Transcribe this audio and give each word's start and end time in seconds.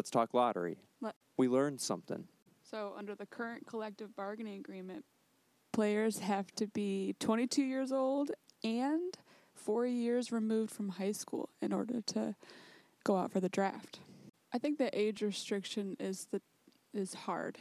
Let's 0.00 0.08
talk 0.08 0.32
lottery. 0.32 0.78
Let- 1.02 1.14
we 1.36 1.46
learned 1.46 1.78
something. 1.78 2.26
So, 2.62 2.94
under 2.96 3.14
the 3.14 3.26
current 3.26 3.66
collective 3.66 4.16
bargaining 4.16 4.58
agreement, 4.58 5.04
players 5.74 6.20
have 6.20 6.50
to 6.54 6.66
be 6.66 7.16
22 7.20 7.62
years 7.62 7.92
old 7.92 8.30
and 8.64 9.18
four 9.52 9.84
years 9.84 10.32
removed 10.32 10.72
from 10.72 10.88
high 10.88 11.12
school 11.12 11.50
in 11.60 11.70
order 11.74 12.00
to 12.00 12.34
go 13.04 13.18
out 13.18 13.30
for 13.30 13.40
the 13.40 13.50
draft. 13.50 14.00
I 14.54 14.58
think 14.58 14.78
the 14.78 14.88
age 14.98 15.20
restriction 15.20 15.98
is 16.00 16.28
the 16.30 16.40
is 16.94 17.12
hard. 17.12 17.58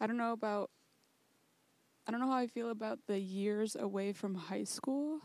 I 0.00 0.08
don't 0.08 0.16
know 0.16 0.32
about 0.32 0.70
I 2.04 2.10
don't 2.10 2.18
know 2.18 2.32
how 2.32 2.38
I 2.38 2.48
feel 2.48 2.70
about 2.70 2.98
the 3.06 3.20
years 3.20 3.76
away 3.76 4.12
from 4.12 4.34
high 4.34 4.64
school. 4.64 5.20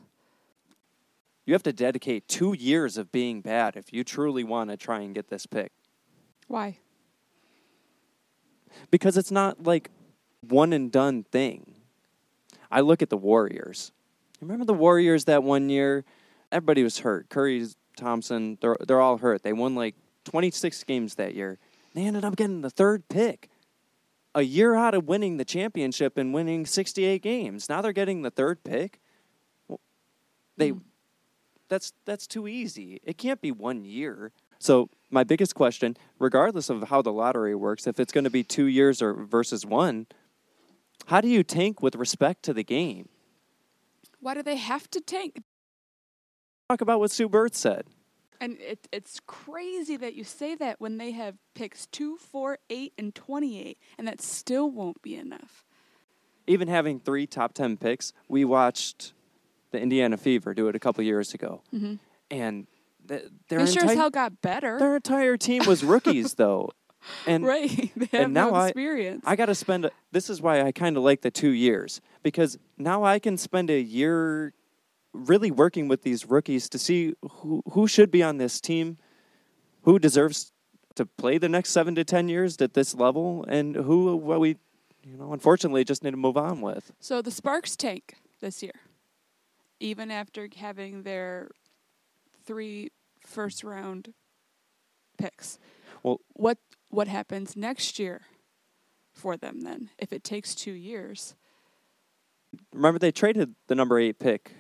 You 1.48 1.54
have 1.54 1.64
to 1.64 1.74
dedicate 1.74 2.28
two 2.28 2.54
years 2.54 2.98
of 2.98 3.12
being 3.12 3.42
bad 3.42 3.76
if 3.76 3.92
you 3.92 4.04
truly 4.04 4.44
want 4.44 4.70
to 4.70 4.78
try 4.78 5.00
and 5.00 5.16
get 5.16 5.30
this 5.30 5.48
pick. 5.48 5.72
Why? 6.48 6.78
Because 8.92 9.18
it's 9.18 9.32
not 9.32 9.64
like 9.64 9.90
one 10.48 10.74
and 10.74 10.92
done 10.92 11.24
thing. 11.24 11.76
I 12.70 12.82
look 12.82 13.02
at 13.02 13.10
the 13.10 13.18
Warriors. 13.18 13.92
Remember 14.42 14.66
the 14.66 14.74
Warriors 14.74 15.26
that 15.26 15.44
one 15.44 15.70
year? 15.70 16.06
Everybody 16.52 16.84
was 16.84 17.00
hurt. 17.00 17.30
Curry, 17.30 17.66
Thompson, 17.98 18.58
they're, 18.62 18.78
they're 18.88 19.02
all 19.02 19.18
hurt. 19.18 19.44
They 19.44 19.54
won 19.54 19.76
like 19.76 19.96
26 20.26 20.84
games 20.84 21.16
that 21.16 21.34
year. 21.34 21.58
They 21.94 22.04
ended 22.06 22.24
up 22.24 22.36
getting 22.36 22.62
the 22.62 22.70
third 22.70 23.08
pick. 23.10 23.50
A 24.36 24.44
year 24.44 24.76
out 24.76 24.94
of 24.94 25.06
winning 25.08 25.38
the 25.38 25.46
championship 25.46 26.18
and 26.18 26.34
winning 26.34 26.66
68 26.66 27.22
games. 27.24 27.68
Now 27.70 27.82
they're 27.82 27.92
getting 27.94 28.22
the 28.22 28.30
third 28.30 28.64
pick. 28.64 29.00
Well, 29.68 29.80
they 30.56 30.72
Mm. 30.74 30.82
that's 31.70 31.94
that's 32.06 32.28
too 32.28 32.48
easy. 32.48 33.00
It 33.04 33.18
can't 33.18 33.42
be 33.42 33.52
one 33.52 33.84
year. 33.84 34.32
So 34.60 34.90
my 35.10 35.24
biggest 35.24 35.56
question, 35.56 35.96
regardless 36.20 36.70
of 36.70 36.90
how 36.90 37.02
the 37.02 37.12
lottery 37.12 37.56
works, 37.56 37.88
if 37.88 38.00
it's 38.00 38.12
going 38.12 38.24
to 38.24 38.30
be 38.30 38.44
two 38.44 38.66
years 38.66 39.02
or 39.02 39.14
versus 39.14 39.66
one, 39.66 40.08
how 41.06 41.22
do 41.22 41.28
you 41.28 41.44
tank 41.44 41.82
with 41.82 41.96
respect 41.96 42.44
to 42.44 42.54
the 42.54 42.64
game? 42.64 43.08
Why 44.20 44.34
do 44.34 44.44
they 44.44 44.58
have 44.58 44.90
to 44.92 45.00
tank? 45.00 45.42
Talk 46.70 46.82
about 46.82 47.00
what 47.00 47.12
Sue 47.12 47.30
Bird 47.30 47.56
said. 47.56 47.86
And 48.40 48.58
it, 48.60 48.88
it's 48.92 49.20
crazy 49.26 49.98
that 49.98 50.14
you 50.14 50.24
say 50.24 50.56
that 50.56 50.80
when 50.80 50.98
they 50.98 51.12
have 51.12 51.36
picks 51.56 51.88
2, 51.88 52.18
4, 52.18 52.60
8, 52.70 52.94
and 52.98 53.16
28, 53.16 53.78
and 53.98 54.08
that 54.08 54.22
still 54.22 54.70
won't 54.70 55.02
be 55.02 55.16
enough. 55.16 55.64
Even 56.46 56.68
having 56.68 57.00
three 57.00 57.26
top 57.26 57.54
10 57.54 57.78
picks, 57.78 58.14
we 58.28 58.46
watched 58.46 59.14
the 59.72 59.80
Indiana 59.80 60.18
Fever 60.18 60.54
do 60.54 60.68
it 60.68 60.76
a 60.76 60.80
couple 60.80 61.04
years 61.04 61.34
ago. 61.34 61.62
Mm-hmm. 61.74 61.96
And 62.30 62.68
their, 63.08 63.22
They 63.48 63.56
sure 63.58 63.66
as 63.66 63.74
entire, 63.84 63.96
hell 63.96 64.10
got 64.10 64.42
better. 64.42 64.78
their 64.80 64.96
entire 64.96 65.38
team 65.38 65.64
was 65.66 65.84
rookies, 65.84 66.34
though. 66.44 66.72
And 67.26 67.46
right. 67.46 67.92
They 67.96 68.06
have 68.12 68.26
and 68.26 68.34
now 68.34 68.50
no 68.50 68.56
I- 68.56 68.68
experience. 68.68 69.24
I 69.26 69.36
got 69.36 69.46
to 69.48 69.56
spend. 69.56 69.86
a- 69.86 69.92
This 70.12 70.30
is 70.30 70.42
why 70.42 70.62
I 70.62 70.72
kind 70.72 70.98
of 70.98 71.04
like 71.04 71.22
the 71.22 71.32
two 71.32 71.52
years 71.52 72.02
because 72.24 72.58
now 72.78 73.04
I 73.04 73.20
can 73.20 73.38
spend 73.38 73.70
a 73.70 73.80
year 73.80 74.54
really 75.14 75.50
working 75.52 75.88
with 75.88 76.04
these 76.04 76.26
rookies 76.30 76.68
to 76.70 76.78
see 76.78 77.14
who 77.32 77.64
who 77.72 77.88
should 77.88 78.12
be 78.12 78.22
on 78.22 78.38
this 78.38 78.60
team, 78.60 78.98
who 79.84 80.00
deserves 80.00 80.52
to 80.96 81.06
play 81.06 81.38
the 81.38 81.48
next 81.50 81.70
seven 81.70 81.96
to 81.96 82.04
ten 82.04 82.28
years 82.28 82.58
at 82.62 82.74
this 82.74 82.94
level, 82.94 83.46
and 83.48 83.76
who 83.76 84.16
what 84.18 84.40
we, 84.40 84.58
you 85.04 85.16
know, 85.16 85.32
unfortunately 85.32 85.84
just 85.86 86.04
need 86.04 86.12
to 86.12 86.18
move 86.18 86.36
on 86.38 86.60
with. 86.62 86.92
so 87.00 87.22
the 87.22 87.32
Sparks 87.32 87.76
tank 87.78 88.16
this 88.42 88.62
year, 88.62 88.74
even 89.80 90.12
after 90.12 90.50
having 90.58 91.04
their 91.04 91.50
three 92.46 92.90
first 93.28 93.64
round 93.64 94.14
picks. 95.18 95.60
Well- 96.04 96.22
what 96.34 96.58
what 96.90 97.08
happens 97.08 97.56
next 97.58 98.00
year 98.00 98.22
for 99.14 99.36
them 99.36 99.62
then 99.62 99.90
if 99.98 100.14
it 100.14 100.24
takes 100.24 100.56
two 100.56 100.72
years? 100.72 101.36
Remember 102.74 102.98
they 102.98 103.12
traded 103.12 103.56
the 103.68 103.76
number 103.76 104.00
eight 104.00 104.20
pick. 104.20 104.54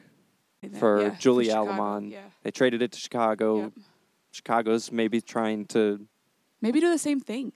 For 0.79 1.01
Yeah, 1.01 1.16
Julie 1.19 1.45
Chicago, 1.45 1.72
Allemand. 1.72 2.11
Yeah. 2.11 2.25
They 2.44 2.51
traded 2.51 2.81
it 2.81 2.91
to 2.91 3.00
Chicago. 3.00 3.57
Yep. 3.61 3.73
Chicago's 4.31 4.91
maybe 4.91 5.22
trying 5.22 5.66
to 5.67 6.07
Maybe 6.61 6.79
do 6.79 6.89
the 6.89 6.97
same 6.97 7.19
thing. 7.19 7.53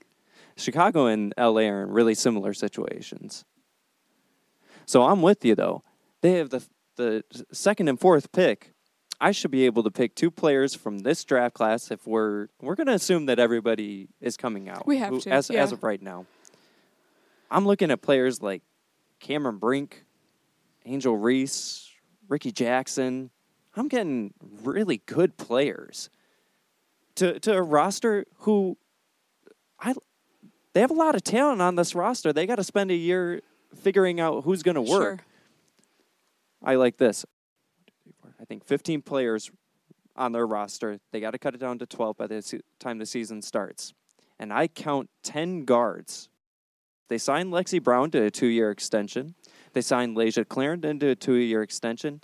Chicago 0.56 1.06
and 1.06 1.34
LA 1.36 1.62
are 1.62 1.82
in 1.82 1.90
really 1.90 2.14
similar 2.14 2.54
situations. 2.54 3.44
So 4.86 5.02
I'm 5.02 5.20
with 5.20 5.44
you 5.44 5.54
though. 5.54 5.82
They 6.20 6.34
have 6.34 6.50
the 6.50 6.64
the 6.96 7.24
second 7.52 7.88
and 7.88 7.98
fourth 7.98 8.32
pick. 8.32 8.71
I 9.22 9.30
should 9.30 9.52
be 9.52 9.66
able 9.66 9.84
to 9.84 9.90
pick 9.92 10.16
two 10.16 10.32
players 10.32 10.74
from 10.74 10.98
this 10.98 11.22
draft 11.22 11.54
class 11.54 11.92
if 11.92 12.08
we're 12.08 12.48
we're 12.60 12.74
going 12.74 12.88
to 12.88 12.94
assume 12.94 13.26
that 13.26 13.38
everybody 13.38 14.08
is 14.20 14.36
coming 14.36 14.68
out. 14.68 14.84
We 14.84 14.98
have 14.98 15.10
who- 15.10 15.20
to, 15.20 15.30
as 15.30 15.48
yeah. 15.48 15.62
as 15.62 15.70
of 15.70 15.84
right 15.84 16.02
now. 16.02 16.26
I'm 17.48 17.64
looking 17.64 17.92
at 17.92 18.02
players 18.02 18.42
like 18.42 18.62
Cameron 19.20 19.58
Brink, 19.58 20.04
Angel 20.84 21.16
Reese, 21.16 21.88
Rickea 22.28 22.52
Jackson. 22.52 23.30
I'm 23.76 23.86
getting 23.86 24.34
really 24.64 25.02
good 25.06 25.36
players 25.36 26.10
to 27.14 27.38
to 27.40 27.54
a 27.54 27.62
roster 27.62 28.26
who 28.38 28.76
I 29.78 29.94
they 30.72 30.80
have 30.80 30.90
a 30.90 30.94
lot 30.94 31.14
of 31.14 31.22
talent 31.22 31.62
on 31.62 31.76
this 31.76 31.94
roster. 31.94 32.32
They 32.32 32.46
got 32.46 32.56
to 32.56 32.64
spend 32.64 32.90
a 32.90 32.96
year 32.96 33.40
figuring 33.76 34.18
out 34.18 34.42
who's 34.42 34.64
going 34.64 34.74
to 34.74 34.82
work. 34.82 35.20
Sure. 35.20 35.26
I 36.64 36.74
like 36.74 36.96
this. 36.96 37.24
I 38.42 38.44
think 38.44 38.66
15 38.66 39.02
players 39.02 39.50
on 40.16 40.32
their 40.32 40.46
roster. 40.46 40.98
They 41.12 41.20
got 41.20 41.30
to 41.30 41.38
cut 41.38 41.54
it 41.54 41.58
down 41.58 41.78
to 41.78 41.86
12 41.86 42.16
by 42.16 42.26
the 42.26 42.60
time 42.80 42.98
the 42.98 43.06
season 43.06 43.40
starts. 43.40 43.94
And 44.38 44.52
I 44.52 44.66
count 44.66 45.08
10 45.22 45.64
guards. 45.64 46.28
They 47.08 47.18
signed 47.18 47.52
Lexie 47.52 47.82
Brown 47.82 48.10
to 48.10 48.24
a 48.24 48.30
two 48.30 48.46
year 48.46 48.70
extension. 48.70 49.34
They 49.74 49.80
signed 49.80 50.16
Layshia 50.16 50.48
Clarendon 50.48 50.98
to 51.00 51.10
a 51.10 51.14
two 51.14 51.34
year 51.34 51.62
extension. 51.62 52.20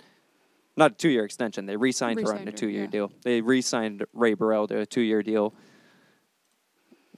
Not 0.75 0.91
a 0.91 0.95
two 0.95 1.09
year 1.09 1.23
extension. 1.23 1.65
They 1.65 1.77
re 1.77 1.91
signed 1.91 2.19
her 2.21 2.33
on 2.33 2.47
a 2.47 2.51
two 2.51 2.69
year 2.69 2.83
yeah. 2.83 2.89
deal. 2.89 3.11
They 3.23 3.41
re 3.41 3.61
signed 3.61 4.03
Rae 4.13 4.33
Burrell 4.33 4.67
to 4.67 4.79
a 4.79 4.85
two 4.85 5.01
year 5.01 5.21
deal. 5.21 5.53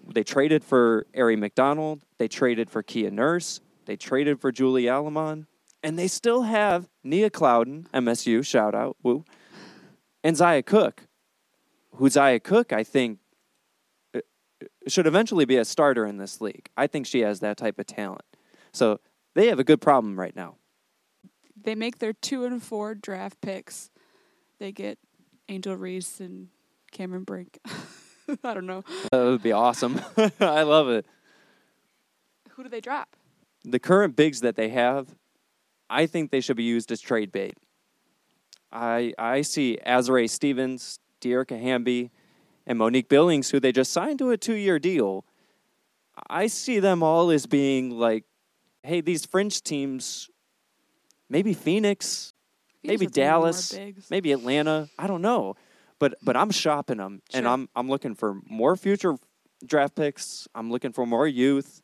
They 0.06 0.24
traded 0.24 0.64
for 0.64 1.08
Ari 1.16 1.38
McDonald. 1.38 2.02
They 2.18 2.28
traded 2.28 2.70
for 2.70 2.84
Kia 2.84 3.10
Nurse. 3.10 3.62
They 3.86 3.96
traded 3.96 4.42
for 4.42 4.52
Julie 4.52 4.88
Allemand. 4.88 5.46
And 5.84 5.98
they 5.98 6.08
still 6.08 6.44
have 6.44 6.90
Nia 7.04 7.30
Clouden, 7.30 7.88
MSU, 7.90 8.46
shout 8.46 8.76
out, 8.76 8.98
woo, 9.02 9.26
and 10.24 10.38
Zia 10.38 10.62
Cooke, 10.62 11.08
who 11.96 12.10
Zia 12.10 12.40
Cooke, 12.40 12.72
I 12.72 12.84
think, 12.84 13.20
uh, 14.16 14.20
should 14.88 15.08
eventually 15.08 15.46
be 15.46 15.58
a 15.58 15.66
starter 15.66 16.06
in 16.06 16.18
this 16.18 16.40
league. 16.40 16.70
I 16.78 16.86
think 16.88 17.08
she 17.08 17.22
has 17.22 17.40
that 17.40 17.58
type 17.58 17.80
of 17.80 17.88
talent. 17.88 18.26
So 18.72 19.00
they 19.34 19.48
have 19.48 19.60
a 19.60 19.64
good 19.64 19.82
problem 19.82 20.20
right 20.20 20.36
now. 20.36 20.56
They 21.60 21.76
make 21.76 22.00
their 22.00 22.14
two 22.14 22.46
and 22.46 22.62
four 22.62 22.94
draft 22.94 23.42
picks. 23.42 23.90
They 24.60 24.72
get 24.72 25.00
Angel 25.50 25.76
Reese 25.76 26.20
and 26.20 26.50
Cameron 26.92 27.24
Brink. 27.24 27.60
I 28.44 28.54
don't 28.54 28.68
know. 28.68 28.84
That 29.12 29.24
would 29.24 29.44
be 29.44 29.52
awesome. 29.52 30.00
I 30.40 30.62
love 30.62 30.90
it. 30.90 31.06
Who 32.52 32.64
do 32.64 32.70
they 32.70 32.82
drop? 32.82 33.16
the 33.64 33.80
current 33.80 34.16
bigs 34.16 34.42
that 34.42 34.56
they 34.56 34.70
have, 34.70 35.16
I 35.92 36.06
think 36.06 36.32
they 36.32 36.40
should 36.40 36.56
be 36.56 36.64
used 36.64 36.92
as 36.92 37.02
trade 37.02 37.32
bait. 37.32 37.56
I 38.72 39.14
I 39.20 39.42
see 39.42 39.78
Azurá 39.86 40.30
Stevens, 40.30 41.00
Dearica 41.20 41.60
Hamby, 41.62 42.10
and 42.66 42.80
Monique 42.80 43.10
Billings, 43.10 43.50
who 43.52 43.60
they 43.60 43.74
just 43.74 43.92
signed 43.92 44.18
to 44.20 44.32
a 44.32 44.38
two 44.38 44.56
year 44.56 44.80
deal. 44.80 45.26
I 46.30 46.48
see 46.48 46.80
them 46.80 47.04
all 47.04 47.30
as 47.30 47.46
being 47.46 47.92
like, 47.92 48.24
hey, 48.84 49.02
these 49.02 49.26
fringe 49.26 49.62
teams, 49.62 50.30
maybe 51.30 51.54
Phoenix, 51.54 52.34
maybe 52.84 53.06
Phoenix 53.08 53.18
more 53.18 53.26
Dallas, 53.26 53.80
maybe 54.10 54.32
Atlanta. 54.32 54.88
I 54.98 55.08
don't 55.08 55.22
know, 55.22 55.56
but 56.00 56.16
but 56.24 56.38
I'm 56.38 56.52
shopping 56.52 56.98
them, 56.98 57.22
and 57.34 57.46
I'm 57.46 57.68
I'm 57.76 57.90
looking 57.90 58.16
for 58.16 58.40
more 58.48 58.78
future 58.78 59.16
draft 59.66 59.96
picks. 59.96 60.48
I'm 60.56 60.72
looking 60.72 60.94
for 60.94 61.06
more 61.06 61.28
youth 61.28 61.82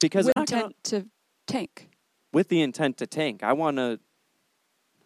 because 0.00 0.26
with 0.26 0.34
gonna- 0.36 0.56
intent 0.56 0.76
to 0.84 1.06
tank. 1.48 1.89
With 2.32 2.48
the 2.48 2.60
intent 2.60 2.96
to 2.98 3.06
tank. 3.06 3.42
I 3.42 3.52
want 3.52 3.76
to 3.78 3.98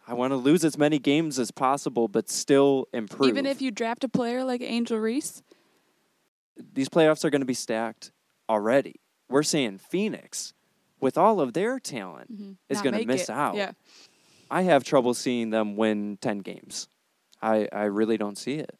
I 0.06 0.14
want 0.14 0.32
to 0.32 0.36
lose 0.36 0.64
as 0.64 0.76
many 0.76 0.98
games 0.98 1.38
as 1.38 1.50
possible 1.50 2.08
but 2.08 2.28
still 2.28 2.88
improve. 2.92 3.28
Even 3.30 3.46
if 3.46 3.62
you 3.62 3.70
draft 3.70 4.04
a 4.04 4.08
player 4.08 4.44
like 4.44 4.60
Angel 4.60 4.98
Reese, 4.98 5.42
these 6.74 6.88
playoffs 6.88 7.24
are 7.24 7.30
going 7.30 7.40
to 7.40 7.46
be 7.46 7.54
stacked 7.54 8.12
already. 8.48 8.96
We're 9.28 9.42
seeing 9.42 9.78
Phoenix 9.78 10.52
with 11.00 11.16
all 11.16 11.40
of 11.40 11.54
their 11.54 11.78
talent 11.80 12.32
mhm, 12.32 12.56
is 12.68 12.82
going 12.82 12.94
to 12.94 13.04
miss 13.06 13.24
it. 13.24 13.30
out. 13.30 13.56
Yeah. 13.56 13.72
I 14.50 14.62
have 14.62 14.84
trouble 14.84 15.14
seeing 15.14 15.50
them 15.50 15.76
win 15.76 16.18
10 16.20 16.38
games. 16.38 16.88
I 17.42 17.68
I 17.72 17.84
really 17.84 18.16
don't 18.18 18.38
see 18.38 18.54
it. 18.54 18.78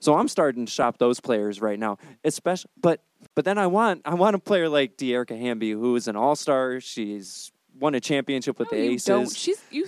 So 0.00 0.14
I'm 0.14 0.28
starting 0.28 0.66
to 0.66 0.72
shop 0.72 0.98
those 0.98 1.20
players 1.20 1.60
right 1.60 1.78
now, 1.78 1.98
especially. 2.22 2.70
But 2.80 3.02
but 3.34 3.44
then 3.44 3.58
I 3.58 3.66
want 3.66 4.02
I 4.04 4.14
want 4.14 4.36
a 4.36 4.38
player 4.38 4.68
like 4.68 4.96
Dearica 4.96 5.38
Hamby, 5.38 5.70
who 5.72 5.94
is 5.96 6.08
an 6.08 6.16
All 6.16 6.36
Star. 6.36 6.80
She's 6.80 7.52
won 7.78 7.94
a 7.94 8.00
championship 8.00 8.58
with 8.58 8.70
no, 8.72 8.78
the 8.78 8.84
you 8.84 8.90
Aces. 8.92 9.04
don't. 9.06 9.30
She's 9.36 9.62
you 9.70 9.86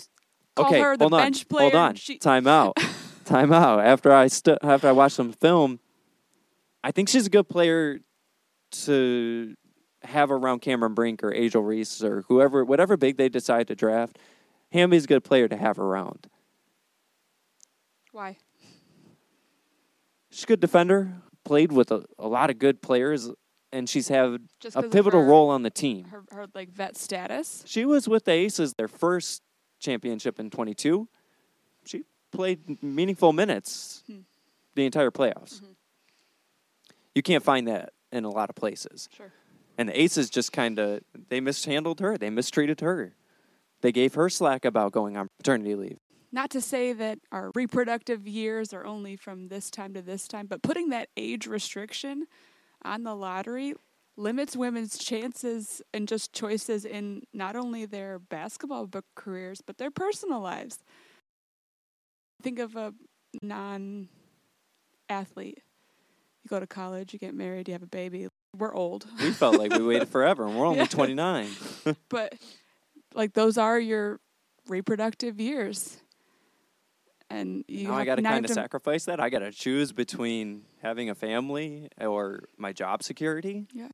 call 0.54 0.66
okay, 0.66 0.80
her 0.80 0.96
the 0.96 1.04
hold 1.04 1.14
on, 1.14 1.20
bench 1.20 1.48
player. 1.48 1.70
hold 1.70 1.74
on. 1.74 1.94
She, 1.94 2.18
Time 2.18 2.46
out. 2.46 2.76
time 3.24 3.52
out. 3.52 3.80
After 3.80 4.12
I 4.12 4.26
st- 4.28 4.58
after 4.62 4.88
I 4.88 4.92
watched 4.92 5.16
some 5.16 5.32
film, 5.32 5.80
I 6.82 6.90
think 6.90 7.08
she's 7.08 7.26
a 7.26 7.30
good 7.30 7.48
player 7.48 8.00
to 8.70 9.54
have 10.02 10.30
around 10.30 10.60
Cameron 10.60 10.94
Brink 10.94 11.22
or 11.24 11.32
Angel 11.34 11.62
Reese 11.62 12.02
or 12.02 12.22
whoever, 12.28 12.64
whatever 12.64 12.96
big 12.96 13.16
they 13.16 13.28
decide 13.28 13.66
to 13.68 13.74
draft. 13.74 14.18
Hamby's 14.72 15.04
a 15.04 15.06
good 15.06 15.24
player 15.24 15.48
to 15.48 15.56
have 15.56 15.78
around. 15.78 16.28
Why? 18.12 18.36
She's 20.30 20.44
a 20.44 20.46
good 20.46 20.60
defender. 20.60 21.14
Played 21.48 21.72
with 21.72 21.90
a, 21.90 22.04
a 22.18 22.28
lot 22.28 22.50
of 22.50 22.58
good 22.58 22.82
players, 22.82 23.30
and 23.72 23.88
she's 23.88 24.08
had 24.08 24.42
Just 24.60 24.76
a 24.76 24.82
pivotal 24.82 25.20
her- 25.22 25.26
role 25.26 25.48
on 25.48 25.62
the 25.62 25.70
team. 25.70 26.04
Her, 26.04 26.22
her 26.30 26.46
like 26.54 26.68
vet 26.70 26.94
status. 26.96 27.62
She 27.66 27.86
was 27.86 28.06
with 28.06 28.26
the 28.26 28.32
Aces 28.32 28.74
their 28.74 28.86
first 28.86 29.40
championship 29.80 30.38
in 30.38 30.50
22. 30.50 31.08
She 31.86 32.04
played 32.32 32.82
meaningful 32.82 33.32
minutes 33.32 34.02
Hmm. 34.06 34.18
the 34.74 34.84
entire 34.84 35.10
playoffs. 35.10 35.62
Mhm. 35.62 35.74
You 37.14 37.22
can't 37.22 37.42
find 37.42 37.66
that 37.66 37.94
in 38.12 38.24
a 38.24 38.30
lot 38.30 38.50
of 38.50 38.56
places. 38.56 39.08
Sure. 39.16 39.32
And 39.78 39.88
the 39.88 39.98
Aces 39.98 40.28
just 40.28 40.52
kind 40.52 40.78
of 40.78 41.00
they 41.30 41.40
mishandled 41.40 42.00
her. 42.00 42.18
They 42.18 42.28
mistreated 42.28 42.80
her. 42.82 43.14
They 43.80 43.90
gave 43.92 44.14
her 44.14 44.28
slack 44.28 44.66
about 44.66 44.92
going 44.92 45.16
on 45.16 45.28
paternity 45.38 45.74
leave. 45.74 45.98
Not 46.30 46.50
to 46.50 46.60
say 46.60 46.92
that 46.92 47.18
our 47.32 47.50
reproductive 47.54 48.26
years 48.28 48.72
are 48.74 48.84
only 48.84 49.16
from 49.16 49.48
this 49.48 49.70
time 49.70 49.94
to 49.94 50.02
this 50.02 50.28
time, 50.28 50.46
but 50.46 50.62
putting 50.62 50.90
that 50.90 51.08
age 51.16 51.46
restriction 51.46 52.26
on 52.84 53.02
the 53.02 53.14
lottery 53.14 53.74
limits 54.16 54.56
women's 54.56 54.98
chances 54.98 55.80
and 55.94 56.08
just 56.08 56.32
choices 56.32 56.84
in 56.84 57.22
not 57.32 57.56
only 57.56 57.86
their 57.86 58.18
basketball 58.18 58.86
book 58.86 59.04
careers, 59.14 59.62
but 59.64 59.78
their 59.78 59.90
personal 59.90 60.40
lives. 60.40 60.78
Think 62.42 62.58
of 62.58 62.76
a 62.76 62.92
non 63.42 64.08
athlete. 65.08 65.62
You 66.44 66.48
go 66.48 66.60
to 66.60 66.66
college, 66.66 67.12
you 67.12 67.18
get 67.18 67.34
married, 67.34 67.68
you 67.68 67.72
have 67.72 67.82
a 67.82 67.86
baby. 67.86 68.28
We're 68.56 68.74
old. 68.74 69.06
We 69.20 69.30
felt 69.32 69.56
like 69.58 69.72
we 69.72 69.84
waited 69.84 70.08
forever, 70.08 70.46
and 70.46 70.58
we're 70.58 70.66
only 70.66 70.78
Yeah. 70.80 70.86
29. 70.86 71.48
but 72.08 72.34
like 73.14 73.34
those 73.34 73.56
are 73.56 73.78
your 73.78 74.20
reproductive 74.66 75.40
years. 75.40 75.98
And 77.30 77.64
you 77.68 77.88
now 77.88 77.94
I 77.94 78.04
got 78.04 78.14
to 78.16 78.22
kind 78.22 78.44
of 78.44 78.50
sacrifice 78.50 79.04
that. 79.04 79.20
I 79.20 79.28
got 79.28 79.40
to 79.40 79.50
choose 79.52 79.92
between 79.92 80.62
having 80.82 81.10
a 81.10 81.14
family 81.14 81.88
or 82.00 82.44
my 82.56 82.72
job 82.72 83.02
security. 83.02 83.66
Yeah. 83.72 83.88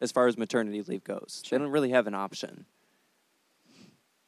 As 0.00 0.10
far 0.10 0.26
as 0.26 0.36
maternity 0.36 0.82
leave 0.82 1.04
goes, 1.04 1.42
Sure. 1.44 1.58
they 1.58 1.62
don't 1.64 1.72
really 1.72 1.90
have 1.90 2.06
an 2.06 2.14
option. 2.14 2.64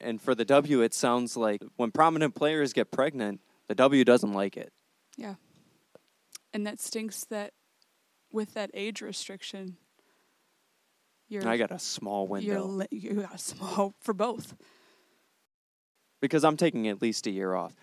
And 0.01 0.21
for 0.21 0.35
the 0.35 0.45
W, 0.45 0.81
it 0.83 0.95
sounds 0.95 1.37
like 1.37 1.63
when 1.77 1.91
prominent 1.91 2.35
players 2.35 2.73
get 2.73 2.91
pregnant, 2.91 3.41
the 3.69 3.75
W 3.75 4.05
doesn't 4.05 4.33
like 4.33 4.57
it. 4.57 4.73
Yeah. 5.17 5.35
And 6.53 6.67
that 6.67 6.81
stinks 6.81 7.25
that 7.25 7.53
with 8.31 8.55
that 8.55 8.71
age 8.75 9.01
restriction 9.01 9.77
you're 11.29 11.49
I 11.49 11.57
got 11.57 11.71
a 11.71 11.79
small 11.79 12.27
window 12.27 12.65
li- 12.67 12.87
you 12.91 13.15
got 13.15 13.35
a 13.35 13.39
small 13.39 13.95
for 14.01 14.13
both 14.13 14.55
because 16.21 16.45
I'm 16.45 16.57
taking 16.59 16.89
at 16.89 17.01
least 17.01 17.27
a 17.27 17.31
year 17.31 17.55
off. 17.55 17.75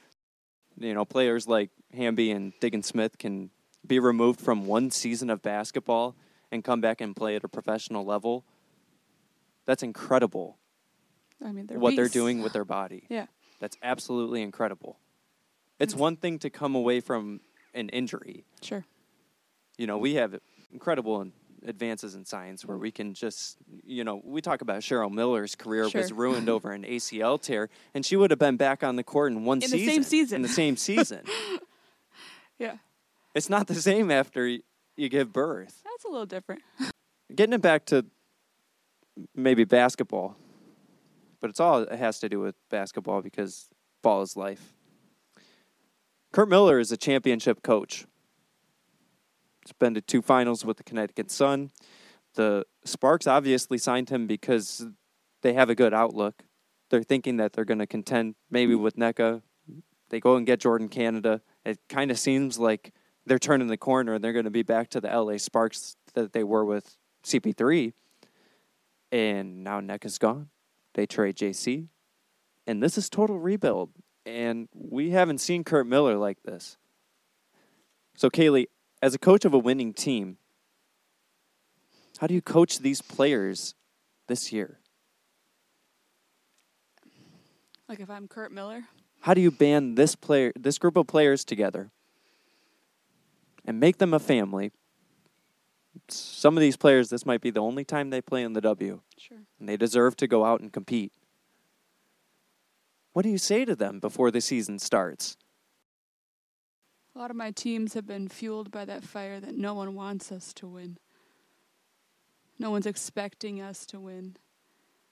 You 0.80 0.94
know, 0.94 1.06
players 1.06 1.48
like 1.48 1.70
Hamby 1.94 2.32
and 2.32 2.54
Diggins-Smith 2.60 3.18
can 3.18 3.50
be 3.86 4.00
removed 4.00 4.40
from 4.40 4.66
one 4.66 4.92
season 4.92 5.30
of 5.30 5.42
basketball 5.42 6.16
and 6.52 6.64
come 6.64 6.82
back 6.82 7.02
and 7.02 7.16
play 7.16 7.36
at 7.36 7.44
a 7.44 7.48
professional 7.50 8.06
level. 8.06 8.46
That's 9.66 9.84
incredible. 9.84 10.58
i 11.46 11.52
mean 11.52 11.68
they're 11.68 11.80
what 11.80 11.96
they're 11.96 12.08
doing 12.08 12.42
with 12.42 12.54
their 12.58 12.66
body. 12.66 13.04
Yeah. 13.10 13.28
That's 13.60 13.78
absolutely 13.84 14.42
incredible. 14.42 15.00
It's 15.80 15.96
one 15.96 16.16
thing 16.16 16.40
to 16.40 16.50
come 16.50 16.76
away 16.76 17.00
from 17.02 17.42
an 17.74 17.90
injury. 17.90 18.46
sure 18.62 18.86
You 19.78 19.86
know, 19.88 19.98
we 19.98 20.16
have 20.16 20.40
incredible 20.72 21.22
in- 21.22 21.34
advances 21.66 22.16
in 22.16 22.26
science 22.26 22.66
where 22.66 22.78
we 22.78 22.92
can 22.92 23.14
just, 23.14 23.58
you 23.86 24.04
know, 24.04 24.22
we 24.24 24.42
talk 24.42 24.62
about 24.62 24.82
Cheryl 24.82 25.12
Miller's 25.12 25.56
career 25.56 25.90
was 25.94 26.12
ruined 26.12 26.50
over 26.56 26.72
an 26.72 26.84
ACL 26.84 27.42
tear, 27.42 27.70
and 27.94 28.06
she 28.06 28.16
would 28.16 28.32
have 28.32 28.40
been 28.40 28.58
back 28.58 28.84
on 28.84 28.96
the 28.96 29.04
court 29.04 29.32
in 29.32 29.44
one 29.46 29.58
In 29.58 29.62
the 29.62 29.68
season. 29.68 29.94
same 29.94 30.04
season. 30.04 30.36
In 30.38 30.42
the 30.44 30.48
same 30.50 30.78
season. 30.88 31.22
yeah 32.58 32.78
it's 33.36 33.50
not 33.50 33.68
the 33.68 33.76
same 33.76 34.10
after 34.12 34.46
y- 34.46 34.60
you 34.98 35.08
give 35.10 35.32
birth. 35.32 35.82
that's 35.86 36.04
a 36.06 36.08
little 36.08 36.26
different 36.26 36.62
Getting 37.36 37.54
it 37.54 37.62
back 37.62 37.86
to 37.86 38.06
maybe 39.36 39.64
basketball, 39.64 40.36
but 41.40 41.50
it's 41.52 41.60
all 41.60 41.82
it 41.84 41.92
has 42.00 42.20
to 42.22 42.28
do 42.30 42.40
with 42.40 42.56
basketball 42.72 43.22
because 43.22 43.68
ball 44.02 44.24
is 44.24 44.36
life. 44.36 44.74
Curt 46.32 46.50
Miller 46.50 46.80
is 46.80 46.92
a 46.92 46.98
championship 46.98 47.62
coach. 47.62 48.06
He's 49.70 49.78
been 49.78 49.94
to 49.94 50.02
two 50.02 50.24
finals 50.24 50.66
with 50.66 50.78
the 50.78 50.84
Connecticut 50.84 51.30
Sun. 51.30 51.70
The 52.34 52.66
Sparks 52.86 53.28
obviously 53.28 53.78
signed 53.78 54.10
him 54.10 54.26
because 54.26 54.88
they 55.44 55.54
have 55.54 55.70
a 55.70 55.76
good 55.76 55.94
outlook. 55.94 56.42
They're 56.90 57.04
thinking 57.04 57.38
that 57.38 57.54
they're 57.54 57.66
going 57.66 57.78
to 57.78 57.86
contend 57.86 58.34
maybe 58.50 58.74
with 58.74 58.96
Nneka. 58.96 59.44
They 60.10 60.20
go 60.20 60.38
and 60.38 60.48
get 60.48 60.60
Jordan 60.60 60.90
Canada. 60.90 61.42
It 61.66 61.78
kind 61.88 62.10
of 62.10 62.18
seems 62.18 62.58
like 62.58 62.94
they're 63.28 63.38
turning 63.38 63.68
the 63.68 63.78
corner 63.78 64.16
and 64.16 64.24
they're 64.24 64.34
going 64.34 64.46
to 64.46 64.52
be 64.52 64.64
back 64.64 64.90
to 64.90 65.02
the 65.02 65.08
LA 65.08 65.38
Sparks 65.38 65.98
that 66.16 66.34
they 66.34 66.44
were 66.44 66.66
with 66.66 66.98
CP3. 67.24 67.94
And 69.12 69.64
now 69.64 69.82
Nneka's 69.82 70.18
gone. 70.18 70.50
They 70.96 71.06
trade 71.06 71.36
JC. 71.36 71.90
And 72.66 72.82
this 72.82 72.98
is 72.98 73.08
total 73.08 73.38
rebuild. 73.38 73.92
And 74.26 74.68
we 74.74 75.12
haven't 75.12 75.38
seen 75.38 75.64
Curt 75.64 75.86
Miller 75.86 76.18
like 76.18 76.42
this. 76.42 76.78
So, 78.16 78.32
Kaylee, 78.32 78.66
as 79.02 79.14
a 79.14 79.20
coach 79.20 79.46
of 79.46 79.54
a 79.54 79.58
winning 79.60 79.94
team, 79.94 80.38
how 82.20 82.28
do 82.28 82.34
you 82.34 82.42
coach 82.42 82.80
these 82.80 83.02
players 83.02 83.76
this 84.28 84.52
year? 84.52 84.80
like 87.90 88.00
if 88.00 88.10
i'm 88.10 88.28
curt 88.28 88.52
miller 88.52 88.84
How 89.22 89.34
do 89.34 89.42
you 89.42 89.52
band 89.52 89.98
this 89.98 90.16
player, 90.16 90.54
this 90.56 90.78
group 90.78 90.96
of 90.96 91.08
players 91.08 91.44
together, 91.44 91.90
and 93.66 93.80
make 93.80 93.98
them 93.98 94.14
a 94.14 94.20
family? 94.20 94.72
Some 96.08 96.56
of 96.56 96.62
these 96.62 96.78
players, 96.78 97.10
this 97.10 97.26
might 97.26 97.42
be 97.42 97.50
the 97.50 97.60
only 97.60 97.84
time 97.84 98.12
they 98.12 98.22
play 98.22 98.44
in 98.44 98.54
the 98.54 98.62
W, 98.62 99.02
sure 99.18 99.40
and 99.60 99.68
they 99.68 99.76
deserve 99.76 100.16
to 100.18 100.28
go 100.28 100.46
out 100.46 100.62
and 100.62 100.72
compete. 100.72 101.12
What 103.14 103.24
do 103.24 103.30
you 103.30 103.40
say 103.40 103.66
to 103.66 103.76
them 103.76 104.00
before 104.00 104.30
the 104.32 104.40
season 104.40 104.78
starts? 104.80 105.36
A 107.20 107.22
lot 107.22 107.32
of 107.32 107.36
my 107.36 107.52
teams 107.52 107.96
have 107.96 108.08
been 108.08 108.30
fueled 108.30 108.72
by 108.72 108.86
that 108.86 109.04
fire 109.04 109.42
that 109.42 109.54
no 109.54 109.74
one 109.74 109.94
wants 109.94 110.32
us 110.32 110.54
to 110.54 110.66
win. 110.66 110.98
No 112.58 112.72
one's 112.72 112.86
expecting 112.86 113.60
us 113.62 113.86
to 113.88 114.00
win. 114.00 114.38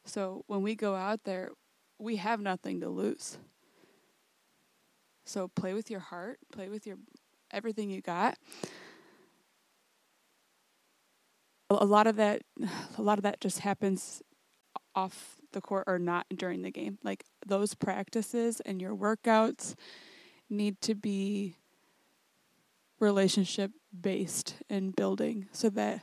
So 0.06 0.46
when 0.48 0.62
we 0.62 0.74
go 0.74 0.96
out 0.96 1.26
there 1.26 1.52
we 2.00 2.16
have 2.16 2.40
nothing 2.40 2.80
to 2.80 2.88
lose. 2.88 3.38
So 5.26 5.50
play 5.50 5.74
with 5.74 5.92
your 5.92 6.00
heart 6.00 6.40
play 6.54 6.70
with 6.70 6.88
your 6.88 6.96
everything 7.52 7.90
you 7.90 8.02
got. 8.02 8.38
A 11.70 11.86
lot 11.86 12.08
of 12.08 12.16
that 12.16 12.42
a 12.98 13.02
lot 13.02 13.20
of 13.20 13.24
that 13.24 13.42
just 13.42 13.60
happens 13.60 14.22
off 14.96 15.36
the 15.52 15.60
court 15.60 15.84
or 15.88 16.00
not 16.00 16.26
during 16.34 16.62
the 16.62 16.72
game. 16.72 17.00
Like 17.04 17.26
those 17.46 17.76
practices 17.76 18.62
and 18.62 18.82
your 18.82 18.96
workouts 18.96 19.76
need 20.50 20.80
to 20.80 20.96
be 20.96 21.58
relationship 23.00 23.72
based 24.00 24.56
and 24.70 24.96
building 24.96 25.48
so 25.51 25.70
that 25.70 26.01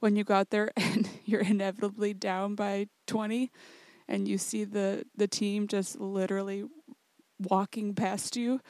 when 0.00 0.16
you 0.16 0.24
go 0.24 0.34
out 0.34 0.50
there 0.50 0.70
and 0.76 1.08
you're 1.24 1.40
inevitably 1.40 2.14
down 2.14 2.54
by 2.54 2.86
20 3.06 3.50
and 4.06 4.28
you 4.28 4.38
see 4.38 4.64
the 4.64 5.04
the 5.16 5.28
team 5.28 5.66
just 5.66 5.98
literally 6.00 6.64
walking 7.38 7.94
past 7.94 8.36
you 8.36 8.60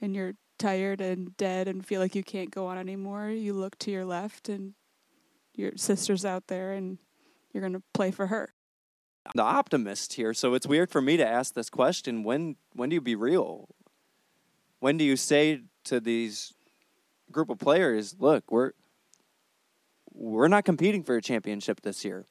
and 0.00 0.14
you're 0.14 0.34
tired 0.58 1.00
and 1.00 1.36
dead 1.36 1.66
and 1.66 1.84
feel 1.84 2.00
like 2.00 2.14
you 2.14 2.22
can't 2.22 2.50
go 2.50 2.66
on 2.66 2.78
anymore 2.78 3.28
you 3.28 3.52
look 3.52 3.76
to 3.78 3.90
your 3.90 4.04
left 4.04 4.48
and 4.48 4.74
your 5.54 5.72
sister's 5.76 6.24
out 6.24 6.46
there 6.46 6.72
and 6.72 6.98
you're 7.52 7.60
going 7.60 7.72
to 7.72 7.82
play 7.92 8.10
for 8.10 8.28
her 8.28 8.52
the 9.34 9.42
optimist 9.42 10.14
here, 10.14 10.34
so 10.34 10.54
it's 10.54 10.66
weird 10.66 10.90
for 10.90 11.00
me 11.00 11.16
to 11.16 11.26
ask 11.26 11.54
this 11.54 11.70
question. 11.70 12.24
When 12.24 12.56
when 12.72 12.90
do 12.90 12.94
you 12.94 13.00
be 13.00 13.14
real? 13.14 13.68
When 14.80 14.98
do 14.98 15.04
you 15.04 15.16
say 15.16 15.62
to 15.84 16.00
these 16.00 16.54
group 17.30 17.50
of 17.50 17.58
players, 17.58 18.16
"Look, 18.18 18.50
we're 18.50 18.72
we're 20.12 20.48
not 20.48 20.64
competing 20.64 21.02
for 21.02 21.16
a 21.16 21.22
championship 21.22 21.80
this 21.80 22.04
year. 22.04 22.26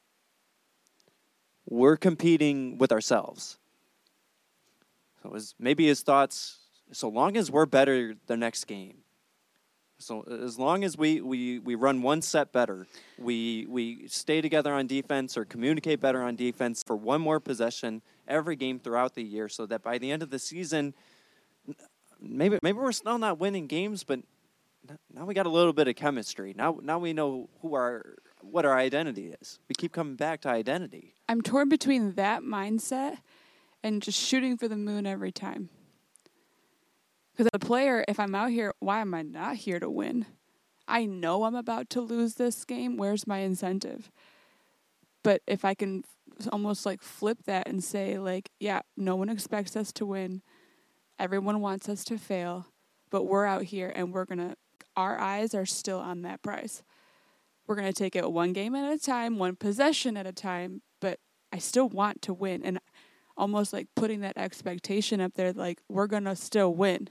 We're 1.65 1.97
competing 1.97 2.77
with 2.77 2.91
ourselves." 2.91 3.57
So 5.21 5.33
his, 5.33 5.55
maybe 5.57 5.87
his 5.87 6.01
thoughts, 6.01 6.59
so 6.91 7.07
long 7.07 7.37
as 7.37 7.49
we're 7.49 7.65
better 7.65 8.15
the 8.27 8.35
next 8.35 8.65
game, 8.65 9.03
so 10.03 10.21
as 10.23 10.59
long 10.59 10.83
as 10.83 10.97
we, 10.97 11.21
we, 11.21 11.59
we 11.59 11.75
run 11.75 12.01
one 12.01 12.21
set 12.21 12.51
better, 12.51 12.87
we 13.17 13.65
we 13.69 14.07
stay 14.07 14.41
together 14.41 14.73
on 14.73 14.85
defense 14.85 15.37
or 15.37 15.45
communicate 15.45 16.01
better 16.01 16.21
on 16.21 16.35
defense 16.35 16.83
for 16.83 16.95
one 16.95 17.21
more 17.21 17.39
possession 17.39 18.01
every 18.27 18.57
game 18.57 18.79
throughout 18.79 19.15
the 19.15 19.23
year, 19.23 19.47
so 19.47 19.65
that 19.65 19.81
by 19.81 19.97
the 19.97 20.11
end 20.11 20.21
of 20.21 20.29
the 20.29 20.39
season, 20.39 20.93
maybe 22.23 22.59
maybe 22.63 22.77
we're 22.77 22.91
still 22.91 23.17
not 23.17 23.39
winning 23.39 23.67
games, 23.67 24.03
but 24.03 24.19
now 25.13 25.25
we 25.25 25.33
got 25.33 25.45
a 25.45 25.49
little 25.49 25.73
bit 25.73 25.87
of 25.87 25.95
chemistry. 25.95 26.53
Now 26.55 26.79
now 26.81 26.99
we 26.99 27.13
know 27.13 27.49
who 27.61 27.75
our 27.75 28.15
what 28.41 28.65
our 28.65 28.77
identity 28.77 29.33
is. 29.41 29.59
We 29.69 29.75
keep 29.77 29.91
coming 29.91 30.15
back 30.15 30.41
to 30.41 30.49
identity. 30.49 31.15
I'm 31.29 31.41
torn 31.41 31.69
between 31.69 32.13
that 32.13 32.41
mindset 32.41 33.17
and 33.83 34.01
just 34.01 34.19
shooting 34.19 34.57
for 34.57 34.67
the 34.67 34.77
moon 34.77 35.05
every 35.05 35.31
time. 35.31 35.69
Because 37.31 37.47
as 37.47 37.51
a 37.53 37.59
player, 37.59 38.05
if 38.07 38.19
I'm 38.19 38.35
out 38.35 38.51
here, 38.51 38.73
why 38.79 38.99
am 39.01 39.13
I 39.13 39.23
not 39.23 39.55
here 39.55 39.79
to 39.79 39.89
win? 39.89 40.25
I 40.87 41.05
know 41.05 41.45
I'm 41.45 41.55
about 41.55 41.89
to 41.91 42.01
lose 42.01 42.35
this 42.35 42.63
game. 42.65 42.97
Where's 42.97 43.25
my 43.25 43.39
incentive? 43.39 44.11
But 45.23 45.41
if 45.47 45.65
I 45.65 45.73
can 45.73 46.03
almost 46.51 46.85
like 46.85 47.01
flip 47.01 47.39
that 47.45 47.67
and 47.67 47.83
say, 47.83 48.19
like, 48.19 48.51
yeah, 48.59 48.81
no 48.95 49.15
one 49.15 49.29
expects 49.29 49.75
us 49.75 49.91
to 49.93 50.05
win. 50.05 50.41
Everyone 51.23 51.61
wants 51.61 51.87
us 51.87 52.03
to 52.03 52.17
fail, 52.17 52.67
but 53.09 53.23
we're 53.23 53.45
out 53.45 53.63
here 53.63 53.93
and 53.95 54.11
we're 54.11 54.25
going 54.25 54.39
to, 54.39 54.57
our 54.97 55.17
eyes 55.17 55.55
are 55.55 55.65
still 55.65 55.99
on 55.99 56.23
that 56.23 56.41
prize. 56.41 56.83
We're 57.65 57.77
going 57.77 57.87
to 57.87 57.97
take 57.97 58.17
it 58.17 58.29
one 58.29 58.51
game 58.51 58.75
at 58.75 58.91
a 58.91 58.99
time, 58.99 59.37
one 59.37 59.55
possession 59.55 60.17
at 60.17 60.27
a 60.27 60.33
time, 60.33 60.81
but 60.99 61.21
I 61.53 61.59
still 61.59 61.87
want 61.87 62.21
to 62.23 62.33
win. 62.33 62.61
And 62.65 62.77
almost 63.37 63.71
like 63.71 63.87
putting 63.95 64.19
that 64.19 64.37
expectation 64.37 65.21
up 65.21 65.35
there, 65.35 65.53
like, 65.53 65.79
we're 65.87 66.07
going 66.07 66.25
to 66.25 66.35
still 66.35 66.73
win 66.73 67.07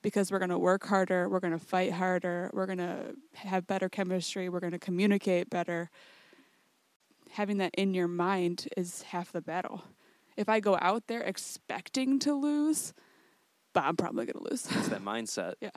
because 0.00 0.32
we're 0.32 0.38
going 0.38 0.48
to 0.48 0.58
work 0.58 0.86
harder, 0.86 1.28
we're 1.28 1.40
going 1.40 1.52
to 1.52 1.58
fight 1.58 1.92
harder, 1.92 2.48
we're 2.54 2.64
going 2.64 2.78
to 2.78 3.16
have 3.34 3.66
better 3.66 3.90
chemistry, 3.90 4.48
we're 4.48 4.60
going 4.60 4.72
to 4.72 4.78
communicate 4.78 5.50
better. 5.50 5.90
Having 7.32 7.58
that 7.58 7.74
in 7.74 7.92
your 7.92 8.08
mind 8.08 8.66
is 8.78 9.02
half 9.02 9.30
the 9.30 9.42
battle. 9.42 9.84
If 10.38 10.48
I 10.48 10.58
go 10.58 10.78
out 10.80 11.06
there 11.06 11.20
expecting 11.20 12.18
to 12.20 12.32
lose, 12.32 12.94
but 13.76 13.84
I'm 13.84 13.94
probably 13.94 14.24
going 14.24 14.42
to 14.42 14.50
lose. 14.50 14.66
It's 14.70 14.88
that 14.88 15.04
mindset. 15.04 15.54
Yeah. 15.60 15.68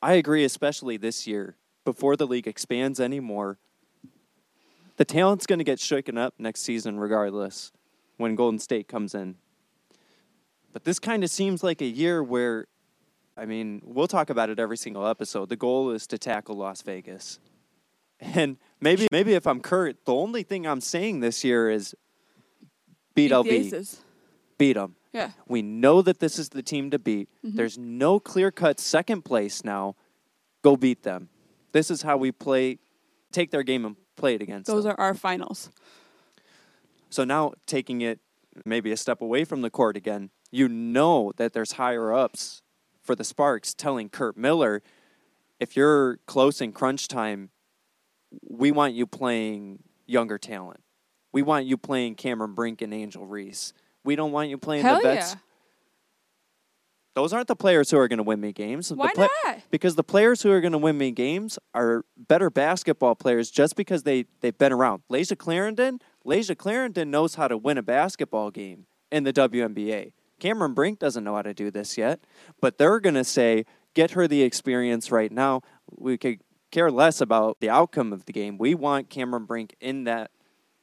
I 0.00 0.14
agree, 0.14 0.44
especially 0.44 0.96
this 0.96 1.26
year 1.26 1.56
before 1.84 2.16
the 2.16 2.26
league 2.26 2.48
expands 2.48 2.98
anymore. 2.98 3.58
The 4.96 5.04
talent's 5.04 5.46
going 5.46 5.58
to 5.58 5.64
get 5.64 5.78
shaken 5.78 6.16
up 6.16 6.34
next 6.38 6.62
season, 6.62 6.98
regardless, 6.98 7.70
when 8.16 8.34
Golden 8.34 8.58
State 8.58 8.88
comes 8.88 9.14
in. 9.14 9.36
But 10.72 10.84
this 10.84 10.98
kind 10.98 11.22
of 11.22 11.28
seems 11.28 11.62
like 11.62 11.82
a 11.82 11.86
year 11.86 12.22
where, 12.22 12.66
I 13.36 13.44
mean, 13.44 13.82
we'll 13.84 14.08
talk 14.08 14.30
about 14.30 14.48
it 14.48 14.58
every 14.58 14.78
single 14.78 15.06
episode. 15.06 15.50
The 15.50 15.56
goal 15.56 15.90
is 15.90 16.06
to 16.08 16.18
tackle 16.18 16.56
Las 16.56 16.80
Vegas. 16.80 17.38
And 18.20 18.56
maybe, 18.80 19.06
maybe 19.12 19.34
if 19.34 19.46
I'm 19.46 19.60
Curt, 19.60 20.06
the 20.06 20.14
only 20.14 20.44
thing 20.44 20.66
I'm 20.66 20.80
saying 20.80 21.20
this 21.20 21.44
year 21.44 21.68
is 21.70 21.94
beat, 23.14 23.28
Beat 23.28 23.32
LV. 23.32 23.98
Beat 24.58 24.74
them. 24.74 24.96
Yeah. 25.12 25.32
We 25.46 25.62
know 25.62 26.02
that 26.02 26.20
this 26.20 26.38
is 26.38 26.50
the 26.50 26.62
team 26.62 26.90
to 26.90 26.98
beat. 26.98 27.28
Mhm. 27.44 27.56
There's 27.56 27.76
no 27.78 28.18
clear 28.20 28.50
cut 28.50 28.80
second 28.80 29.22
place 29.22 29.64
now. 29.64 29.96
Go 30.62 30.76
beat 30.76 31.02
them. 31.02 31.28
This 31.72 31.90
is 31.90 32.02
how 32.02 32.16
we 32.16 32.32
play, 32.32 32.78
take 33.30 33.50
their 33.50 33.62
game 33.62 33.84
and 33.84 33.96
play 34.16 34.34
it 34.34 34.42
against 34.42 34.66
Those 34.68 34.84
them. 34.84 34.92
are 34.92 35.00
our 35.00 35.14
finals. 35.14 35.70
so 37.10 37.24
now 37.24 37.52
taking 37.66 38.00
it 38.00 38.20
maybe 38.64 38.90
a 38.92 38.96
step 38.96 39.20
away 39.20 39.44
from 39.44 39.62
the 39.62 39.70
court 39.70 39.96
again, 39.96 40.30
you 40.50 40.68
know 40.68 41.32
that 41.36 41.52
there's 41.52 41.72
higher 41.72 42.12
ups 42.12 42.62
for 43.02 43.14
the 43.14 43.24
Sparks 43.24 43.74
telling 43.74 44.08
Curt 44.08 44.36
Miller, 44.36 44.82
if 45.58 45.76
you're 45.76 46.18
close 46.26 46.60
in 46.60 46.72
crunch 46.72 47.08
time, 47.08 47.50
we 48.48 48.70
want 48.70 48.94
you 48.94 49.06
playing 49.06 49.82
younger 50.06 50.38
talent. 50.38 50.80
We 51.32 51.42
want 51.42 51.66
you 51.66 51.76
playing 51.76 52.14
Cameron 52.16 52.54
Brink 52.54 52.80
and 52.82 52.92
Angel 52.94 53.26
Reese. 53.26 53.72
We 54.04 54.16
don't 54.16 54.32
want 54.32 54.48
you 54.48 54.58
playing 54.58 54.82
Hell 54.82 54.96
the 54.96 55.02
vets 55.02 55.32
yeah. 55.32 55.40
Those 57.14 57.32
aren't 57.34 57.48
the 57.48 57.56
players 57.56 57.90
who 57.90 57.98
are 57.98 58.08
going 58.08 58.18
to 58.18 58.22
win 58.22 58.40
me 58.40 58.52
games. 58.52 58.88
The 58.88 58.94
Why 58.94 59.12
pla- 59.12 59.28
not? 59.44 59.58
Because 59.70 59.96
the 59.96 60.04
players 60.04 60.42
who 60.42 60.50
are 60.50 60.62
going 60.62 60.72
to 60.72 60.78
win 60.78 60.96
me 60.96 61.10
games 61.10 61.58
are 61.74 62.04
better 62.16 62.48
basketball 62.48 63.14
players 63.14 63.50
just 63.50 63.76
because 63.76 64.04
they, 64.04 64.24
they've 64.40 64.56
been 64.56 64.72
around. 64.72 65.02
Layshia 65.10 65.36
Clarendon, 65.36 66.00
Layshia 66.24 66.56
Clarendon 66.56 67.10
knows 67.10 67.34
how 67.34 67.48
to 67.48 67.56
win 67.56 67.76
a 67.76 67.82
basketball 67.82 68.50
game 68.50 68.86
in 69.10 69.24
the 69.24 69.32
WNBA. 69.32 70.12
Cameron 70.40 70.72
Brink 70.72 70.98
doesn't 70.98 71.22
know 71.22 71.36
how 71.36 71.42
to 71.42 71.52
do 71.52 71.70
this 71.70 71.98
yet, 71.98 72.20
but 72.60 72.78
they're 72.78 72.98
going 72.98 73.14
to 73.14 73.24
say, 73.24 73.66
get 73.94 74.12
her 74.12 74.26
the 74.26 74.42
experience 74.42 75.12
right 75.12 75.30
now. 75.30 75.60
We 75.90 76.16
could 76.16 76.40
care 76.70 76.90
less 76.90 77.20
about 77.20 77.58
the 77.60 77.68
outcome 77.68 78.12
of 78.14 78.24
the 78.24 78.32
game. 78.32 78.56
We 78.56 78.74
want 78.74 79.10
Cameron 79.10 79.44
Brink 79.44 79.76
in 79.80 80.04
that 80.04 80.30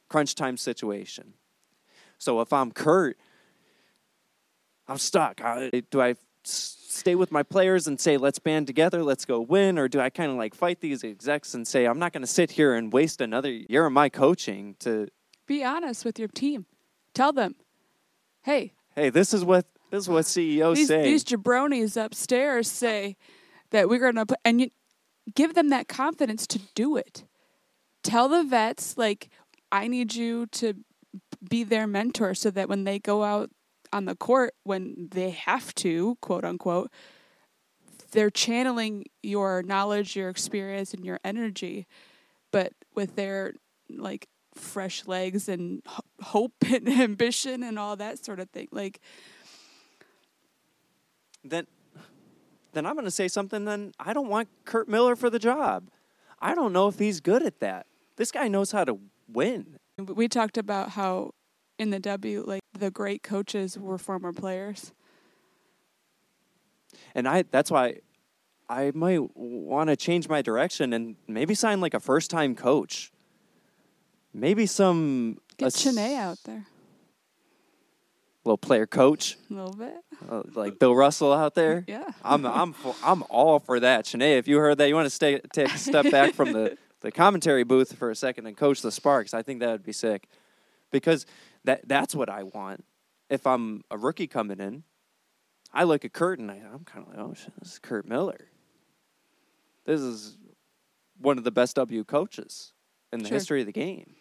crunch 0.08 0.36
time 0.36 0.56
situation. 0.56 1.34
So 2.20 2.40
if 2.42 2.52
I'm 2.52 2.70
Curt, 2.70 3.18
I'm 4.86 4.98
stuck. 4.98 5.40
I, 5.42 5.82
do 5.90 6.02
I 6.02 6.16
stay 6.44 7.14
with 7.14 7.32
my 7.32 7.42
players 7.42 7.86
and 7.86 7.98
say, 7.98 8.18
let's 8.18 8.38
band 8.38 8.66
together, 8.66 9.02
let's 9.02 9.24
go 9.24 9.40
win? 9.40 9.78
Or 9.78 9.88
do 9.88 10.00
I 10.00 10.10
kind 10.10 10.30
of 10.30 10.36
like 10.36 10.54
fight 10.54 10.80
these 10.80 11.02
execs 11.02 11.54
and 11.54 11.66
say, 11.66 11.86
I'm 11.86 11.98
not 11.98 12.12
going 12.12 12.20
to 12.20 12.26
sit 12.26 12.52
here 12.52 12.74
and 12.74 12.92
waste 12.92 13.22
another 13.22 13.50
year 13.50 13.86
of 13.86 13.92
my 13.92 14.10
coaching 14.10 14.76
to, 14.80 15.08
Be 15.46 15.64
honest 15.64 16.04
with 16.04 16.18
your 16.18 16.28
team. 16.28 16.66
Tell 17.14 17.32
them, 17.32 17.56
hey, 18.42 18.74
hey, 18.94 19.08
this 19.08 19.32
is 19.32 19.42
what 19.42 19.66
this 19.90 20.04
is 20.04 20.08
what 20.08 20.26
CEOs 20.26 20.76
these, 20.76 20.88
say. 20.88 21.02
these 21.02 21.24
jabronis 21.24 22.02
upstairs 22.02 22.70
say 22.70 23.16
that 23.70 23.88
we're 23.88 23.98
going 23.98 24.14
to 24.14 24.26
put, 24.26 24.38
and 24.44 24.60
you 24.60 24.70
give 25.34 25.54
them 25.54 25.70
that 25.70 25.88
confidence 25.88 26.46
to 26.48 26.60
do 26.74 26.96
it. 26.96 27.24
Tell 28.02 28.28
the 28.28 28.44
vets, 28.44 28.96
like, 28.96 29.30
I 29.72 29.88
need 29.88 30.14
you 30.14 30.46
to 30.46 30.74
be 31.48 31.64
their 31.64 31.86
mentor 31.86 32.34
so 32.34 32.50
that 32.50 32.68
when 32.68 32.84
they 32.84 32.98
go 32.98 33.22
out 33.24 33.50
on 33.92 34.04
the 34.04 34.14
court, 34.14 34.54
when 34.64 35.08
they 35.10 35.30
have 35.30 35.74
to, 35.76 36.16
quote 36.20 36.44
unquote, 36.44 36.90
they're 38.12 38.30
channeling 38.30 39.04
your 39.22 39.62
knowledge, 39.62 40.16
your 40.16 40.28
experience, 40.28 40.92
and 40.92 41.04
your 41.04 41.20
energy, 41.24 41.86
but 42.50 42.72
with 42.94 43.16
their, 43.16 43.54
like, 43.88 44.28
fresh 44.54 45.06
legs 45.06 45.48
and 45.48 45.82
ho- 45.86 46.02
hope 46.20 46.52
and 46.72 46.88
ambition 46.88 47.62
and 47.62 47.78
all 47.78 47.96
that 47.96 48.24
sort 48.24 48.40
of 48.40 48.50
thing. 48.50 48.68
Like, 48.70 49.00
then 51.44 51.66
then 52.72 52.86
I'm 52.86 52.94
going 52.94 53.04
to 53.04 53.10
say 53.10 53.26
something 53.26 53.64
then 53.64 53.92
I 53.98 54.12
don't 54.12 54.28
want 54.28 54.48
Curt 54.64 54.88
Miller 54.88 55.16
for 55.16 55.28
the 55.28 55.40
job. 55.40 55.90
I 56.38 56.54
don't 56.54 56.72
know 56.72 56.86
if 56.86 57.00
he's 57.00 57.20
good 57.20 57.42
at 57.42 57.58
that. 57.58 57.86
This 58.16 58.30
guy 58.30 58.46
knows 58.46 58.70
how 58.70 58.84
to 58.84 58.98
win. 59.26 59.79
We 60.06 60.28
talked 60.28 60.58
about 60.58 60.90
how 60.90 61.32
in 61.78 61.90
the 61.90 61.98
W, 62.00 62.44
like 62.46 62.60
the 62.78 62.90
great 62.90 63.22
coaches 63.22 63.78
were 63.78 63.98
former 63.98 64.32
players. 64.32 64.92
And 67.14 67.28
I 67.28 67.42
that's 67.50 67.70
why 67.70 68.00
I 68.68 68.92
might 68.94 69.36
want 69.36 69.88
to 69.90 69.96
change 69.96 70.28
my 70.28 70.42
direction 70.42 70.92
and 70.92 71.16
maybe 71.26 71.54
sign 71.54 71.80
like 71.80 71.94
a 71.94 72.00
first 72.00 72.30
time 72.30 72.54
coach. 72.54 73.12
Maybe 74.32 74.66
some 74.66 75.38
Get 75.56 75.64
a 75.64 75.66
s- 75.66 75.82
Chiney 75.82 76.14
out 76.16 76.38
there 76.44 76.66
little 78.44 78.56
player 78.58 78.86
coach, 78.86 79.36
a 79.50 79.54
little 79.54 79.74
bit. 79.74 79.94
uh, 80.30 80.42
like 80.54 80.78
Bill 80.78 80.94
Russell 80.94 81.32
out 81.32 81.54
there. 81.54 81.84
Yeah. 81.88 82.08
I'm 82.24 82.46
I'm 82.46 82.74
I'm 83.04 83.22
all 83.28 83.58
for 83.58 83.80
that. 83.80 84.04
Chiney, 84.06 84.32
if 84.32 84.48
you 84.48 84.58
heard 84.58 84.78
that, 84.78 84.88
you 84.88 84.94
want 84.94 85.06
to 85.06 85.10
stay 85.10 85.40
take 85.52 85.72
a 85.72 85.78
step 85.78 86.10
back 86.10 86.32
from 86.34 86.52
the, 86.52 86.78
the 87.00 87.10
commentary 87.10 87.64
booth 87.64 87.94
for 87.96 88.10
a 88.10 88.14
second 88.14 88.46
and 88.46 88.56
coach 88.56 88.82
the 88.82 88.92
Sparks. 88.92 89.34
I 89.34 89.42
think 89.42 89.60
that 89.60 89.70
would 89.70 89.84
be 89.84 89.92
sick, 89.92 90.28
because 90.90 91.26
that 91.64 91.86
that's 91.88 92.14
what 92.14 92.28
I 92.28 92.42
want. 92.42 92.84
If 93.28 93.46
I'm 93.46 93.84
a 93.90 93.96
rookie 93.96 94.26
coming 94.26 94.58
in, 94.60 94.82
I 95.72 95.84
look 95.84 96.04
at 96.04 96.12
Curt 96.12 96.38
and 96.38 96.50
I, 96.50 96.56
I'm 96.56 96.84
kind 96.84 97.06
of 97.06 97.14
like, 97.14 97.18
oh, 97.18 97.34
shit, 97.34 97.52
this 97.60 97.72
is 97.74 97.78
Curt 97.78 98.06
Miller. 98.06 98.48
This 99.86 100.00
is 100.00 100.36
one 101.18 101.38
of 101.38 101.44
the 101.44 101.50
best 101.50 101.76
W 101.76 102.02
coaches 102.04 102.72
in 103.12 103.20
the 103.20 103.28
Sure. 103.28 103.36
history 103.36 103.60
of 103.60 103.66
the 103.66 103.72
game. 103.72 104.14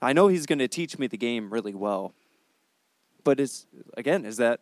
I 0.00 0.12
know 0.12 0.28
he's 0.28 0.46
going 0.46 0.58
to 0.60 0.68
teach 0.68 0.98
me 0.98 1.06
the 1.06 1.16
game 1.16 1.52
really 1.52 1.74
well, 1.74 2.14
but 3.24 3.40
is 3.40 3.66
again 3.96 4.24
is 4.24 4.36
that 4.36 4.60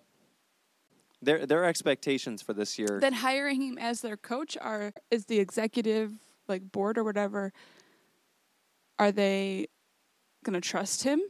their 1.25 1.47
their 1.47 1.64
expectations 1.64 2.43
for 2.43 2.52
this 2.52 2.78
year? 2.78 2.99
Then 3.00 3.14
hiring 3.14 3.62
him 3.62 3.78
as 3.78 4.00
their 4.00 4.16
coach 4.16 4.57
are 4.61 4.93
is 5.11 5.26
the 5.26 5.38
executive 5.38 6.12
like 6.49 6.71
board 6.71 6.99
or 6.99 7.04
whatever. 7.04 7.52
Are 8.99 9.11
they 9.11 9.66
gonna 10.45 10.61
trust 10.61 11.02
him 11.04 11.21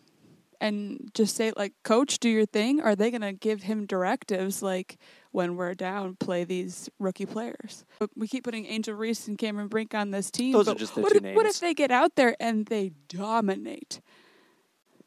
and 0.60 1.10
just 1.14 1.36
say 1.36 1.52
like, 1.56 1.72
Coach, 1.82 2.18
do 2.18 2.28
your 2.28 2.46
thing? 2.46 2.80
Are 2.80 2.96
they 2.96 3.10
gonna 3.10 3.32
give 3.32 3.62
him 3.62 3.86
directives 3.86 4.62
like, 4.62 4.98
when 5.30 5.56
we're 5.56 5.74
down, 5.74 6.16
play 6.16 6.44
these 6.44 6.88
rookie 6.98 7.26
players? 7.26 7.84
But 7.98 8.10
we 8.16 8.28
keep 8.28 8.44
putting 8.44 8.66
Angel 8.66 8.94
Reese 8.94 9.26
and 9.28 9.38
Cameron 9.38 9.68
Brink 9.68 9.94
on 9.94 10.10
this 10.10 10.30
team. 10.30 10.52
Those 10.52 10.68
are 10.68 10.74
just 10.74 10.94
their 10.94 11.02
what 11.02 11.12
two 11.12 11.24
if, 11.24 11.34
What 11.34 11.46
if 11.46 11.60
they 11.60 11.74
get 11.74 11.90
out 11.90 12.16
there 12.16 12.36
and 12.38 12.66
they 12.66 12.92
dominate? 13.08 14.00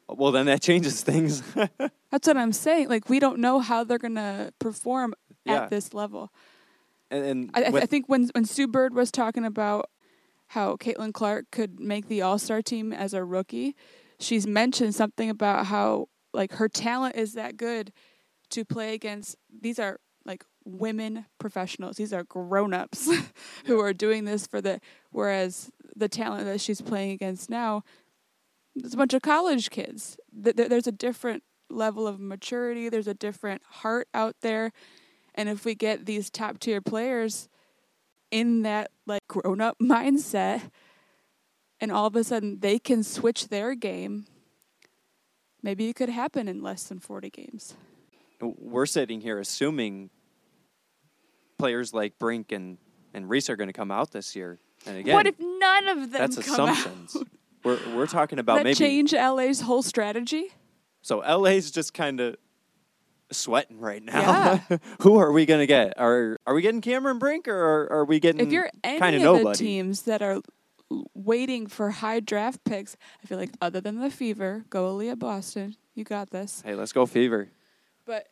Well, 0.08 0.32
then 0.32 0.46
that 0.46 0.62
changes 0.62 1.02
things. 1.02 1.42
That's 2.10 2.26
what 2.26 2.36
I'm 2.36 2.52
saying. 2.52 2.88
Like 2.88 3.08
we 3.08 3.18
don't 3.18 3.38
know 3.38 3.60
how 3.60 3.84
they're 3.84 3.98
gonna 3.98 4.52
perform 4.58 5.14
Yeah. 5.44 5.64
at 5.64 5.70
this 5.70 5.94
level. 5.94 6.32
and, 7.10 7.24
and 7.24 7.50
I, 7.54 7.64
I, 7.64 7.86
think 7.86 8.08
when 8.08 8.28
when 8.34 8.44
Sue 8.44 8.66
Bird 8.66 8.94
was 8.94 9.10
talking 9.10 9.44
about 9.44 9.90
how 10.48 10.76
Caitlin 10.76 11.12
Clark 11.12 11.46
could 11.50 11.78
make 11.78 12.08
the 12.08 12.22
All 12.22 12.38
Star 12.38 12.62
team 12.62 12.92
as 12.92 13.14
a 13.14 13.24
rookie, 13.24 13.76
she's 14.18 14.46
mentioned 14.46 14.94
something 14.94 15.30
about 15.30 15.66
how 15.66 16.08
like 16.32 16.52
her 16.52 16.68
talent 16.68 17.16
is 17.16 17.34
that 17.34 17.56
good 17.56 17.92
to 18.50 18.64
play 18.64 18.94
against 18.94 19.36
these 19.60 19.78
are 19.78 20.00
like 20.24 20.44
women 20.64 21.26
professionals. 21.38 21.96
These 21.96 22.12
are 22.12 22.24
grown-ups 22.24 23.10
who 23.66 23.80
are 23.80 23.92
doing 23.92 24.24
this 24.24 24.46
for 24.46 24.60
the 24.60 24.80
whereas 25.10 25.70
the 25.96 26.08
talent 26.08 26.44
that 26.44 26.60
she's 26.60 26.80
playing 26.80 27.12
against 27.12 27.50
now 27.50 27.82
there's 28.80 28.94
a 28.94 28.96
bunch 28.96 29.14
of 29.14 29.22
college 29.22 29.70
kids. 29.70 30.16
Th- 30.42 30.54
th- 30.56 30.68
There's 30.68 30.86
a 30.86 30.92
different 30.92 31.42
level 31.70 32.06
of 32.06 32.18
maturity, 32.18 32.88
there's 32.88 33.06
a 33.08 33.14
different 33.14 33.62
heart 33.64 34.08
out 34.14 34.36
there. 34.40 34.72
And 35.34 35.48
if 35.48 35.64
we 35.64 35.74
get 35.74 36.06
these 36.06 36.30
top 36.30 36.58
tier 36.58 36.80
players 36.80 37.48
in 38.30 38.62
that 38.62 38.90
like 39.06 39.20
grown 39.28 39.60
up 39.60 39.78
mindset 39.82 40.70
and 41.80 41.92
all 41.92 42.06
of 42.06 42.16
a 42.16 42.24
sudden 42.24 42.60
they 42.60 42.78
can 42.78 43.02
switch 43.02 43.48
their 43.48 43.74
game, 43.74 44.26
maybe 45.62 45.88
it 45.88 45.94
could 45.96 46.08
happen 46.08 46.48
in 46.48 46.62
less 46.62 46.84
than 46.84 46.98
40 46.98 47.30
games. 47.30 47.74
We're 48.40 48.86
sitting 48.86 49.20
here 49.20 49.38
assuming 49.38 50.10
players 51.58 51.92
like 51.92 52.18
Brink 52.18 52.52
and, 52.52 52.78
and 53.12 53.28
Reese 53.28 53.50
are 53.50 53.56
going 53.56 53.68
to 53.68 53.72
come 53.72 53.90
out 53.90 54.12
this 54.12 54.34
year. 54.36 54.58
And 54.86 54.96
again, 54.98 55.14
what 55.14 55.26
if 55.26 55.34
none 55.38 55.88
of 55.88 55.98
them 55.98 56.10
that's 56.12 56.36
come 56.38 56.68
assumptions. 56.68 57.16
out? 57.16 57.26
We're, 57.68 57.96
we're 57.96 58.06
talking 58.06 58.38
about 58.38 58.56
that 58.56 58.64
maybe. 58.64 58.76
change 58.76 59.12
LA's 59.12 59.60
whole 59.60 59.82
strategy? 59.82 60.46
So 61.02 61.18
LA's 61.18 61.70
just 61.70 61.92
kind 61.92 62.18
of 62.20 62.36
sweating 63.30 63.78
right 63.78 64.02
now. 64.02 64.62
Yeah. 64.70 64.78
Who 65.02 65.18
are 65.18 65.30
we 65.32 65.44
going 65.44 65.60
to 65.60 65.66
get? 65.66 65.94
Are 65.98 66.38
are 66.46 66.54
we 66.54 66.62
getting 66.62 66.80
Cameron 66.80 67.18
Brink 67.18 67.46
or 67.46 67.54
are, 67.54 67.92
are 67.92 68.04
we 68.06 68.20
getting 68.20 68.40
If 68.40 68.50
you're 68.52 68.70
any 68.82 68.98
kind 68.98 69.16
of 69.16 69.22
of 69.22 69.28
the 69.28 69.38
nobody? 69.38 69.58
teams 69.58 70.02
that 70.02 70.22
are 70.22 70.40
waiting 71.14 71.66
for 71.66 71.90
high 71.90 72.20
draft 72.20 72.64
picks, 72.64 72.96
I 73.22 73.26
feel 73.26 73.36
like 73.36 73.50
other 73.60 73.82
than 73.82 74.00
the 74.00 74.10
Fever, 74.10 74.64
go 74.70 74.94
Aaliyah 74.94 75.18
Boston. 75.18 75.76
You 75.94 76.04
got 76.04 76.30
this. 76.30 76.62
Hey, 76.64 76.74
let's 76.74 76.92
go 76.92 77.04
Fever. 77.04 77.48
But 78.06 78.28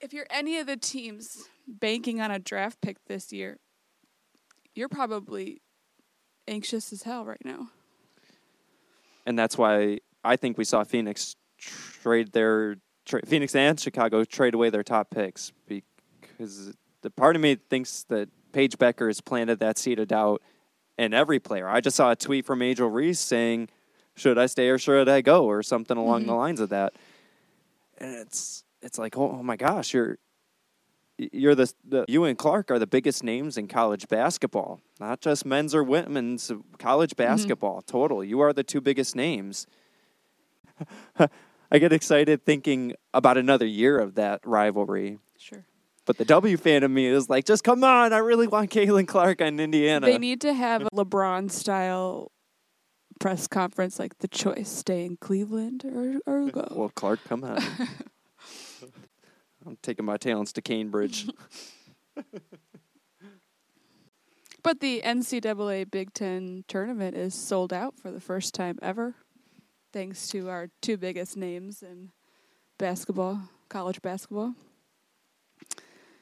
if 0.00 0.12
you're 0.12 0.26
any 0.30 0.58
of 0.58 0.66
the 0.66 0.76
teams 0.76 1.48
banking 1.68 2.20
on 2.20 2.32
a 2.32 2.40
draft 2.40 2.80
pick 2.80 3.04
this 3.06 3.32
year, 3.32 3.58
you're 4.74 4.88
probably 4.88 5.62
anxious 6.48 6.92
as 6.92 7.04
hell 7.04 7.24
right 7.24 7.44
now. 7.44 7.68
And 9.26 9.38
that's 9.38 9.56
why 9.56 9.98
I 10.24 10.36
think 10.36 10.58
we 10.58 10.64
saw 10.64 10.84
Phoenix 10.84 11.36
trade 11.58 12.32
their 12.32 12.76
tra- 13.04 13.24
Phoenix 13.26 13.54
and 13.54 13.78
Chicago 13.78 14.24
trade 14.24 14.54
away 14.54 14.70
their 14.70 14.82
top 14.82 15.10
picks 15.10 15.52
because 15.68 16.72
the 17.02 17.10
part 17.10 17.36
of 17.36 17.42
me 17.42 17.56
thinks 17.56 18.04
that 18.04 18.28
Paige 18.52 18.78
Bueckers 18.78 19.06
has 19.08 19.20
planted 19.20 19.60
that 19.60 19.78
seed 19.78 19.98
of 19.98 20.08
doubt 20.08 20.42
in 20.98 21.14
every 21.14 21.38
player. 21.38 21.68
I 21.68 21.80
just 21.80 21.96
saw 21.96 22.10
a 22.10 22.16
tweet 22.16 22.44
from 22.44 22.62
Angel 22.62 22.88
Reese 22.88 23.20
saying, 23.20 23.68
"Should 24.14 24.38
I 24.38 24.46
stay 24.46 24.68
or 24.68 24.78
should 24.78 25.08
I 25.08 25.20
go?" 25.20 25.44
or 25.44 25.62
something 25.62 25.96
along 25.96 26.20
mm-hmm. 26.20 26.30
the 26.30 26.34
lines 26.34 26.60
of 26.60 26.70
that. 26.70 26.94
And 27.98 28.14
it's 28.14 28.64
it's 28.82 28.98
like, 28.98 29.16
oh, 29.16 29.36
oh 29.38 29.42
my 29.42 29.56
gosh, 29.56 29.94
you're 29.94 30.18
you're 31.32 31.54
the, 31.54 31.72
the 31.86 32.04
you 32.08 32.24
and 32.24 32.36
Clark 32.38 32.70
are 32.70 32.78
the 32.78 32.86
biggest 32.86 33.22
names 33.22 33.56
in 33.56 33.68
college 33.68 34.08
basketball, 34.08 34.80
not 34.98 35.20
just 35.20 35.44
men's 35.44 35.74
or 35.74 35.82
women's 35.82 36.50
college 36.78 37.10
mm-hmm. 37.10 37.28
basketball. 37.28 37.82
Total, 37.82 38.24
you 38.24 38.40
are 38.40 38.52
the 38.52 38.64
two 38.64 38.80
biggest 38.80 39.14
names. 39.14 39.66
I 41.72 41.78
get 41.78 41.92
excited 41.92 42.44
thinking 42.44 42.94
about 43.14 43.36
another 43.36 43.66
year 43.66 43.98
of 43.98 44.14
that 44.16 44.40
rivalry. 44.44 45.18
Sure. 45.38 45.64
But 46.06 46.18
the 46.18 46.24
W 46.24 46.56
fan 46.56 46.82
of 46.82 46.90
me 46.90 47.06
is 47.06 47.28
like, 47.28 47.44
just 47.44 47.62
come 47.62 47.84
on! 47.84 48.12
I 48.12 48.18
really 48.18 48.48
want 48.48 48.70
Caitlin 48.70 49.06
Clark 49.06 49.40
on 49.40 49.60
Indiana. 49.60 50.06
They 50.06 50.18
need 50.18 50.40
to 50.40 50.52
have 50.52 50.82
a 50.82 50.90
LeBron 50.90 51.50
style 51.50 52.32
press 53.20 53.46
conference 53.46 53.98
like 53.98 54.18
the 54.18 54.28
choice 54.28 54.68
stay 54.68 55.04
in 55.04 55.18
Cleveland 55.18 55.84
or, 55.84 56.20
or 56.26 56.50
go. 56.50 56.66
well, 56.72 56.88
Clark, 56.94 57.20
come 57.28 57.44
on! 57.44 57.62
I'm 59.66 59.76
taking 59.82 60.04
my 60.04 60.16
talents 60.16 60.52
to 60.54 60.62
Cambridge. 60.62 61.28
But 64.62 64.80
the 64.80 65.00
NCAA 65.04 65.90
Big 65.90 66.12
Ten 66.12 66.64
tournament 66.68 67.16
is 67.16 67.34
sold 67.34 67.72
out 67.72 67.98
for 67.98 68.10
the 68.10 68.20
first 68.20 68.54
time 68.54 68.78
ever, 68.82 69.14
thanks 69.92 70.28
to 70.28 70.50
our 70.50 70.68
two 70.82 70.96
biggest 70.96 71.36
names 71.36 71.82
in 71.82 72.10
basketball, 72.78 73.40
college 73.68 74.02
basketball. 74.02 74.54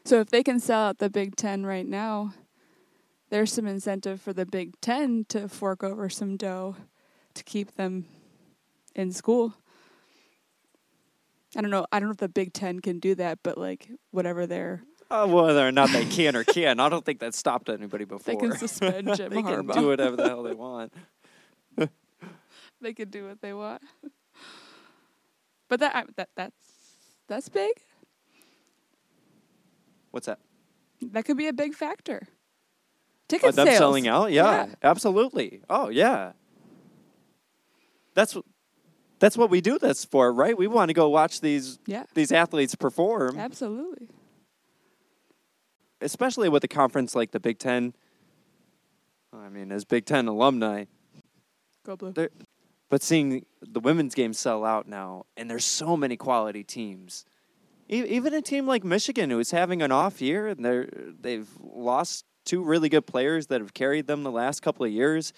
So 0.05 0.21
if 0.21 0.31
they 0.31 0.43
can 0.43 0.61
sell 0.61 0.83
out 0.83 0.99
the 0.99 1.11
Big 1.11 1.35
Ten 1.35 1.67
right 1.67 1.87
now, 1.87 2.33
there's 3.31 3.53
some 3.53 3.67
incentive 3.67 4.21
for 4.21 4.33
the 4.33 4.47
Big 4.47 4.81
Ten 4.81 5.25
to 5.31 5.49
fork 5.49 5.83
over 5.83 6.09
some 6.09 6.37
dough 6.37 6.77
to 7.35 7.43
keep 7.43 7.75
them 7.75 8.07
in 8.95 9.13
school. 9.13 9.55
I 11.57 11.61
don't 11.63 11.71
know. 11.71 11.87
I 11.93 11.99
don't 11.99 12.09
know 12.09 12.13
if 12.13 12.19
the 12.19 12.29
Big 12.29 12.53
Ten 12.53 12.81
can 12.81 12.99
do 12.99 13.15
that, 13.17 13.39
but 13.43 13.57
like 13.59 13.89
whatever 14.11 14.47
their 14.47 14.83
Uh, 15.11 15.27
whether 15.27 15.67
or 15.67 15.73
not 15.73 15.91
they 15.91 16.05
can 16.05 16.37
or 16.37 16.45
can, 16.45 16.79
I 16.81 16.89
don't 16.89 17.05
think 17.05 17.21
that 17.21 17.35
stopped 17.35 17.69
anybody 17.69 18.05
before. 18.05 18.35
they 18.35 18.41
can 18.41 18.57
suspend 18.57 19.09
Jim 19.17 19.31
They 19.31 19.43
can 19.43 19.67
Harbaugh. 19.67 19.75
do 19.75 19.87
whatever 19.89 20.17
the 20.17 20.29
hell 20.29 20.43
they 20.43 20.55
want. 20.55 20.93
they 22.81 22.93
can 22.93 23.09
do 23.09 23.27
what 23.29 23.41
they 23.41 23.53
want. 23.55 23.83
But 25.69 25.81
that 25.81 25.95
I- 25.97 26.05
that 26.17 26.29
that's 26.37 26.57
that's 27.29 27.49
big. 27.49 27.73
What's 30.11 30.27
that? 30.27 30.39
That 31.03 31.25
could 31.25 31.37
be 31.37 31.47
a 31.49 31.53
big 31.53 31.75
factor. 31.75 32.21
Oh, 32.27 32.33
Ticket 33.29 33.55
them 33.57 33.67
sales. 33.67 33.79
selling 33.79 34.09
out? 34.09 34.33
Yeah, 34.33 34.67
Yeah. 34.67 34.75
absolutely. 34.83 35.61
Oh, 35.69 35.91
yeah. 35.91 36.33
That's 38.15 38.37
that's 39.19 39.37
what 39.37 39.51
we 39.51 39.61
do 39.61 39.79
this 39.79 40.05
for, 40.05 40.33
right? 40.33 40.57
We 40.57 40.67
want 40.67 40.89
to 40.91 40.95
go 40.95 41.09
watch 41.09 41.41
these 41.41 41.79
Yeah, 41.87 42.05
these 42.15 42.33
athletes 42.33 42.75
perform, 42.75 43.39
absolutely. 43.39 44.09
especially 46.01 46.49
with 46.49 46.65
a 46.65 46.69
conference 46.69 47.15
like 47.15 47.31
the 47.33 47.41
Big 47.41 47.59
Ten. 47.59 47.95
I 49.33 49.49
mean, 49.49 49.71
as 49.73 49.85
Big 49.85 50.05
Ten 50.07 50.27
alumni, 50.29 50.85
Go 51.85 51.97
blue. 51.97 52.13
But 52.91 53.03
seeing 53.03 53.45
the 53.61 53.81
women's 53.81 54.15
game 54.15 54.33
sell 54.33 54.65
out 54.65 54.89
now, 54.89 55.25
and 55.37 55.51
there's 55.51 55.65
so 55.65 55.97
many 55.97 56.17
quality 56.17 56.65
teams. 56.65 57.25
E- 57.91 58.05
Even 58.05 58.33
a 58.35 58.41
team 58.43 58.67
like 58.67 58.83
Michigan, 58.85 59.29
who 59.31 59.39
is 59.39 59.51
having 59.51 59.83
an 59.83 59.93
off 59.93 60.21
year, 60.23 60.49
and 60.49 60.65
they're 60.65 60.89
they've 61.21 61.49
lost 61.61 62.25
two 62.45 62.63
really 62.63 62.89
good 62.89 63.07
players 63.07 63.49
that 63.49 63.61
have 63.61 63.75
carried 63.75 64.07
them 64.07 64.23
the 64.23 64.31
last 64.31 64.61
couple 64.63 64.87
of 64.87 64.93
years, 64.93 65.33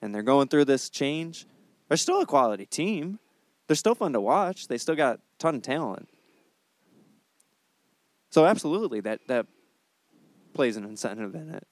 and 0.00 0.14
they're 0.14 0.22
going 0.22 0.46
through 0.48 0.64
this 0.66 0.88
change. 0.90 1.46
They're 1.92 1.98
still 1.98 2.22
a 2.22 2.26
quality 2.26 2.64
team. 2.64 3.18
They're 3.66 3.76
still 3.76 3.94
fun 3.94 4.14
to 4.14 4.20
watch. 4.22 4.66
They 4.66 4.78
still 4.78 4.94
got 4.94 5.16
a 5.16 5.20
ton 5.38 5.56
of 5.56 5.60
talent. 5.62 6.08
So 8.30 8.46
absolutely, 8.46 9.00
that 9.00 9.20
that 9.28 9.44
plays 10.54 10.78
an 10.78 10.84
incentive 10.84 11.34
in 11.34 11.50
it. 11.50 11.66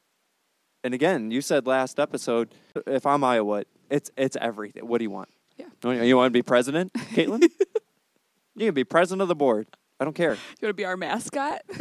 And 0.85 0.93
again, 0.93 1.31
you 1.31 1.41
said 1.41 1.67
last 1.67 1.99
episode, 1.99 2.55
if 2.87 3.07
I'm 3.07 3.25
Iowa, 3.25 3.65
it's 3.89 4.11
it's 4.15 4.37
everything. 4.39 4.87
What 4.87 4.99
do 4.99 5.05
you 5.05 5.11
want? 5.11 5.31
Yeah. 5.57 5.69
Oh, 5.85 5.91
You 5.91 6.19
want 6.19 6.27
to 6.27 6.37
be 6.37 6.43
president, 6.43 6.93
Caitlin? 6.93 7.41
you 8.57 8.67
can 8.67 8.75
be 8.75 8.85
president 8.85 9.23
of 9.23 9.29
the 9.29 9.35
board. 9.35 9.69
I 9.99 10.05
don't 10.05 10.13
care. 10.13 10.33
You 10.33 10.67
want 10.67 10.69
to 10.69 10.75
be 10.75 10.85
our 10.85 10.99
mascot? 10.99 11.63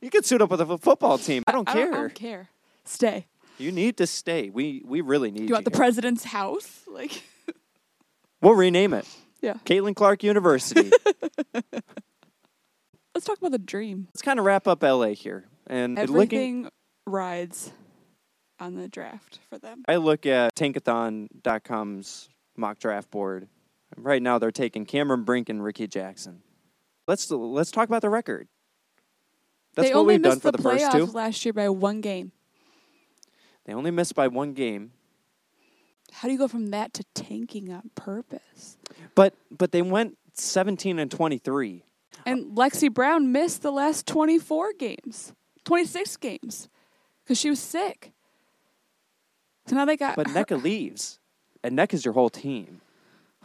You 0.00 0.10
can 0.10 0.22
suit 0.22 0.40
up 0.40 0.50
with 0.52 0.60
a 0.60 0.78
football 0.78 1.18
team. 1.18 1.42
I 1.48 1.50
don't 1.50 1.68
I 1.68 1.72
care. 1.72 1.86
don't, 1.86 1.94
I 1.94 2.00
don't 2.02 2.14
care. 2.14 2.48
Stay. 2.84 3.26
You 3.58 3.72
need 3.72 3.96
to 3.98 4.06
stay. 4.06 4.50
We 4.50 4.82
we 4.84 5.00
really 5.00 5.30
need 5.30 5.40
Do 5.40 5.44
you 5.46 5.52
want 5.54 5.64
the 5.64 5.70
here. 5.70 5.78
president's 5.78 6.24
house? 6.24 6.82
Like, 6.90 7.22
We'll 8.40 8.54
rename 8.54 8.92
it. 8.94 9.06
yeah. 9.40 9.54
Caitlin 9.64 9.94
Clark 9.94 10.22
University. 10.24 10.90
Let's 13.14 13.26
talk 13.26 13.38
about 13.38 13.50
the 13.52 13.58
dream. 13.58 14.06
Let's 14.10 14.22
kind 14.22 14.38
of 14.38 14.44
wrap 14.44 14.66
up 14.68 14.82
LA 14.82 15.08
here. 15.08 15.44
And 15.66 15.96
looking, 15.96 16.10
Everything 16.14 16.70
rides 17.06 17.72
on 18.60 18.76
the 18.76 18.88
draft 18.88 19.40
for 19.50 19.58
them. 19.58 19.82
I 19.88 19.96
look 19.96 20.24
at 20.26 20.54
tankathon.com's 20.54 22.28
mock 22.56 22.78
draft 22.78 23.10
board. 23.10 23.48
Right 23.96 24.22
now, 24.22 24.38
they're 24.38 24.50
taking 24.52 24.84
Cameron 24.86 25.24
Brink 25.24 25.48
and 25.48 25.60
Rickea 25.60 25.88
Jackson. 25.90 26.42
Let's 27.06 27.30
let's 27.30 27.70
talk 27.70 27.88
about 27.88 28.02
the 28.02 28.10
record. 28.10 28.48
That's 29.74 29.88
they 29.88 29.94
what 29.94 30.00
only 30.02 30.14
we've 30.14 30.22
done 30.22 30.30
missed 30.32 30.42
for 30.42 30.52
the 30.52 30.58
the 30.58 30.62
first 30.62 30.92
two. 30.92 31.06
playoffs 31.06 31.14
last 31.14 31.44
year 31.44 31.52
by 31.52 31.68
one 31.68 32.00
game. 32.00 32.32
They 33.68 33.74
only 33.74 33.90
missed 33.90 34.14
by 34.14 34.28
one 34.28 34.54
game, 34.54 34.92
How 36.10 36.26
do 36.26 36.32
you 36.32 36.38
go 36.38 36.48
from 36.48 36.68
that 36.68 36.94
to 36.94 37.04
tanking 37.14 37.70
on 37.70 37.90
purpose? 37.94 38.78
but 39.14 39.34
but 39.50 39.72
they 39.72 39.82
went 39.82 40.16
17 40.32 40.98
and 40.98 41.10
23. 41.10 41.84
And 42.24 42.56
Lexie 42.56 42.92
Brown 42.92 43.30
missed 43.30 43.60
the 43.60 43.70
last 43.70 44.06
24 44.06 44.72
games, 44.78 45.34
26 45.66 46.16
games, 46.16 46.70
because 47.22 47.38
she 47.38 47.50
was 47.50 47.60
sick. 47.60 48.12
So 49.66 49.76
now 49.76 49.84
they 49.84 49.98
got. 49.98 50.16
But 50.16 50.28
her- 50.30 50.44
Nneka 50.44 50.62
leaves, 50.62 51.20
and 51.62 51.78
Nneka 51.78 51.92
is 51.92 52.06
your 52.06 52.14
whole 52.14 52.30
team. 52.30 52.80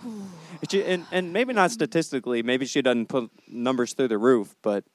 And 0.02 0.72
she- 0.72 0.86
and, 0.86 1.06
and 1.12 1.34
maybe 1.34 1.52
not 1.52 1.72
statistically, 1.72 2.44
maybe 2.44 2.66
she 2.66 2.82
doesn't 2.82 3.08
put 3.08 3.30
numbers 3.50 3.92
through 3.94 4.08
the 4.08 4.18
roof, 4.18 4.56
but 4.62 4.86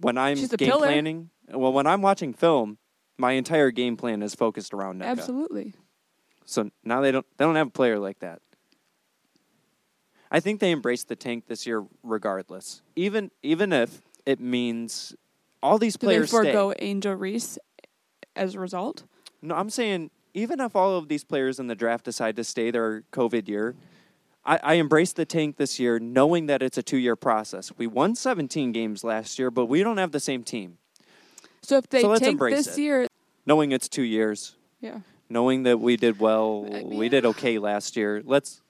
when 0.00 0.18
I'm 0.18 0.34
game 0.36 0.48
pillar. 0.58 0.86
planning, 0.88 1.30
well, 1.48 1.72
when 1.72 1.86
I'm 1.86 2.02
watching 2.02 2.32
film, 2.34 2.78
my 3.22 3.32
entire 3.32 3.70
game 3.70 3.96
plan 3.96 4.20
is 4.20 4.34
focused 4.34 4.74
around 4.74 5.00
Nneka. 5.00 5.06
Absolutely. 5.06 5.74
So 6.44 6.70
now 6.82 7.00
they 7.00 7.12
don't 7.12 7.24
they 7.38 7.44
don't 7.44 7.54
have 7.54 7.68
a 7.68 7.70
player 7.70 8.00
like 8.00 8.18
that. 8.18 8.42
I 10.30 10.40
think 10.40 10.58
they 10.58 10.72
embraced 10.72 11.06
the 11.06 11.14
tank 11.14 11.44
this 11.46 11.64
year 11.64 11.84
regardless. 12.02 12.82
Even 12.96 13.30
even 13.42 13.72
if 13.72 14.02
it 14.26 14.40
means 14.40 15.14
all 15.62 15.78
these 15.78 15.96
Do 15.96 16.06
they 16.08 16.14
players 16.14 16.30
stay. 16.30 16.38
forego 16.38 16.74
Angel 16.80 17.14
Reese 17.14 17.58
as 18.34 18.56
a 18.56 18.60
result? 18.60 19.04
No, 19.40 19.54
I'm 19.54 19.70
saying 19.70 20.10
even 20.34 20.58
if 20.58 20.74
all 20.74 20.96
of 20.96 21.06
these 21.06 21.22
players 21.22 21.60
in 21.60 21.68
the 21.68 21.76
draft 21.76 22.04
decide 22.04 22.34
to 22.36 22.44
stay 22.44 22.72
their 22.72 23.02
COVID 23.12 23.46
year, 23.46 23.76
I, 24.44 24.58
I 24.64 24.74
embrace 24.74 25.12
the 25.12 25.24
tank 25.24 25.58
this 25.58 25.78
year, 25.78 26.00
knowing 26.00 26.46
that 26.46 26.60
it's 26.60 26.76
a 26.76 26.82
two 26.82 26.96
year 26.96 27.14
process. 27.14 27.70
We 27.78 27.86
won 27.86 28.16
17 28.16 28.72
games 28.72 29.04
last 29.04 29.38
year, 29.38 29.52
but 29.52 29.66
we 29.66 29.84
don't 29.84 29.98
have 29.98 30.10
the 30.10 30.18
same 30.18 30.42
team. 30.42 30.78
So 31.62 31.76
if 31.76 31.88
they 31.88 32.00
So 32.00 32.08
let's 32.08 32.20
take 32.20 32.38
this 32.38 32.76
it. 32.76 32.80
year, 32.80 33.06
Knowing 33.44 33.72
it's 33.72 33.88
two 33.88 34.02
years, 34.02 34.56
yeah, 34.80 35.00
knowing 35.28 35.64
that 35.64 35.80
we 35.80 35.96
did 35.96 36.20
well, 36.20 36.62
we 36.84 37.08
did 37.08 37.24
okay 37.26 37.58
last 37.58 37.96
year. 37.96 38.22
Let's 38.24 38.60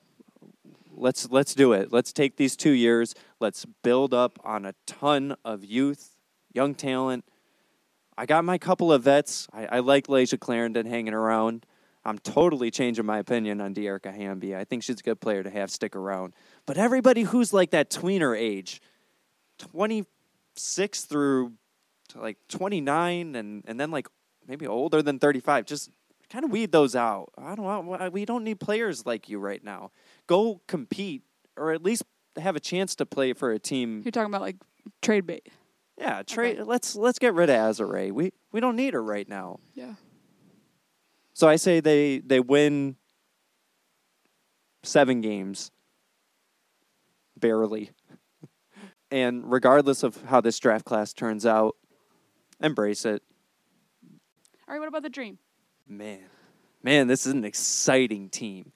let's 0.95 1.31
let's 1.31 1.55
do 1.55 1.73
it. 1.73 1.93
Let's 1.93 2.13
take 2.13 2.37
these 2.37 2.57
two 2.57 2.71
years. 2.71 3.15
Let's 3.41 3.65
build 3.83 4.15
up 4.15 4.39
on 4.45 4.65
a 4.65 4.75
ton 4.87 5.37
of 5.45 5.65
youth, 5.65 6.17
young 6.53 6.75
talent. 6.75 7.25
I 8.17 8.27
got 8.27 8.45
my 8.45 8.59
couple 8.59 8.93
of 8.93 9.03
vets. 9.03 9.49
I, 9.53 9.67
I 9.67 9.79
like 9.81 10.07
Layshia 10.07 10.39
Clarendon 10.39 10.87
hanging 10.87 11.15
around. 11.15 11.67
I'm 12.05 12.19
totally 12.19 12.71
changing 12.71 13.07
my 13.07 13.19
opinion 13.19 13.61
on 13.61 13.75
Dearica 13.75 14.13
Hamby. 14.15 14.57
I 14.57 14.65
think 14.65 14.83
she's 14.83 15.01
a 15.01 15.03
good 15.03 15.21
player 15.21 15.43
to 15.43 15.51
have 15.51 15.71
stick 15.71 15.95
around. 15.95 16.35
But 16.67 16.77
everybody 16.77 17.23
who's 17.23 17.53
like 17.53 17.71
that 17.71 17.91
tweener 17.91 18.37
age, 18.39 18.81
26 19.59 21.05
through 21.05 21.53
to 22.09 22.21
like 22.21 22.39
29 22.49 23.37
and, 23.37 23.63
and 23.67 23.81
then 23.81 23.91
like 23.91 24.09
maybe 24.47 24.67
older 24.67 25.03
than 25.03 25.19
35, 25.19 25.67
just 25.67 25.91
kind 26.31 26.45
of 26.45 26.51
weed 26.51 26.73
those 26.73 26.97
out. 26.97 27.33
I 27.37 27.55
don't 27.55 28.13
we 28.13 28.25
don't 28.25 28.45
need 28.45 28.61
players 28.61 29.05
like 29.07 29.29
you 29.29 29.39
right 29.39 29.63
now. 29.63 29.91
Go 30.27 30.61
compete 30.67 31.23
or 31.57 31.73
at 31.73 31.83
least 31.83 32.05
have 32.37 32.57
a 32.57 32.61
chance 32.61 32.95
to 32.97 33.07
play 33.07 33.33
for 33.33 33.53
a 33.53 33.59
team. 33.59 34.03
you're 34.05 34.13
talking 34.13 34.33
about 34.33 34.41
like 34.41 34.57
trade 35.03 35.27
bait. 35.27 35.49
Yeah, 35.99 36.23
trade. 36.23 36.61
Let's 36.61 36.97
let's 36.97 37.19
get 37.19 37.35
rid 37.35 37.51
of 37.51 37.57
Azurá. 37.57 38.11
We 38.11 38.33
we 38.51 38.61
don't 38.61 38.77
need 38.77 38.95
her 38.95 39.03
right 39.03 39.29
now. 39.29 39.61
Yeah. 39.75 39.95
So 41.35 41.49
I 41.49 41.57
say 41.57 41.81
they 41.81 42.19
they 42.19 42.41
win 42.41 42.97
seven 44.83 45.21
games, 45.21 45.71
barely. 47.39 47.91
and 49.11 49.51
regardless 49.51 50.03
of 50.03 50.23
how 50.25 50.41
this 50.41 50.59
draft 50.59 50.85
class 50.85 51.13
turns 51.13 51.45
out, 51.47 51.77
embrace 52.61 53.05
it. 53.05 53.23
All 54.73 54.79
right. 54.79 54.81
What 54.81 54.89
about 54.89 55.03
the 55.03 55.11
dream? 55.11 55.37
Man, 55.87 56.21
man, 56.83 57.07
this 57.07 57.27
is 57.27 57.35
an 57.35 57.45
exciting 57.45 58.31
team. 58.31 58.73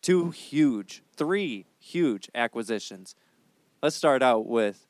Two 0.00 0.30
huge, 0.30 1.02
three 1.16 1.66
huge 1.80 2.30
acquisitions. 2.36 3.16
Let's 3.82 3.96
start 3.96 4.22
out 4.22 4.46
with 4.46 4.86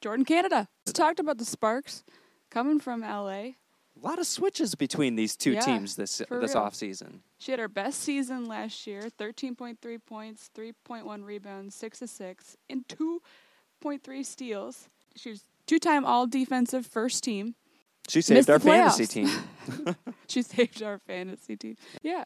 Jordan 0.00 0.24
Canada. 0.24 0.68
Let's 0.86 0.96
talked 0.96 1.18
about 1.18 1.38
the 1.38 1.44
Sparks 1.44 2.04
coming 2.48 2.78
from 2.78 3.00
LA. 3.00 3.26
a 3.26 3.56
lot 4.00 4.20
of 4.20 4.26
switches 4.28 4.76
between 4.76 5.16
these 5.16 5.36
two 5.36 5.54
Yeah, 5.54 5.62
teams 5.62 5.96
this 5.96 6.18
this 6.18 6.30
real. 6.30 6.40
offseason. 6.40 7.18
She 7.36 7.50
had 7.50 7.58
her 7.58 7.66
best 7.66 7.98
season 8.02 8.46
last 8.46 8.86
year 8.86 9.08
13.3 9.18 9.98
points, 10.06 10.48
3.1 10.56 11.24
rebounds, 11.24 11.74
6 11.74 12.02
assists, 12.02 12.56
and 12.70 12.86
2.3 12.86 14.24
steals. 14.24 14.88
She 15.16 15.30
was 15.30 15.42
two 15.66 15.80
time 15.80 16.04
all 16.04 16.28
defensive 16.28 16.86
first 16.86 17.24
team. 17.24 17.56
She 18.08 18.20
saved 18.20 18.50
our 18.50 18.58
fantasy 18.58 19.06
team. 19.06 19.30
She 20.26 20.42
saved 20.42 20.82
our 20.82 20.98
fantasy 20.98 21.56
team. 21.56 21.76
Yeah. 22.02 22.24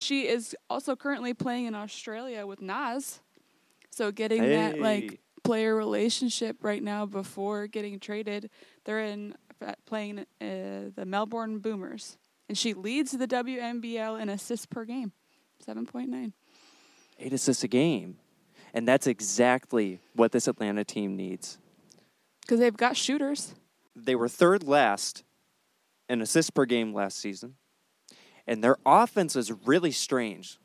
She 0.00 0.26
is 0.28 0.56
also 0.68 0.96
currently 0.96 1.34
playing 1.34 1.66
in 1.66 1.74
Australia 1.74 2.46
with 2.46 2.60
Nas. 2.60 3.20
So 3.90 4.10
getting 4.10 4.42
that 4.42 4.78
like 4.80 5.20
player 5.44 5.76
relationship 5.76 6.56
right 6.62 6.82
now 6.82 7.06
before 7.06 7.66
getting 7.66 8.00
traded, 8.00 8.50
they're 8.84 9.00
in 9.04 9.34
uh, 9.64 9.74
playing 9.86 10.20
uh, 10.20 10.24
the 10.94 11.04
Melbourne 11.06 11.58
Boomers, 11.58 12.18
and 12.48 12.58
she 12.58 12.74
leads 12.74 13.12
the 13.12 13.28
WNBL 13.28 14.20
in 14.20 14.28
assists 14.28 14.66
per 14.66 14.84
game, 14.84 15.12
seven 15.60 15.86
point 15.86 16.08
nine. 16.08 16.32
eight 17.20 17.32
assists 17.32 17.62
a 17.62 17.68
game. 17.68 18.16
And 18.72 18.88
that's 18.88 19.06
exactly 19.06 20.00
what 20.14 20.32
this 20.32 20.48
Atlanta 20.48 20.82
team 20.84 21.14
needs. 21.16 21.58
Because 22.40 22.58
they've 22.58 22.76
got 22.76 22.96
shooters. 22.96 23.54
They 23.96 24.14
were 24.14 24.28
third 24.28 24.62
last 24.64 25.24
in 26.08 26.20
assists 26.20 26.50
per 26.50 26.64
game 26.64 26.92
last 26.92 27.18
season. 27.18 27.54
And 28.46 28.62
their 28.62 28.76
offense 28.84 29.36
is 29.36 29.52
really 29.52 29.92
strange. 29.92 30.58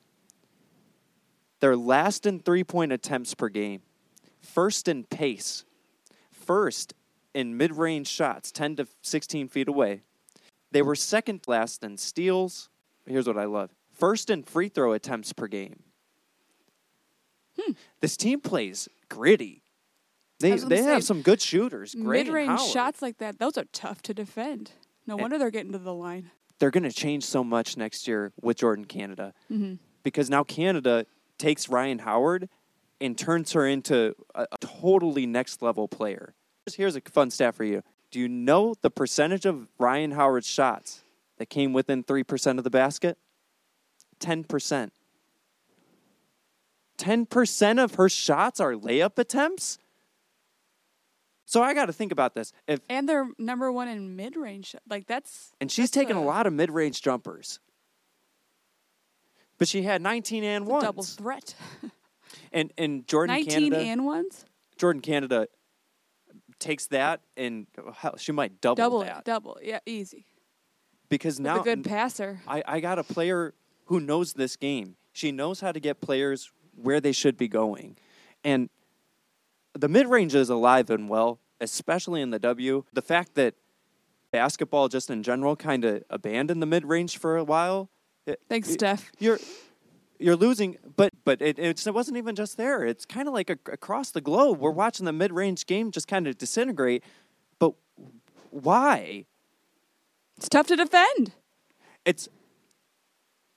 They're 1.59 1.77
last 1.77 2.25
in 2.25 2.39
three 2.39 2.63
point 2.63 2.91
attempts 2.91 3.33
per 3.33 3.49
game, 3.49 3.81
first 4.41 4.87
in 4.87 5.03
pace, 5.03 5.65
first 6.31 6.93
in 7.33 7.57
mid 7.57 7.73
range 7.73 8.07
shots, 8.07 8.51
10 8.51 8.77
to 8.77 8.87
16 9.01 9.47
feet 9.49 9.67
away. 9.67 10.01
They 10.71 10.81
were 10.81 10.95
second 10.95 11.41
last 11.47 11.83
in 11.83 11.97
steals. 11.97 12.69
Here's 13.05 13.27
what 13.27 13.37
I 13.37 13.45
love 13.45 13.71
first 13.93 14.29
in 14.29 14.43
free 14.43 14.69
throw 14.69 14.93
attempts 14.93 15.33
per 15.33 15.47
game. 15.47 15.83
Hmm. 17.59 17.73
This 17.99 18.15
team 18.15 18.39
plays 18.39 18.87
gritty. 19.09 19.63
They, 20.39 20.55
they 20.55 20.83
have 20.83 21.03
some 21.03 21.21
good 21.21 21.41
shooters. 21.41 21.93
Gray 21.95 22.23
mid-range 22.23 22.61
shots 22.61 23.01
like 23.01 23.17
that, 23.17 23.39
those 23.39 23.57
are 23.57 23.65
tough 23.73 24.01
to 24.03 24.13
defend. 24.13 24.71
No 25.05 25.15
And- 25.15 25.21
wonder 25.21 25.37
they're 25.37 25.51
getting 25.51 25.73
to 25.73 25.77
the 25.77 25.93
line. 25.93 26.31
They're 26.59 26.71
going 26.71 26.83
to 26.83 26.91
change 26.91 27.23
so 27.25 27.43
much 27.43 27.77
next 27.77 28.07
year 28.07 28.33
with 28.41 28.57
Jordan 28.57 28.85
Canada 28.85 29.33
hmm 29.47 29.75
because 30.01 30.29
now 30.29 30.43
Canada 30.45 31.05
takes 31.37 31.67
Rhyne 31.67 31.99
Howard 31.99 32.47
and 33.01 33.17
turns 33.17 33.51
her 33.51 33.67
into 33.67 34.15
a, 34.33 34.43
a 34.51 34.57
totally 34.59 35.25
next 35.25 35.61
level 35.61 35.89
player. 35.89 36.33
Here's 36.73 36.95
a 36.95 37.01
fun 37.01 37.31
stat 37.31 37.53
for 37.53 37.65
you. 37.65 37.83
Do 38.09 38.19
you 38.19 38.29
know 38.29 38.75
the 38.81 38.89
percentage 38.89 39.45
of 39.45 39.67
Rhyne 39.77 40.11
Howard's 40.11 40.47
shots 40.47 41.03
that 41.37 41.49
came 41.49 41.73
within 41.73 42.03
3% 42.03 42.57
of 42.57 42.63
the 42.63 42.69
basket? 42.69 43.17
10%. 44.21 44.91
10% 46.97 47.83
of 47.83 47.95
her 47.95 48.09
shots 48.09 48.59
are 48.59 48.73
layup 48.73 49.17
attempts? 49.17 49.77
So 51.49 51.63
I 51.63 51.73
got 51.73 51.87
to 51.87 51.93
think 51.93 52.11
about 52.11 52.35
this. 52.35 52.53
If 52.67 52.79
And 52.89 53.09
they're 53.09 53.27
number 53.39 53.71
one 53.71 53.87
in 53.87 54.15
mid 54.15 54.35
range. 54.35 54.75
Like 54.87 55.07
that's 55.07 55.51
and 55.59 55.71
she's 55.71 55.89
that's 55.89 55.95
taken 55.95 56.15
a 56.15 56.21
lot 56.23 56.45
of 56.45 56.53
mid-range 56.53 57.01
jumpers. 57.01 57.59
But 59.57 59.67
she 59.67 59.81
had 59.81 59.99
19 60.03 60.43
and 60.43 60.67
one 60.67 60.83
double 60.83 61.03
threat. 61.03 61.55
And 62.51 62.71
and 62.77 63.07
Jordan 63.07 63.35
19 63.37 63.51
Canada 63.51 63.77
and 63.79 64.05
ones. 64.05 64.45
Jordan 64.77 65.01
Canada 65.01 65.47
takes 66.59 66.85
that 66.87 67.21
and 67.35 67.65
oh, 67.83 67.91
hell, 67.91 68.17
she 68.17 68.31
might 68.31 68.61
double, 68.61 68.75
Double 68.75 68.99
that. 68.99 69.25
Double. 69.25 69.57
Yeah, 69.63 69.79
easy. 69.87 70.25
because 71.09 71.37
With 71.37 71.45
now 71.45 71.61
a 71.61 71.63
good 71.63 71.83
passer. 71.83 72.41
I, 72.47 72.61
I 72.67 72.79
got 72.79 72.99
a 72.99 73.03
player 73.03 73.55
who 73.85 73.99
knows 73.99 74.33
this 74.33 74.55
game. 74.55 74.97
She 75.13 75.31
knows 75.31 75.59
how 75.61 75.71
to 75.71 75.79
get 75.79 75.99
players 75.99 76.51
where 76.75 77.01
they 77.01 77.11
should 77.11 77.37
be 77.37 77.47
going. 77.47 77.97
And 78.43 78.69
the 79.73 79.87
mid 79.89 80.07
range 80.07 80.35
is 80.35 80.49
alive 80.49 80.89
and 80.89 81.09
well, 81.09 81.39
especially 81.61 82.21
in 82.21 82.29
the 82.31 82.39
W. 82.39 82.83
The 82.93 83.01
fact 83.01 83.35
that 83.35 83.55
basketball 84.31 84.87
just 84.89 85.09
in 85.09 85.23
general 85.23 85.55
kind 85.55 85.83
of 85.85 86.03
abandoned 86.09 86.61
the 86.61 86.65
mid 86.65 86.85
range 86.85 87.17
for 87.17 87.37
a 87.37 87.43
while. 87.43 87.89
it- 88.25 88.39
Thanks, 88.49 88.69
it- 88.69 88.73
Steph. 88.73 89.11
You're 89.19 89.39
you're 90.19 90.35
losing, 90.35 90.77
but 90.97 91.13
but 91.23 91.41
it, 91.41 91.57
it's, 91.57 91.87
it 91.87 91.93
wasn't 91.93 92.17
even 92.17 92.35
just 92.35 92.57
there. 92.57 92.83
It's 92.85 93.05
kind 93.05 93.27
of 93.27 93.33
like 93.33 93.49
a, 93.49 93.57
across 93.71 94.11
the 94.11 94.19
globe. 94.21 94.59
We're 94.59 94.71
watching 94.71 95.05
the 95.05 95.13
mid 95.13 95.31
range 95.31 95.65
game 95.65 95.91
just 95.91 96.07
kind 96.07 96.27
of 96.27 96.37
disintegrate. 96.37 97.03
But 97.57 97.73
why? 98.51 99.25
It's 100.37 100.49
tough 100.49 100.67
to 100.67 100.75
defend. 100.75 101.33
It's 102.05 102.27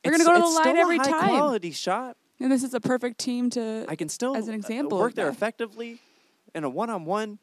They're 0.02 0.12
gonna 0.12 0.24
go 0.24 0.32
to 0.34 0.38
the 0.40 0.44
it's 0.46 0.54
line 0.54 0.64
still 0.64 0.76
a 0.76 0.80
every 0.80 0.98
high 0.98 1.04
time. 1.10 1.28
quality 1.30 1.70
shot. 1.72 2.16
And 2.42 2.50
this 2.50 2.64
is 2.64 2.74
a 2.74 2.80
perfect 2.80 3.18
team 3.18 3.50
to. 3.50 3.86
I 3.88 3.94
can 3.94 4.08
still 4.08 4.36
As 4.36 4.48
an 4.48 4.54
uh, 4.54 4.56
example 4.56 4.98
work 4.98 5.14
there 5.14 5.28
effectively 5.28 6.00
in 6.54 6.64
a 6.64 6.68
one-on-one. 6.68 7.38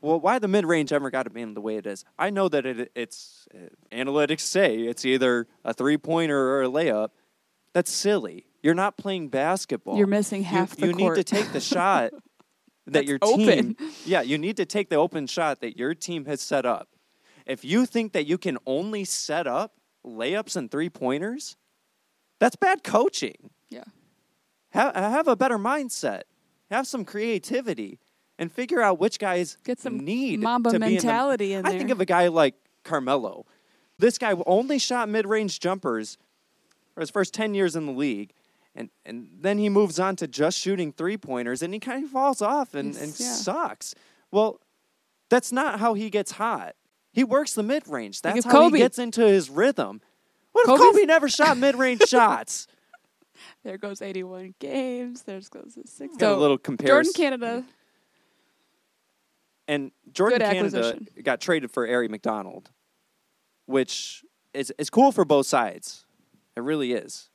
Well, 0.00 0.18
why 0.18 0.38
the 0.38 0.48
mid-range 0.48 0.92
ever 0.92 1.10
got 1.10 1.24
to 1.24 1.30
be 1.30 1.44
the 1.44 1.60
way 1.60 1.76
it 1.76 1.86
is? 1.86 2.04
I 2.18 2.30
know 2.30 2.48
that 2.48 2.66
it, 2.66 2.90
it's 2.96 3.46
uh, 3.54 3.68
analytics 3.92 4.40
say 4.40 4.78
it's 4.78 5.04
either 5.04 5.46
a 5.64 5.72
three-pointer 5.74 6.36
or 6.36 6.62
a 6.64 6.68
layup. 6.68 7.10
That's 7.72 7.92
silly. 7.92 8.46
You're 8.62 8.74
not 8.74 8.96
playing 8.96 9.28
basketball. 9.28 9.98
You're 9.98 10.06
missing 10.06 10.40
You- 10.40 10.46
half 10.48 10.74
the 10.74 10.88
You, 10.88 10.92
need 10.94 11.14
to 11.14 11.22
take 11.22 11.52
the 11.52 11.60
shot 11.60 12.10
that 12.86 12.92
That's 12.92 13.06
your 13.06 13.18
open. 13.22 13.74
team. 13.74 13.76
Yeah, 14.06 14.22
you 14.22 14.38
need 14.38 14.56
to 14.56 14.64
take 14.64 14.88
the 14.88 14.96
open 14.96 15.26
shot 15.26 15.60
that 15.60 15.76
your 15.76 15.94
team 15.94 16.24
has 16.24 16.40
set 16.40 16.64
up. 16.66 16.88
If 17.44 17.64
you 17.64 17.86
think 17.86 18.12
that 18.14 18.26
you 18.26 18.38
can 18.38 18.58
only 18.66 19.04
set 19.04 19.46
up 19.46 19.74
layups 20.04 20.56
and 20.56 20.68
three-pointers, 20.70 21.56
that's 22.40 22.56
bad 22.56 22.82
coaching 22.82 23.50
yeah. 23.70 23.84
have, 24.70 24.94
have 24.94 25.28
a 25.28 25.36
better 25.36 25.58
mindset, 25.58 26.22
have 26.70 26.86
some 26.86 27.04
creativity, 27.04 27.98
and 28.38 28.52
figure 28.52 28.82
out 28.82 28.98
which 28.98 29.18
guys 29.18 29.56
Get 29.64 29.80
some 29.80 30.00
need 30.00 30.40
Mamba 30.40 30.70
to 30.72 30.78
be 30.78 30.86
mentality 30.94 31.52
in, 31.52 31.58
in 31.60 31.64
the, 31.64 31.70
I 31.70 31.78
think 31.78 31.90
of 31.90 32.00
a 32.00 32.04
guy 32.04 32.28
like 32.28 32.54
Carmelo. 32.84 33.46
This 33.98 34.18
guy 34.18 34.34
only 34.46 34.78
shot 34.78 35.08
mid-range 35.08 35.58
jumpers 35.60 36.18
for 36.94 37.00
his 37.00 37.10
first 37.10 37.32
ten 37.32 37.54
years 37.54 37.76
in 37.76 37.86
the 37.86 37.92
league, 37.92 38.32
And 38.74 38.90
and 39.06 39.28
then 39.40 39.58
he 39.58 39.68
moves 39.68 39.98
on 39.98 40.16
to 40.16 40.26
just 40.28 40.58
shooting 40.58 40.92
three 40.92 41.16
pointers 41.16 41.62
and 41.62 41.72
he 41.72 41.80
kind 41.80 42.04
of 42.04 42.10
falls 42.10 42.42
off 42.42 42.74
and, 42.74 42.94
and 42.96 43.08
yeah. 43.18 43.32
sucks. 43.32 43.94
Well, 44.30 44.60
that's 45.30 45.50
not 45.50 45.80
how 45.80 45.94
he 45.94 46.10
gets 46.10 46.32
hot. 46.32 46.74
He 47.12 47.24
works 47.24 47.54
the 47.54 47.62
mid 47.62 47.88
range. 47.88 48.20
That's 48.20 48.38
if 48.40 48.44
how 48.44 48.50
Kobe- 48.50 48.76
he 48.76 48.82
gets 48.82 48.98
into 48.98 49.22
his 49.26 49.48
rhythm. 49.48 50.02
What 50.52 50.62
if 50.62 50.66
Kobe's- 50.66 50.80
Kobe 50.82 51.06
never 51.06 51.28
shot 51.30 51.56
mid 51.56 51.74
range 51.74 52.02
shots? 52.08 52.66
There 53.64 53.78
goes 53.78 54.02
81 54.02 54.54
games. 54.58 55.22
There's 55.22 55.48
goes 55.48 55.78
six. 55.86 56.16
Got 56.16 56.32
a 56.32 56.36
little 56.36 56.58
comparison. 56.58 57.12
Jordan. 57.12 57.40
Canada. 57.40 57.64
And 59.68 59.90
Jordan 60.12 60.38
Good 60.38 60.44
Canada 60.44 60.78
acquisition. 60.78 61.08
got 61.24 61.40
traded 61.40 61.70
for 61.72 61.88
Ari 61.88 62.08
McDonald, 62.08 62.70
which 63.66 64.24
is 64.54 64.72
is 64.78 64.90
cool 64.90 65.10
for 65.12 65.24
both 65.24 65.46
sides. 65.46 66.06
It 66.56 66.60
really 66.60 66.92
is. 66.92 67.30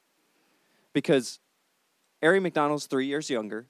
Because 0.93 1.39
Ari 2.23 2.39
McDonald's 2.39 2.85
three 2.85 3.05
years 3.07 3.29
younger, 3.29 3.67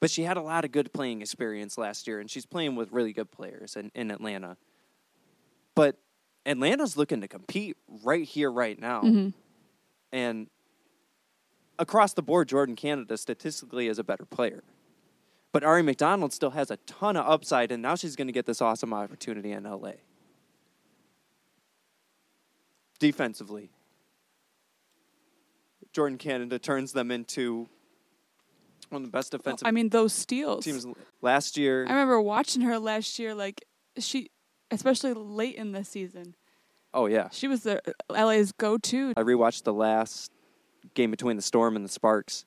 but 0.00 0.10
she 0.10 0.22
had 0.22 0.36
a 0.36 0.42
lot 0.42 0.64
of 0.64 0.72
good 0.72 0.92
playing 0.92 1.20
experience 1.20 1.76
last 1.76 2.06
year, 2.06 2.20
and 2.20 2.30
she's 2.30 2.46
playing 2.46 2.76
with 2.76 2.92
really 2.92 3.12
good 3.12 3.30
players 3.30 3.74
in, 3.76 3.90
in 3.94 4.10
Atlanta. 4.10 4.56
But 5.74 5.96
Atlanta's 6.46 6.96
looking 6.96 7.20
to 7.22 7.28
compete 7.28 7.76
right 8.04 8.24
here, 8.24 8.50
right 8.50 8.78
now. 8.80 9.02
Mhm. 9.02 9.32
And 10.12 10.48
across 11.78 12.14
the 12.14 12.22
board, 12.22 12.48
Jordan 12.48 12.76
Canada 12.76 13.16
statistically 13.16 13.88
is 13.88 13.98
a 13.98 14.04
better 14.04 14.24
player. 14.24 14.62
But 15.52 15.62
Ari 15.62 15.82
McDonald 15.82 16.32
still 16.32 16.50
has 16.50 16.70
a 16.70 16.78
ton 16.78 17.16
of 17.16 17.26
upside, 17.26 17.70
and 17.70 17.80
now 17.80 17.94
she's 17.94 18.16
going 18.16 18.26
to 18.26 18.32
get 18.32 18.46
this 18.46 18.60
awesome 18.60 18.92
opportunity 18.92 19.52
in 19.52 19.64
LA. 19.64 19.92
Defensively, 22.98 23.70
Jordan 25.92 26.18
Canada 26.18 26.58
turns 26.58 26.92
them 26.92 27.10
into 27.10 27.68
one 28.88 29.02
of 29.02 29.08
the 29.08 29.12
best 29.12 29.32
defensive 29.32 29.66
I 29.66 29.70
mean, 29.70 29.90
those 29.90 30.12
steals. 30.12 30.64
teams 30.64 30.86
last 31.22 31.56
year. 31.56 31.86
I 31.86 31.92
remember 31.92 32.20
watching 32.20 32.62
her 32.62 32.78
last 32.78 33.18
year. 33.18 33.34
Like 33.34 33.64
she, 33.98 34.30
especially 34.70 35.12
late 35.12 35.54
in 35.54 35.72
the 35.72 35.84
season, 35.84 36.34
oh 36.92 37.06
yeah, 37.06 37.28
she 37.30 37.46
was 37.46 37.62
the 37.62 37.80
LA's 38.10 38.52
go-to. 38.52 39.14
I 39.16 39.22
rewatched 39.22 39.62
the 39.62 39.72
last 39.72 40.32
game 40.94 41.10
between 41.10 41.36
the 41.36 41.42
Storm 41.42 41.76
and 41.76 41.84
the 41.84 41.88
Sparks, 41.88 42.44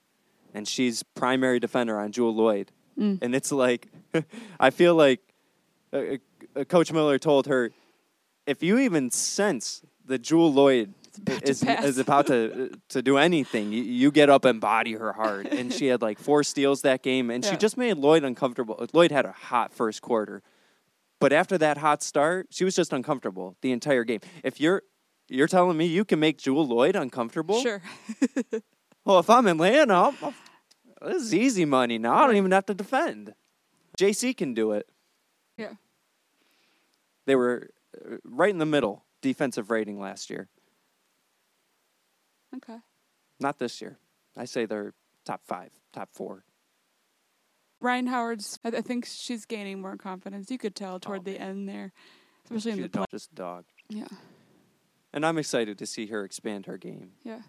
and 0.53 0.67
she's 0.67 1.03
primary 1.03 1.59
defender 1.59 1.99
on 1.99 2.11
Jewel 2.11 2.33
Lloyd, 2.35 2.71
Mm. 2.97 3.19
and 3.21 3.35
it's 3.35 3.51
like 3.51 3.87
I 4.59 4.69
feel 4.71 4.95
like 4.95 5.21
uh, 5.93 6.17
uh, 6.55 6.63
Coach 6.63 6.91
Miller 6.91 7.19
told 7.19 7.45
her, 7.47 7.71
if 8.47 8.63
you 8.63 8.79
even 8.79 9.11
sense 9.11 9.83
that 10.05 10.23
Jewel 10.23 10.51
Lloyd 10.51 10.93
about 11.19 11.43
is 11.43 11.63
is 11.63 11.97
about 11.99 12.27
to 12.27 12.71
to 12.89 13.01
do 13.01 13.17
anything, 13.17 13.71
you, 13.71 13.83
you 13.83 14.11
get 14.11 14.29
up 14.29 14.45
and 14.45 14.59
body 14.59 14.93
her 14.93 15.13
hard, 15.13 15.45
and 15.57 15.71
she 15.73 15.87
had 15.87 16.01
like 16.01 16.17
four 16.19 16.43
steals 16.43 16.81
that 16.81 17.03
game, 17.03 17.29
and 17.29 17.45
she 17.45 17.55
just 17.55 17.77
made 17.77 17.97
Lloyd 17.97 18.23
uncomfortable. 18.23 18.83
Lloyd 18.93 19.11
had 19.11 19.25
a 19.25 19.31
hot 19.31 19.73
first 19.73 20.01
quarter. 20.01 20.41
But 21.19 21.33
after 21.33 21.57
that 21.57 21.77
hot 21.79 22.03
start, 22.03 22.47
she 22.51 22.63
was 22.63 22.75
just 22.75 22.93
uncomfortable 22.93 23.55
the 23.61 23.71
entire 23.71 24.03
game. 24.03 24.19
If 24.43 24.59
you're 24.61 24.83
you're 25.29 25.47
telling 25.47 25.77
me 25.77 25.85
you 25.85 26.05
can 26.05 26.19
make 26.19 26.37
Jewel 26.37 26.65
Lloyd 26.67 26.95
uncomfortable? 26.95 27.61
Sure. 27.61 27.81
Well, 29.05 29.19
if 29.19 29.29
I'm 29.29 29.47
Atlanta, 29.47 29.93
I'm, 29.93 30.17
I'm- 30.21 30.33
this 31.01 31.23
is 31.23 31.33
easy 31.33 31.63
money 31.63 31.97
now. 31.97 32.13
I 32.15 32.27
don't 32.27 32.35
even 32.35 32.51
have 32.51 32.65
to 32.65 32.73
defend. 32.73 33.33
JC 33.97 34.35
can 34.35 34.53
do 34.53 34.73
it. 34.73 34.89
Yeah. 35.55 35.75
They 37.25 37.37
were 37.37 37.69
uh, 37.95 38.17
right 38.25 38.49
in 38.49 38.57
the 38.57 38.65
middle 38.65 39.05
defensive 39.21 39.71
rating 39.71 39.97
last 40.01 40.29
year. 40.29 40.49
Okay. 42.55 42.79
Not 43.39 43.59
this 43.59 43.79
year. 43.79 43.97
I 44.35 44.43
say 44.43 44.65
they're 44.65 44.93
top 45.23 45.41
five, 45.45 45.69
top 45.93 46.09
four. 46.11 46.43
Rhyne 47.79 48.07
Howard's. 48.07 48.59
I, 48.65 48.69
I 48.69 48.81
think 48.81 49.05
she's 49.05 49.45
gaining 49.45 49.79
more 49.79 49.95
confidence. 49.95 50.51
You 50.51 50.57
could 50.57 50.75
tell 50.75 50.99
toward 50.99 51.23
the 51.23 51.39
end 51.39 51.69
there, 51.69 51.93
especially 52.43 52.71
in 52.71 52.81
the 52.81 52.89
play. 52.89 53.05
just 53.11 53.33
dog. 53.33 53.63
Yeah. 53.87 54.07
And 55.17 55.25
I'm 55.25 55.39
excited 55.39 55.79
to 55.79 55.87
see 55.87 56.05
her 56.05 56.23
expand 56.23 56.67
her 56.67 56.77
game. 56.77 57.13
Yeah. 57.23 57.41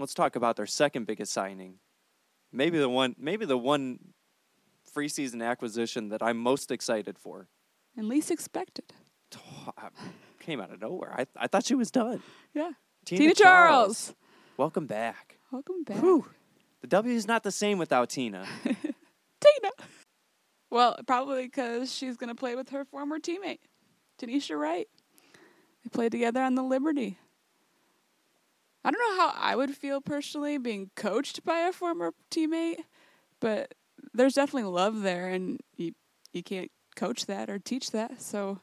Let's 0.00 0.14
talk 0.14 0.34
about 0.34 0.56
their 0.56 0.66
second 0.66 1.06
biggest 1.06 1.32
signing. 1.32 1.74
Maybe 2.50 2.76
the 2.76 2.88
one 2.88 3.14
maybe 3.16 3.44
the 3.44 3.56
one 3.56 4.00
free 4.92 5.06
season 5.06 5.40
acquisition 5.40 6.08
that 6.08 6.20
I'm 6.20 6.38
most 6.38 6.72
excited 6.72 7.20
for. 7.20 7.46
And 7.96 8.08
least 8.08 8.32
expected. 8.32 8.92
Came 10.40 10.60
out 10.60 10.72
of 10.72 10.80
nowhere. 10.80 11.14
I, 11.16 11.26
I 11.36 11.46
thought 11.46 11.64
she 11.64 11.76
was 11.76 11.92
done. 11.92 12.20
Yeah. 12.52 12.72
Tina, 13.04 13.20
Tina, 13.20 13.34
Charles. 13.34 14.12
Welcome 14.56 14.88
back. 14.88 15.38
Welcome 15.52 15.84
back. 15.84 15.98
Whew. 15.98 16.26
The 16.80 16.88
W 16.88 17.14
is 17.14 17.28
not 17.28 17.44
the 17.44 17.52
same 17.52 17.78
without 17.78 18.10
Tina. 18.10 18.44
Tina. 18.64 19.70
Well, 20.68 20.98
probably 21.06 21.44
because 21.44 21.94
she's 21.94 22.16
going 22.16 22.30
to 22.30 22.34
play 22.34 22.56
with 22.56 22.70
her 22.70 22.84
former 22.84 23.20
teammate, 23.20 23.60
Tanisha 24.20 24.58
Wright. 24.58 24.88
They 25.84 25.90
played 25.90 26.12
together 26.12 26.42
on 26.42 26.54
the 26.54 26.62
Liberty. 26.62 27.18
I 28.84 28.90
don't 28.90 29.00
know 29.16 29.22
how 29.22 29.34
I 29.36 29.54
would 29.56 29.76
feel 29.76 30.00
personally 30.00 30.56
being 30.58 30.90
coached 30.96 31.44
by 31.44 31.60
a 31.60 31.72
former 31.72 32.12
teammate, 32.30 32.78
but 33.40 33.74
there's 34.14 34.34
definitely 34.34 34.70
love 34.70 35.02
there, 35.02 35.28
and 35.28 35.60
you 35.76 35.92
you 36.32 36.42
can't 36.42 36.70
coach 36.96 37.26
that 37.26 37.50
or 37.50 37.58
teach 37.58 37.90
that. 37.90 38.20
So 38.22 38.60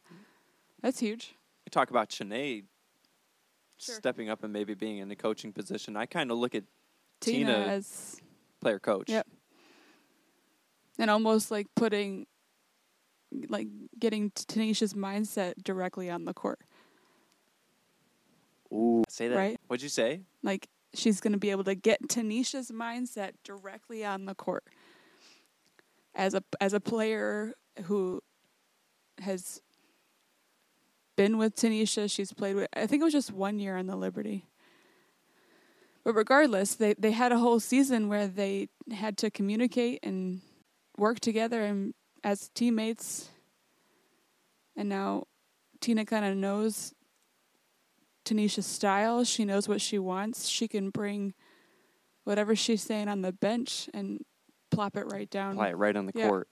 that's 0.82 1.00
huge. 1.00 1.36
We 1.66 1.70
talk 1.70 1.90
about 1.90 2.10
Chiney 2.10 2.64
Sure. 3.78 3.96
stepping 3.96 4.30
up 4.30 4.42
and 4.44 4.54
maybe 4.54 4.74
being 4.74 5.00
in 5.00 5.10
the 5.10 5.18
coaching 5.18 5.52
position. 5.52 5.98
I 5.98 6.06
kind 6.06 6.32
of 6.32 6.38
look 6.38 6.56
at 6.56 6.64
Tina, 7.20 7.54
Tina- 7.54 7.66
as 7.68 8.16
player 8.62 8.80
coach. 8.80 9.10
Yep. 9.10 9.28
and 10.98 11.10
almost 11.12 11.52
like 11.52 11.68
putting, 11.76 12.26
like 13.50 13.68
getting 14.00 14.32
Tanisha's 14.32 14.94
mindset 14.94 15.56
directly 15.62 16.10
on 16.10 16.24
the 16.24 16.34
court. 16.34 16.62
Ooh, 18.74 19.04
say 19.10 19.28
that. 19.28 19.36
Right. 19.36 19.60
What'd 19.68 19.84
you 19.84 19.90
say? 19.90 20.22
Like 20.44 20.68
she's 20.94 21.20
going 21.20 21.34
to 21.34 21.40
be 21.40 21.52
able 21.52 21.64
to 21.66 21.76
get 21.76 22.08
Tanisha's 22.08 22.72
mindset 22.72 23.32
directly 23.44 24.04
on 24.06 24.26
the 24.26 24.36
court. 24.36 24.64
As 26.14 26.34
a 26.34 26.44
as 26.62 26.74
a 26.74 26.80
player 26.80 27.54
who 27.84 28.22
has 29.20 29.62
been 31.16 31.38
with 31.38 31.56
Tanisha, 31.56 32.10
she's 32.10 32.34
played 32.34 32.56
with 32.56 32.68
I 32.74 32.88
think 32.88 33.02
it 33.02 33.04
was 33.04 33.14
just 33.14 33.32
one 33.32 33.60
year 33.60 33.78
on 33.78 33.88
the 33.88 33.96
Liberty. 33.96 34.46
But 36.04 36.16
regardless, 36.16 36.76
they 36.76 36.94
they 36.94 37.12
had 37.12 37.32
a 37.32 37.40
whole 37.40 37.60
season 37.60 38.08
where 38.08 38.28
they 38.28 38.70
had 38.94 39.18
to 39.18 39.32
communicate 39.32 40.00
and 40.04 40.42
work 40.98 41.20
together 41.20 41.62
and 41.62 41.94
as 42.24 42.50
teammates. 42.54 43.30
And 44.78 44.90
now 44.90 45.26
Tina 45.82 46.06
kind 46.06 46.26
of 46.26 46.38
knows 46.38 46.94
Tanisha's 48.26 48.66
style. 48.66 49.24
She 49.24 49.46
knows 49.46 49.68
what 49.68 49.80
she 49.82 49.98
wants. 50.00 50.48
She 50.48 50.68
can 50.68 50.90
bring 50.90 51.34
whatever 52.24 52.56
she's 52.56 52.82
saying 52.82 53.08
on 53.08 53.22
the 53.22 53.32
bench 53.32 53.88
and 53.94 54.26
plop 54.72 54.98
it 54.98 55.06
right 55.06 55.30
down 55.30 55.54
Apply 55.54 55.70
it 55.70 55.78
right 55.78 55.96
on 55.96 56.08
the 56.08 56.12
Yeah. 56.16 56.28
court. 56.28 56.50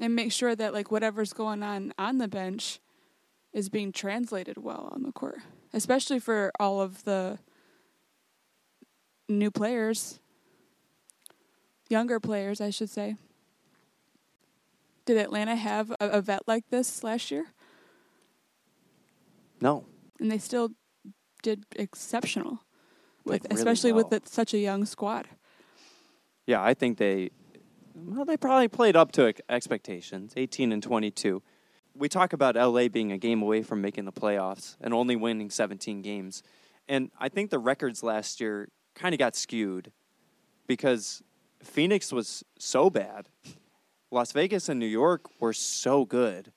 and 0.00 0.14
make 0.14 0.30
sure 0.32 0.54
that 0.54 0.72
like 0.72 0.90
whatever's 0.90 1.32
going 1.32 1.62
on 1.62 1.92
on 1.98 2.18
the 2.18 2.28
bench 2.28 2.80
is 3.52 3.68
being 3.68 3.92
translated 3.92 4.56
well 4.58 4.88
on 4.92 5.02
the 5.02 5.12
court, 5.12 5.38
especially 5.72 6.18
for 6.18 6.52
all 6.60 6.80
of 6.80 7.04
the 7.04 7.38
new 9.28 9.50
players, 9.50 10.20
younger 11.88 12.18
players, 12.20 12.60
I 12.60 12.70
should 12.70 12.90
say. 12.90 13.16
Did 15.04 15.16
Atlanta 15.18 15.56
have 15.56 15.90
a, 15.92 16.08
a 16.08 16.20
vet 16.22 16.42
like 16.46 16.68
this 16.70 17.02
last 17.02 17.30
year? 17.30 17.46
No. 19.60 19.84
And 20.22 20.30
they 20.30 20.38
still 20.38 20.70
did 21.42 21.64
exceptional 21.76 22.60
with 23.24 23.44
really 23.44 23.60
especially 23.60 23.92
with 23.92 24.06
well. 24.06 24.18
it, 24.18 24.28
such 24.28 24.54
a 24.54 24.58
young 24.58 24.86
squad. 24.86 25.28
Yeah, 26.46 26.62
I 26.62 26.74
think 26.74 26.98
they 26.98 27.30
well, 27.94 28.24
they 28.24 28.36
probably 28.36 28.68
played 28.68 28.96
up 28.96 29.12
to 29.12 29.34
expectations, 29.48 30.32
18 30.36 30.72
and 30.72 30.82
22. 30.82 31.42
We 31.94 32.08
talk 32.08 32.32
about 32.32 32.56
LA 32.56 32.88
being 32.88 33.12
a 33.12 33.18
game 33.18 33.42
away 33.42 33.62
from 33.62 33.82
making 33.82 34.06
the 34.06 34.12
playoffs 34.12 34.76
and 34.80 34.94
only 34.94 35.14
winning 35.14 35.50
17 35.50 36.00
games. 36.00 36.42
And 36.88 37.10
I 37.20 37.28
think 37.28 37.50
the 37.50 37.58
records 37.58 38.02
last 38.02 38.40
year 38.40 38.68
kind 38.94 39.14
of 39.14 39.18
got 39.18 39.36
skewed 39.36 39.92
because 40.66 41.22
Phoenix 41.62 42.12
was 42.12 42.44
so 42.58 42.88
bad. 42.88 43.28
Las 44.10 44.32
Vegas 44.32 44.68
and 44.68 44.80
New 44.80 44.86
York 44.86 45.28
were 45.38 45.52
so 45.52 46.04
good. 46.06 46.52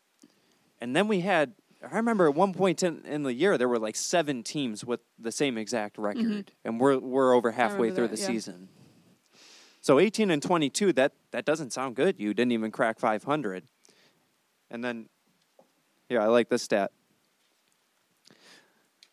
And 0.80 0.95
then 0.95 1.08
we 1.08 1.19
had 1.21 1.54
I 1.91 1.98
remember 1.98 2.28
at 2.28 2.36
one 2.36 2.54
point 2.54 2.84
in, 2.84 3.06
in 3.06 3.24
the 3.24 3.34
year 3.34 3.58
there 3.58 3.67
were 3.67 3.80
like 3.80 3.95
seven 3.95 4.43
teams 4.43 4.84
with 4.84 5.02
the 5.19 5.32
same 5.32 5.58
exact 5.58 5.98
record, 5.98 6.52
and 6.63 6.80
we're 6.80 6.98
we're 6.98 7.34
over 7.34 7.52
halfway 7.52 7.91
through 7.91 8.08
that, 8.08 8.15
the 8.15 8.21
yeah. 8.21 8.28
season. 8.28 8.69
So 9.82 10.00
18 10.00 10.32
and 10.32 10.41
22, 10.41 10.93
that 10.93 11.13
that 11.32 11.45
doesn't 11.45 11.71
sound 11.71 11.95
good. 11.95 12.19
You 12.19 12.34
didn't 12.34 12.54
even 12.54 12.71
crack 12.71 13.00
500. 13.00 13.65
And 14.71 14.84
then, 14.84 15.10
yeah, 16.10 16.24
I 16.24 16.28
like 16.28 16.50
this 16.50 16.63
stat. 16.63 16.91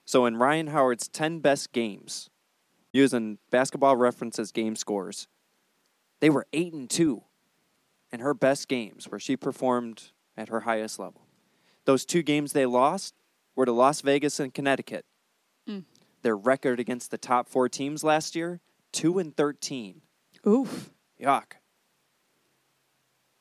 So 0.06 0.24
in 0.24 0.36
Rhyne 0.38 0.68
Howard's 0.68 1.08
10 1.08 1.40
best 1.40 1.72
games, 1.72 2.30
using 2.92 3.38
basketball 3.50 3.96
references 3.96 4.52
game 4.52 4.76
scores. 4.76 5.26
They 6.20 6.30
were 6.30 6.46
8 6.52 6.72
and 6.72 6.90
2 6.90 7.22
in 8.12 8.20
her 8.20 8.34
best 8.34 8.68
games 8.68 9.10
where 9.10 9.18
she 9.18 9.36
performed 9.36 10.12
at 10.36 10.48
her 10.50 10.60
highest 10.60 10.98
level. 10.98 11.26
Those 11.84 12.04
two 12.04 12.22
games 12.22 12.52
they 12.52 12.66
lost 12.66 13.14
were 13.56 13.66
to 13.66 13.72
Las 13.72 14.00
Vegas 14.00 14.38
and 14.40 14.52
Connecticut. 14.54 15.04
Mm. 15.68 15.84
Their 16.22 16.36
record 16.36 16.78
against 16.80 17.10
the 17.10 17.18
top 17.18 17.48
4 17.48 17.68
teams 17.68 18.04
last 18.04 18.36
year, 18.36 18.60
2 18.92 19.18
and 19.18 19.36
13. 19.36 20.02
Oof. 20.46 20.90
Yuck. 21.20 21.54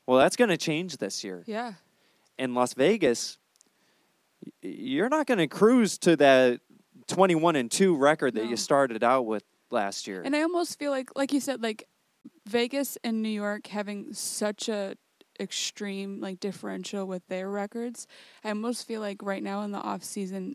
Well, 0.06 0.18
that's 0.18 0.36
going 0.36 0.50
to 0.50 0.56
change 0.56 0.96
this 0.96 1.22
year. 1.22 1.44
Yeah. 1.46 1.74
In 2.38 2.54
Las 2.54 2.74
Vegas, 2.74 3.38
you're 4.60 5.08
not 5.08 5.26
going 5.26 5.38
to 5.38 5.46
cruise 5.46 5.96
to 5.98 6.16
that 6.16 6.60
21 7.06 7.56
and 7.56 7.70
2 7.70 7.96
record 7.96 8.34
that 8.34 8.44
No. 8.44 8.50
you 8.50 8.56
started 8.56 9.04
out 9.04 9.26
with 9.26 9.44
last 9.70 10.06
year. 10.06 10.22
And 10.22 10.34
I 10.34 10.42
almost 10.42 10.78
feel 10.78 10.90
like, 10.90 11.10
like 11.16 11.32
you 11.32 11.40
said, 11.40 11.62
like 11.62 11.86
Vegas 12.48 12.98
and 13.04 13.22
New 13.22 13.28
York 13.28 13.68
having 13.68 14.12
such 14.12 14.68
a 14.68 14.96
extreme 15.42 16.20
like 16.20 16.40
differential 16.40 17.04
with 17.06 17.26
their 17.28 17.50
records. 17.50 18.06
I 18.44 18.48
almost 18.48 18.86
feel 18.86 19.00
like 19.00 19.22
right 19.22 19.42
now 19.42 19.62
in 19.62 19.72
the 19.72 19.78
off 19.80 20.02
season, 20.04 20.54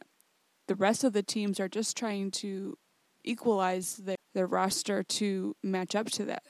the 0.68 0.76
rest 0.76 1.04
of 1.04 1.14
the 1.14 1.22
teams 1.24 1.60
are 1.60 1.68
just 1.70 1.96
trying 1.96 2.32
to 2.32 2.78
equalize 3.24 3.98
their, 3.98 4.16
their 4.34 4.48
roster 4.48 5.04
to 5.04 5.56
match 5.62 5.94
up 5.96 6.08
to 6.12 6.26
that. 6.26 6.44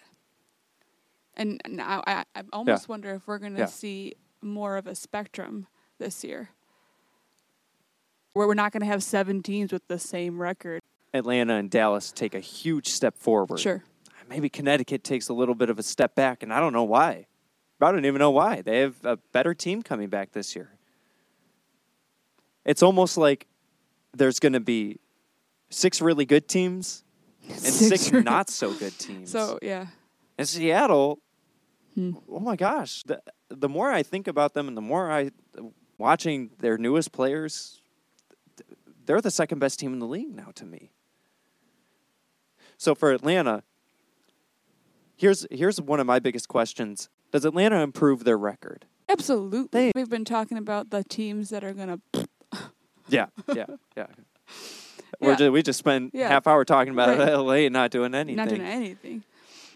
And 1.35 1.61
now 1.67 2.03
I, 2.07 2.23
I 2.35 2.43
almost 2.53 2.87
wonder 2.87 3.13
if 3.15 3.27
we're 3.27 3.39
going 3.39 3.53
to 3.55 3.59
Yeah. 3.59 3.65
see 3.65 4.13
more 4.41 4.77
of 4.77 4.87
a 4.87 4.95
spectrum 4.95 5.67
this 5.99 6.23
year. 6.23 6.49
Where 8.33 8.47
we're 8.47 8.53
not 8.53 8.71
going 8.71 8.81
to 8.81 8.87
have 8.87 9.03
seven 9.03 9.41
teams 9.41 9.71
with 9.73 9.87
the 9.87 9.97
same 9.99 10.39
record. 10.39 10.81
Atlanta 11.13 11.55
and 11.55 11.69
Dallas 11.71 12.11
take 12.11 12.35
a 12.35 12.39
huge 12.39 12.87
step 12.89 13.17
forward. 13.17 13.59
Sure. 13.59 13.83
Maybe 14.29 14.49
Connecticut 14.49 15.03
takes 15.03 15.29
a 15.29 15.33
little 15.33 15.55
bit 15.55 15.69
of 15.69 15.79
a 15.79 15.83
step 15.83 16.13
back, 16.13 16.43
and 16.43 16.53
I 16.53 16.59
don't 16.59 16.73
know 16.73 16.83
why. 16.83 17.27
I 17.81 17.91
don't 17.91 18.05
even 18.05 18.19
know 18.19 18.31
why. 18.31 18.61
They 18.61 18.79
have 18.79 18.95
a 19.03 19.17
better 19.31 19.53
team 19.53 19.83
coming 19.83 20.09
back 20.09 20.31
this 20.31 20.55
year. 20.55 20.71
It's 22.65 22.81
almost 22.83 23.17
like 23.17 23.47
there's 24.15 24.39
going 24.39 24.53
to 24.53 24.59
be 24.59 24.99
six 25.69 26.01
really 26.01 26.25
good 26.25 26.47
teams 26.47 27.03
and 27.47 27.57
six, 27.59 28.03
Six- 28.03 28.11
not 28.25 28.49
so 28.49 28.73
good 28.73 28.97
teams. 28.97 29.31
So, 29.31 29.59
yeah. 29.61 29.87
And 30.37 30.47
Seattle, 30.47 31.19
Hmm. 31.95 32.13
oh 32.29 32.39
my 32.39 32.55
gosh, 32.55 33.01
the, 33.03 33.21
the 33.49 33.67
more 33.69 33.91
I 33.91 34.03
think 34.03 34.27
about 34.27 34.53
them 34.53 34.67
and 34.67 34.77
the 34.77 34.81
more 34.81 35.11
I 35.11 35.31
watching 35.97 36.51
their 36.59 36.77
newest 36.77 37.11
players, 37.11 37.81
they're 39.05 39.19
the 39.21 39.31
second 39.31 39.57
best 39.57 39.79
team 39.79 39.93
in 39.93 39.99
the 39.99 40.05
league 40.05 40.35
now 40.35 40.51
to 40.55 40.65
me. 40.65 40.91
So 42.77 42.93
for 42.93 43.11
Atlanta, 43.11 43.63
here's 45.15 45.47
here's 45.49 45.81
one 45.81 45.99
of 45.99 46.05
my 46.05 46.19
biggest 46.19 46.47
questions. 46.47 47.09
Does 47.31 47.45
Atlanta 47.45 47.81
improve 47.81 48.23
their 48.23 48.37
record? 48.37 48.85
Absolutely. 49.09 49.67
They- 49.71 49.91
We've 49.95 50.09
been 50.09 50.25
talking 50.25 50.57
about 50.57 50.89
the 50.89 51.03
teams 51.03 51.49
that 51.49 51.63
are 51.63 51.73
going 51.73 52.01
to. 52.13 52.27
Yeah, 53.09 53.27
yeah, 53.53 53.65
yeah. 53.95 54.07
We're 55.21 55.31
Yeah. 55.31 55.35
just, 55.37 55.51
we 55.51 55.61
just 55.63 55.79
spent 55.79 56.11
Yeah. 56.13 56.27
half 56.29 56.47
hour 56.47 56.65
talking 56.65 56.91
about 56.93 57.17
Right. 57.17 57.33
LA 57.33 57.53
and 57.65 57.73
not 57.73 57.91
doing 57.91 58.13
anything. 58.13 58.35
Not 58.35 58.49
doing 58.49 58.61
anything. 58.61 59.23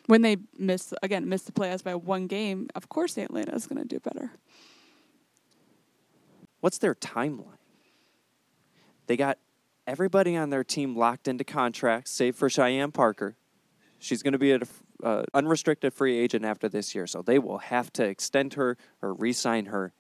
When 0.08 0.22
they 0.22 0.38
miss, 0.58 0.94
again, 1.02 1.30
miss 1.30 1.44
the 1.44 1.52
playoffs 1.52 1.84
by 1.84 1.96
one 1.96 2.28
game, 2.28 2.68
of 2.76 2.90
course 2.90 3.18
Atlanta 3.18 3.54
is 3.56 3.68
going 3.68 3.82
to 3.82 3.88
do 3.88 4.00
better. 4.00 4.32
What's 6.60 6.78
their 6.78 6.96
timeline? 6.96 7.58
They 9.08 9.18
got 9.18 9.38
everybody 9.88 10.36
on 10.36 10.50
their 10.50 10.64
team 10.64 10.96
locked 10.96 11.28
into 11.28 11.44
contracts, 11.44 12.12
save 12.12 12.36
for 12.36 12.50
Cheyenne 12.50 12.92
Parker. 12.92 13.36
She's 14.00 14.22
going 14.24 14.34
to 14.34 14.40
be 14.40 14.52
an 14.52 14.64
uh, 15.04 15.24
unrestricted 15.34 15.94
free 15.94 16.18
agent 16.18 16.46
after 16.46 16.70
this 16.70 16.94
year, 16.96 17.08
so 17.08 17.22
they 17.22 17.40
will 17.40 17.58
have 17.60 17.92
to 17.94 18.04
extend 18.04 18.54
her 18.54 18.78
or 19.02 19.14
re 19.14 19.34
sign 19.34 19.66
her. 19.68 19.94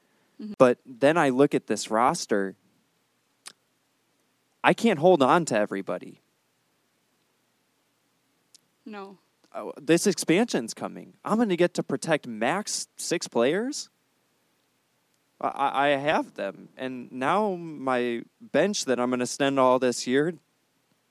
But 0.57 0.79
then 0.85 1.17
I 1.17 1.29
look 1.29 1.53
at 1.53 1.67
this 1.67 1.91
roster. 1.91 2.55
I 4.63 4.73
can't 4.73 4.99
hold 4.99 5.21
on 5.21 5.45
to 5.45 5.55
everybody. 5.57 6.21
No. 8.85 9.17
Uh, 9.53 9.71
this 9.79 10.07
expansion's 10.07 10.73
coming. 10.73 11.13
I'm 11.25 11.37
going 11.37 11.49
to 11.49 11.57
get 11.57 11.73
to 11.75 11.83
protect 11.83 12.25
max 12.25 12.87
six 12.97 13.27
players. 13.27 13.89
I- 15.39 15.47
I, 15.47 15.85
I 15.85 15.87
have 15.97 16.35
them, 16.35 16.69
and 16.77 17.11
now 17.11 17.55
my 17.55 18.23
bench 18.39 18.85
that 18.85 18.99
I'm 18.99 19.09
going 19.09 19.19
to 19.19 19.25
spend 19.25 19.59
all 19.59 19.79
this 19.79 20.05
year, 20.07 20.33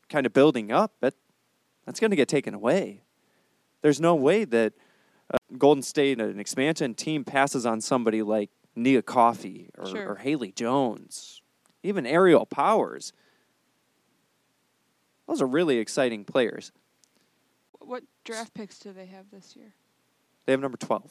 kind 0.08 0.24
of 0.24 0.32
building 0.32 0.70
up, 0.72 0.92
that 1.00 1.14
that's 1.84 1.98
going 2.00 2.10
to 2.10 2.16
get 2.16 2.28
taken 2.28 2.54
away. 2.54 3.02
There's 3.82 4.00
no 4.00 4.14
way 4.14 4.44
that 4.44 4.72
uh, 5.32 5.38
Golden 5.58 5.82
State, 5.82 6.20
an 6.20 6.38
expansion 6.38 6.94
team, 6.94 7.24
passes 7.24 7.64
on 7.66 7.80
somebody 7.80 8.22
like 8.22 8.50
Nia 8.76 9.02
Coffey 9.02 9.70
or, 9.78 9.86
Sure. 9.86 10.08
or 10.10 10.14
Haley 10.16 10.52
Jones, 10.52 11.42
even 11.82 12.06
Aerial 12.06 12.46
Powers. 12.46 13.12
Those 15.26 15.40
are 15.40 15.46
really 15.46 15.78
exciting 15.78 16.24
players. 16.24 16.72
What 17.78 18.02
draft 18.24 18.52
picks 18.54 18.78
do 18.78 18.92
they 18.92 19.06
have 19.06 19.26
this 19.32 19.54
year? 19.56 19.72
They 20.46 20.52
have 20.52 20.60
number 20.60 20.76
12. 20.76 21.10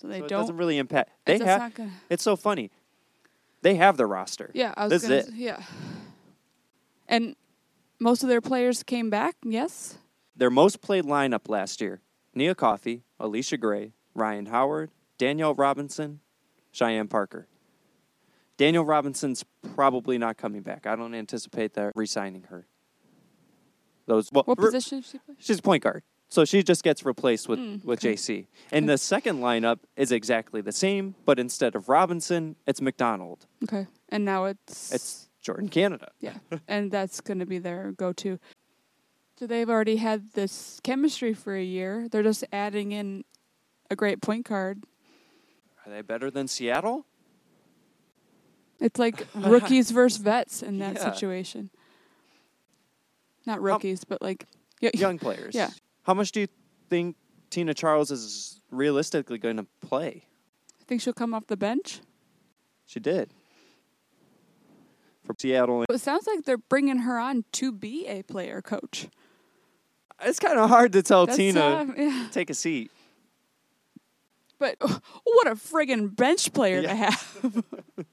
So 0.00 0.06
they 0.08 0.14
so 0.14 0.18
don't. 0.20 0.26
It 0.26 0.28
doesn't 0.28 0.56
really 0.56 0.78
impact. 0.78 1.10
They 1.24 1.38
have. 1.38 1.74
gonna, 1.74 1.90
It's 2.10 2.22
so 2.22 2.36
funny. 2.36 2.70
They 3.62 3.74
have 3.76 3.96
the 3.96 4.06
roster. 4.06 4.50
yeah, 4.54 4.72
I 4.76 4.84
was 4.84 4.90
This 4.90 5.02
gonna 5.02 5.14
is 5.16 5.28
it. 5.28 5.34
Yeah. 5.34 5.62
And 7.08 7.34
most 7.98 8.22
of 8.22 8.28
their 8.28 8.40
players 8.40 8.82
came 8.82 9.10
back, 9.10 9.34
yes? 9.44 9.98
Their 10.38 10.50
most 10.50 10.80
played 10.80 11.04
lineup 11.04 11.48
last 11.48 11.80
year: 11.80 12.00
Nia 12.34 12.54
Coffey, 12.54 13.02
Allisha 13.20 13.58
Gray, 13.60 13.92
Rhyne 14.14 14.46
Howard, 14.46 14.90
Danielle 15.18 15.54
Robinson, 15.54 16.20
Cheyenne 16.72 17.08
Parker. 17.08 17.48
Danielle 18.56 18.84
Robinson's 18.84 19.44
probably 19.74 20.18
not 20.18 20.36
coming 20.36 20.62
back. 20.62 20.86
I 20.86 20.96
don't 20.96 21.14
anticipate 21.14 21.74
that 21.74 21.92
re-signing 21.94 22.44
her. 22.50 22.66
Those 24.06 24.30
well, 24.32 24.42
What 24.46 24.58
re- 24.58 24.66
position 24.66 25.00
does 25.00 25.10
she 25.10 25.18
play? 25.18 25.34
She's 25.38 25.58
a 25.58 25.62
point 25.62 25.82
guard. 25.84 26.02
So 26.30 26.44
she 26.44 26.62
just 26.62 26.82
gets 26.82 27.04
replaced 27.06 27.48
with, 27.48 27.58
Mm, 27.58 27.84
with 27.84 28.00
okay. 28.00 28.14
JC. 28.14 28.46
And 28.72 28.88
the 28.88 28.98
second 28.98 29.38
lineup 29.38 29.78
is 29.96 30.12
exactly 30.12 30.60
the 30.60 30.72
same, 30.72 31.14
but 31.24 31.38
instead 31.38 31.74
of 31.74 31.88
Robinson, 31.88 32.56
it's 32.66 32.82
McDonald. 32.82 33.46
Okay. 33.64 33.86
And 34.10 34.24
now 34.24 34.44
it's. 34.46 34.92
It's 34.92 35.28
Jordan 35.40 35.68
Canada. 35.68 36.10
Yeah. 36.20 36.34
and 36.66 36.90
that's 36.90 37.20
going 37.20 37.38
to 37.38 37.46
be 37.46 37.58
their 37.58 37.92
go 37.92 38.12
to. 38.14 38.38
So 39.38 39.46
they've 39.46 39.70
already 39.70 39.96
had 39.96 40.32
this 40.32 40.80
chemistry 40.82 41.32
for 41.32 41.54
a 41.54 41.62
year. 41.62 42.08
They're 42.10 42.24
just 42.24 42.44
adding 42.52 42.90
in 42.92 43.24
a 43.88 43.94
great 43.94 44.20
point 44.20 44.46
guard. 44.48 44.82
Are 45.86 45.90
they 45.92 46.02
better 46.02 46.28
than 46.30 46.48
Seattle? 46.48 47.06
It's 48.80 48.98
like 48.98 49.26
rookies 49.34 49.90
versus 49.92 50.18
vets 50.18 50.62
in 50.62 50.78
that 50.78 50.96
Yeah. 50.96 51.12
situation. 51.12 51.70
Not 53.46 53.62
rookies, 53.62 54.04
but 54.04 54.20
like 54.20 54.46
Young 54.80 55.18
players. 55.18 55.54
Yeah. 55.54 55.70
How 56.02 56.14
much 56.14 56.32
do 56.32 56.40
you 56.40 56.48
think 56.90 57.16
Tina 57.50 57.74
Charles 57.74 58.10
is 58.10 58.60
realistically 58.70 59.38
going 59.38 59.56
to 59.56 59.66
play? 59.80 60.24
I 60.80 60.84
think 60.84 61.00
she'll 61.00 61.12
come 61.12 61.32
off 61.34 61.46
the 61.46 61.56
bench. 61.56 62.00
She 62.86 63.00
did. 63.00 63.30
For 65.24 65.34
Seattle. 65.38 65.84
It 65.88 66.00
sounds 66.00 66.26
like 66.26 66.44
they're 66.44 66.58
bringing 66.58 66.98
her 66.98 67.18
on 67.18 67.44
to 67.52 67.70
be 67.72 68.06
a 68.06 68.22
player 68.22 68.62
coach. 68.62 69.08
It's 70.24 70.38
kind 70.40 70.58
of 70.58 70.68
hard 70.68 70.92
to 70.94 71.02
tell 71.02 71.26
That's, 71.26 71.36
Tina, 71.36 71.86
yeah. 71.96 72.28
take 72.32 72.50
a 72.50 72.54
seat. 72.54 72.90
But 74.58 74.76
oh, 74.80 74.98
what 75.24 75.46
a 75.46 75.52
friggin' 75.52 76.14
bench 76.16 76.52
player 76.52 76.80
Yeah. 76.80 76.88
to 76.88 76.94
have. 76.96 77.64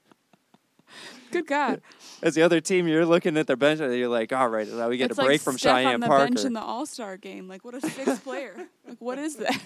Good 1.32 1.48
God. 1.48 1.82
As 2.22 2.36
the 2.36 2.42
other 2.42 2.60
team, 2.60 2.86
you're 2.86 3.04
looking 3.04 3.36
at 3.36 3.48
their 3.48 3.56
bench 3.56 3.80
and 3.80 3.92
you're 3.94 4.08
like, 4.08 4.32
all 4.32 4.48
right, 4.48 4.66
now 4.72 4.88
we 4.88 4.96
get 4.96 5.10
it's 5.10 5.18
a 5.18 5.22
break 5.22 5.34
like 5.34 5.40
from 5.40 5.58
Steph 5.58 5.78
Cheyenne 5.78 5.94
on 5.94 6.00
the 6.00 6.06
Parker. 6.06 6.26
bench 6.26 6.44
in 6.44 6.52
the 6.52 6.62
All 6.62 6.86
Star 6.86 7.16
game. 7.16 7.48
Like, 7.48 7.64
what 7.64 7.74
a 7.74 7.80
sixth 7.80 8.22
player. 8.24 8.54
Like, 8.86 8.98
what 9.00 9.18
is 9.18 9.36
that? 9.36 9.58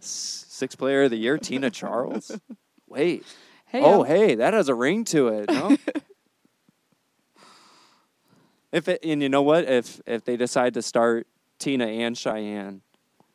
Sixth 0.00 0.78
player 0.78 1.04
of 1.04 1.10
the 1.10 1.16
year, 1.18 1.38
Tina 1.38 1.70
Charles. 1.70 2.32
Wait. 2.88 3.24
Hey, 3.66 3.82
oh, 3.84 4.02
hey, 4.02 4.34
that 4.36 4.54
has 4.54 4.68
a 4.70 4.74
ring 4.74 5.04
to 5.06 5.28
it. 5.28 5.50
No? 5.50 5.76
If 8.72 8.88
it, 8.88 9.00
and 9.04 9.22
you 9.22 9.28
know 9.28 9.42
what? 9.42 9.64
If 9.64 10.00
if 10.06 10.24
they 10.24 10.36
decide 10.36 10.74
to 10.74 10.82
start 10.82 11.26
Tina 11.58 11.86
and 11.86 12.16
Cheyenne, 12.16 12.82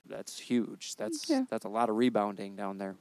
that's 0.07 0.39
huge. 0.39 0.95
That's 0.95 1.29
Yeah. 1.29 1.45
that's 1.49 1.65
a 1.65 1.69
lot 1.69 1.89
of 1.89 1.95
rebounding 1.95 2.55
down 2.55 2.77
there. 2.77 2.95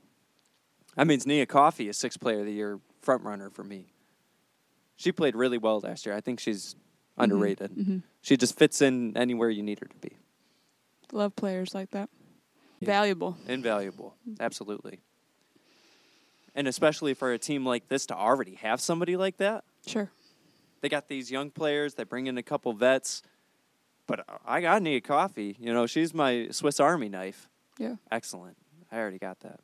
That 0.96 1.06
means 1.06 1.26
Nia 1.26 1.46
Coffey 1.46 1.88
is 1.88 1.96
sixth 1.96 2.20
player 2.20 2.40
of 2.40 2.46
the 2.46 2.52
year 2.52 2.78
front 3.00 3.22
runner 3.22 3.50
for 3.50 3.64
me. 3.64 3.92
She 4.96 5.10
played 5.10 5.34
really 5.34 5.58
well 5.58 5.80
last 5.80 6.06
year. 6.06 6.14
I 6.14 6.20
think 6.20 6.38
she's 6.38 6.76
underrated. 7.18 7.72
mhm. 7.74 8.02
She 8.20 8.36
just 8.36 8.56
fits 8.58 8.80
in 8.82 9.16
anywhere 9.16 9.50
you 9.50 9.62
need 9.62 9.80
her 9.80 9.86
to 9.86 9.96
be. 9.96 10.16
Love 11.12 11.34
players 11.36 11.74
like 11.74 11.90
that. 11.90 12.08
Yeah. 12.80 12.86
Valuable. 12.86 13.36
Invaluable. 13.46 14.16
Absolutely. 14.40 15.00
And 16.54 16.68
especially 16.68 17.14
for 17.14 17.32
a 17.32 17.38
team 17.38 17.64
like 17.64 17.88
this 17.88 18.06
to 18.06 18.14
already 18.16 18.54
have 18.56 18.80
somebody 18.80 19.16
like 19.16 19.38
that. 19.38 19.64
Sure. 19.86 20.10
They 20.82 20.88
got 20.88 21.08
these 21.08 21.30
young 21.30 21.50
players. 21.50 21.94
They 21.94 22.04
bring 22.04 22.26
in 22.26 22.36
a 22.36 22.42
couple 22.42 22.72
vets, 22.72 23.22
but 24.06 24.26
I 24.44 24.60
got 24.60 24.82
Nia 24.82 25.00
Coffey. 25.00 25.56
You 25.58 25.72
know, 25.72 25.86
she's 25.86 26.12
my 26.12 26.48
Swiss 26.50 26.80
Army 26.80 27.08
knife. 27.08 27.48
Yeah. 27.78 27.94
Excellent. 28.10 28.56
I 28.90 28.98
already 28.98 29.18
got 29.18 29.40
that. 29.40 29.60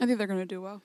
I 0.00 0.06
think 0.06 0.18
they're 0.18 0.26
going 0.26 0.40
to 0.40 0.44
do 0.44 0.60
well. 0.60 0.82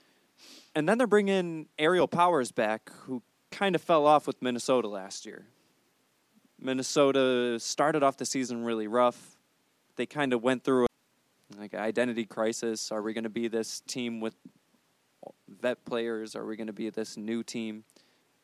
And 0.76 0.88
then 0.88 0.98
they're 0.98 1.08
bringing 1.08 1.68
Aerial 1.78 2.08
Powers 2.08 2.52
back, 2.52 2.92
who 3.02 3.22
kind 3.52 3.76
of 3.76 3.82
fell 3.82 4.06
off 4.06 4.28
with 4.28 4.42
Minnesota 4.42 4.88
last 4.88 5.26
year. 5.26 5.46
Minnesota 6.60 7.60
started 7.60 8.04
off 8.04 8.18
the 8.18 8.26
season 8.26 8.64
really 8.64 8.88
rough. 8.88 9.36
They 9.96 10.06
kind 10.06 10.32
of 10.32 10.42
went 10.42 10.64
through 10.64 10.86
a, 10.86 10.88
like 11.60 11.74
identity 11.74 12.26
crisis. 12.26 12.92
Are 12.92 13.02
we 13.02 13.14
going 13.14 13.26
to 13.26 13.30
be 13.30 13.48
this 13.48 13.82
team 13.82 14.22
with 14.22 14.36
vet 15.48 15.84
players? 15.86 16.36
Are 16.36 16.46
we 16.46 16.56
going 16.56 16.68
to 16.68 16.74
be 16.74 16.90
this 16.90 17.18
new 17.18 17.44
team? 17.44 17.84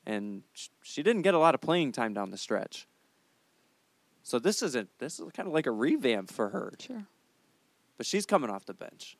And 0.10 0.42
she 0.82 1.04
didn't 1.04 1.22
get 1.22 1.36
a 1.36 1.38
lot 1.38 1.54
of 1.54 1.62
playing 1.62 1.92
time 1.92 2.16
down 2.16 2.32
the 2.32 2.38
stretch. 2.38 2.88
So 4.24 4.40
this 4.40 4.64
isn't 4.64 4.90
this 4.98 5.20
is 5.20 5.32
kind 5.34 5.48
of 5.48 5.54
like 5.54 5.68
a 5.68 5.72
revamp 5.72 6.32
for 6.32 6.50
her. 6.50 6.74
Sure. 6.80 7.06
But 7.96 8.08
she's 8.08 8.26
coming 8.26 8.50
off 8.50 8.66
the 8.66 8.74
bench. 8.74 9.18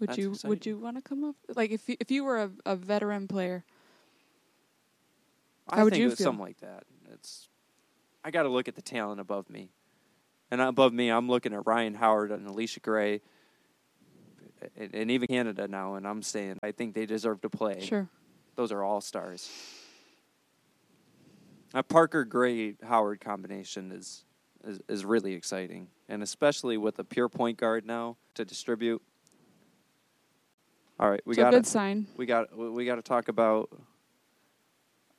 Would 0.00 0.08
That's 0.08 0.18
you 0.18 0.34
would 0.44 0.66
you 0.66 0.78
want 0.78 0.96
to 0.96 1.02
come 1.02 1.22
up 1.22 1.36
like 1.54 1.70
if 1.70 1.88
you, 1.88 1.96
if 2.00 2.10
you 2.10 2.24
were 2.24 2.38
a, 2.42 2.50
a 2.66 2.74
veteran 2.74 3.28
player? 3.28 3.64
I 5.68 5.76
How 5.76 5.84
would 5.84 5.92
think 5.92 6.00
you 6.00 6.06
it 6.06 6.10
was 6.10 6.18
feel? 6.18 6.24
something 6.24 6.44
like 6.44 6.58
that. 6.58 6.82
It's 7.12 7.48
I 8.24 8.32
got 8.32 8.42
to 8.42 8.48
look 8.48 8.66
at 8.66 8.74
the 8.74 8.82
talent 8.82 9.20
above 9.20 9.48
me, 9.48 9.70
and 10.50 10.60
above 10.60 10.92
me, 10.92 11.08
I'm 11.08 11.28
looking 11.28 11.52
at 11.54 11.64
Rhyne 11.66 11.94
Howard 11.94 12.32
and 12.32 12.48
Allisha 12.48 12.82
Gray, 12.82 13.20
and, 14.76 14.94
and 14.94 15.10
even 15.10 15.28
Canada 15.28 15.68
now, 15.68 15.94
and 15.94 16.06
I'm 16.06 16.22
saying 16.22 16.58
I 16.62 16.72
think 16.72 16.94
they 16.94 17.06
deserve 17.06 17.40
to 17.42 17.50
play. 17.50 17.80
Sure. 17.80 18.08
Those 18.54 18.72
are 18.72 18.82
all 18.82 19.00
stars. 19.00 19.50
A 21.74 21.82
Parker 21.82 22.24
Gray 22.24 22.74
Howard 22.82 23.20
combination 23.20 23.92
is, 23.92 24.24
is 24.64 24.80
is 24.88 25.04
really 25.04 25.32
exciting, 25.34 25.88
and 26.08 26.22
especially 26.22 26.76
with 26.76 26.98
a 26.98 27.04
pure 27.04 27.28
point 27.28 27.56
guard 27.56 27.86
now 27.86 28.16
to 28.34 28.44
distribute. 28.44 29.00
All 31.00 31.10
right, 31.10 31.22
we 31.24 31.34
got 31.34 31.54
a 31.54 31.56
good 31.56 31.66
sign. 31.66 32.06
we 32.16 32.26
got 32.26 32.56
we 32.56 32.84
got 32.84 32.96
to 32.96 33.02
talk 33.02 33.28
about 33.28 33.70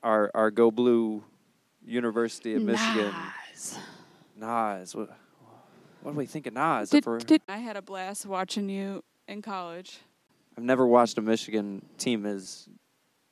our 0.04 0.30
our 0.36 0.52
Go 0.52 0.70
Blue 0.70 1.24
University 1.86 2.54
of 2.54 2.62
Michigan. 2.62 3.14
Naz, 4.36 4.96
what, 4.96 5.10
what 6.02 6.12
do 6.12 6.18
we 6.18 6.26
think 6.26 6.48
of 6.48 6.54
Naz? 6.54 6.90
Did, 6.90 7.06
did, 7.26 7.42
I 7.48 7.58
had 7.58 7.78
a 7.78 7.82
blast 7.82 8.26
watching 8.26 8.70
you 8.70 9.04
in 9.28 9.42
college. 9.42 10.00
I've 10.58 10.64
never 10.64 10.86
watched 10.86 11.18
a 11.18 11.22
Michigan 11.22 11.84
team 11.98 12.26
as 12.26 12.68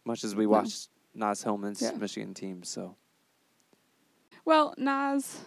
much 0.05 0.23
as 0.23 0.35
we 0.35 0.45
No. 0.45 0.51
watched 0.51 0.89
Naz 1.13 1.43
Hillmon's 1.43 1.81
Yeah. 1.81 1.91
Michigan 1.91 2.33
team. 2.33 2.63
So 2.63 2.95
Well, 4.43 4.73
Naz, 4.77 5.41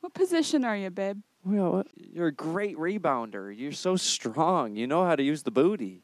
what 0.00 0.14
position 0.14 0.64
are 0.64 0.76
you, 0.76 0.90
babe? 0.90 1.22
well, 1.44 1.84
you're 1.96 2.26
a 2.28 2.32
great 2.32 2.76
rebounder. 2.76 3.56
You're 3.56 3.70
so 3.72 3.96
strong. 3.96 4.74
You 4.74 4.86
know 4.86 5.04
how 5.04 5.14
to 5.14 5.22
use 5.22 5.42
the 5.44 5.50
booty. 5.52 6.02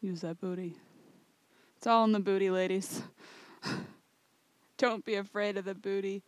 Use 0.00 0.20
that 0.20 0.40
booty. 0.40 0.76
It's 1.76 1.86
all 1.86 2.04
in 2.04 2.12
the 2.12 2.20
booty, 2.20 2.50
ladies. 2.50 3.02
Don't 4.76 5.04
be 5.04 5.14
afraid 5.16 5.56
of 5.56 5.64
the 5.64 5.74
booty. 5.74 6.22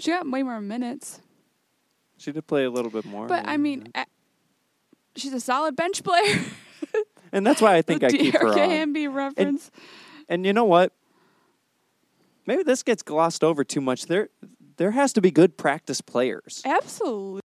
She 0.00 0.10
got 0.10 0.28
way 0.28 0.42
more 0.42 0.60
minutes, 0.60 1.20
She 2.18 2.32
did 2.32 2.46
play 2.46 2.64
a 2.64 2.70
little 2.70 2.90
bit 2.90 3.04
more. 3.04 3.26
but 3.26 3.48
I 3.48 3.56
mean, 3.56 3.90
a 3.94 4.04
she's 5.16 5.32
a 5.32 5.40
solid 5.40 5.76
bench 5.76 6.02
player. 6.02 6.40
and 7.32 7.46
that's 7.46 7.62
why 7.62 7.76
I 7.76 7.82
think 7.82 8.02
I 8.04 8.10
keep 8.10 8.34
her 8.34 8.48
on. 8.48 9.14
Reference. 9.14 9.70
And 10.28 10.44
you 10.44 10.52
know 10.52 10.64
what? 10.64 10.92
Maybe 12.46 12.62
this 12.62 12.82
gets 12.82 13.02
glossed 13.02 13.44
over 13.44 13.62
too 13.64 13.80
much. 13.80 14.06
There, 14.06 14.30
there 14.78 14.92
has 14.92 15.12
to 15.14 15.20
be 15.20 15.30
good 15.30 15.56
practice 15.56 16.00
players. 16.00 16.62
Absolutely. 16.64 17.42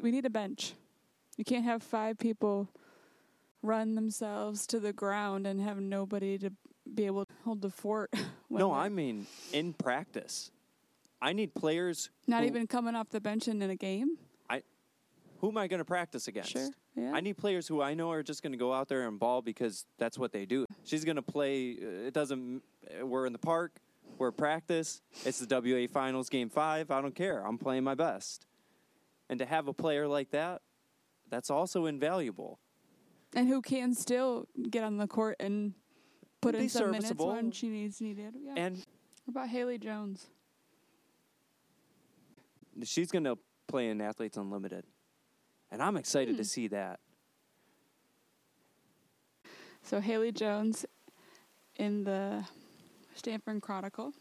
We 0.00 0.10
need 0.10 0.24
a 0.24 0.30
bench. 0.30 0.74
You 1.36 1.44
can't 1.44 1.64
have 1.64 1.82
five 1.82 2.18
people 2.18 2.68
run 3.62 3.94
themselves 3.94 4.66
to 4.68 4.80
the 4.80 4.92
ground 4.92 5.46
and 5.46 5.60
have 5.60 5.78
nobody 5.80 6.38
to 6.38 6.50
be 6.92 7.06
able 7.06 7.24
to 7.24 7.32
hold 7.44 7.62
the 7.62 7.70
fort. 7.70 8.10
No, 8.50 8.72
I 8.72 8.88
mean 8.88 9.26
in 9.52 9.74
practice. 9.74 10.50
I 11.20 11.32
need 11.32 11.54
players. 11.54 12.10
not 12.26 12.42
who, 12.42 12.46
even 12.48 12.66
coming 12.66 12.94
off 12.94 13.08
the 13.10 13.20
bench 13.20 13.48
and 13.48 13.62
in 13.62 13.70
a 13.70 13.76
game. 13.76 14.18
I, 14.48 14.62
Who 15.40 15.48
am 15.48 15.58
I 15.58 15.66
going 15.66 15.78
to 15.78 15.84
practice 15.84 16.28
against? 16.28 16.50
Sure. 16.50 16.68
Yeah. 16.96 17.12
I 17.14 17.20
need 17.20 17.36
players 17.36 17.66
who 17.68 17.80
I 17.82 17.94
know 17.94 18.10
are 18.10 18.22
just 18.22 18.42
going 18.42 18.52
to 18.52 18.58
go 18.58 18.72
out 18.72 18.88
there 18.88 19.06
and 19.06 19.18
ball 19.18 19.42
because 19.42 19.84
that's 19.98 20.18
what 20.18 20.32
they 20.32 20.46
do. 20.46 20.64
She's 20.84 21.04
going 21.04 21.16
to 21.16 21.22
play. 21.22 21.76
uh, 21.82 22.06
It 22.06 22.14
doesn't. 22.14 22.62
uh, 23.00 23.06
We're 23.06 23.26
in 23.26 23.32
the 23.32 23.38
park. 23.38 23.80
We're 24.16 24.28
at 24.28 24.36
practice. 24.36 25.00
It's 25.24 25.38
the 25.38 25.60
WA 25.60 25.86
Finals, 25.92 26.28
Game 26.28 26.48
Five. 26.50 26.90
I 26.90 27.00
don't 27.00 27.14
care. 27.14 27.44
I'm 27.46 27.58
playing 27.58 27.84
my 27.84 27.94
best. 27.94 28.46
And 29.28 29.38
to 29.38 29.46
have 29.46 29.68
a 29.68 29.72
player 29.72 30.08
like 30.08 30.30
that, 30.30 30.62
that's 31.30 31.50
also 31.50 31.86
invaluable. 31.86 32.58
and 33.34 33.46
who 33.48 33.60
can 33.60 33.92
still 33.94 34.46
get 34.70 34.82
on 34.82 34.96
the 34.96 35.06
court 35.06 35.36
and 35.38 35.74
put 36.40 36.54
Be 36.54 36.60
in 36.62 36.68
some 36.68 36.90
minutes 36.90 37.12
when 37.14 37.50
she 37.52 37.68
needs 37.68 38.00
needed. 38.00 38.34
Yeah. 38.42 38.54
And 38.56 38.76
what 39.24 39.32
about 39.42 39.48
Haley 39.50 39.78
Jones? 39.78 40.26
She's 42.84 43.10
going 43.10 43.24
to 43.24 43.38
play 43.66 43.88
in 43.88 44.00
Athletes 44.00 44.36
Unlimited, 44.36 44.84
and 45.70 45.82
I'm 45.82 45.96
excited 45.96 46.36
to 46.36 46.42
Hmm. 46.42 46.46
see 46.46 46.68
that. 46.68 47.00
So 49.82 50.00
Haley 50.00 50.32
Jones 50.32 50.84
in 51.76 52.04
the 52.04 52.44
Stanford 53.14 53.62
Chronicle 53.62 54.12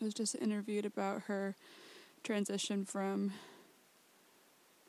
was 0.00 0.14
just 0.14 0.34
interviewed 0.36 0.86
about 0.86 1.22
her 1.22 1.54
transition 2.24 2.84
from 2.84 3.32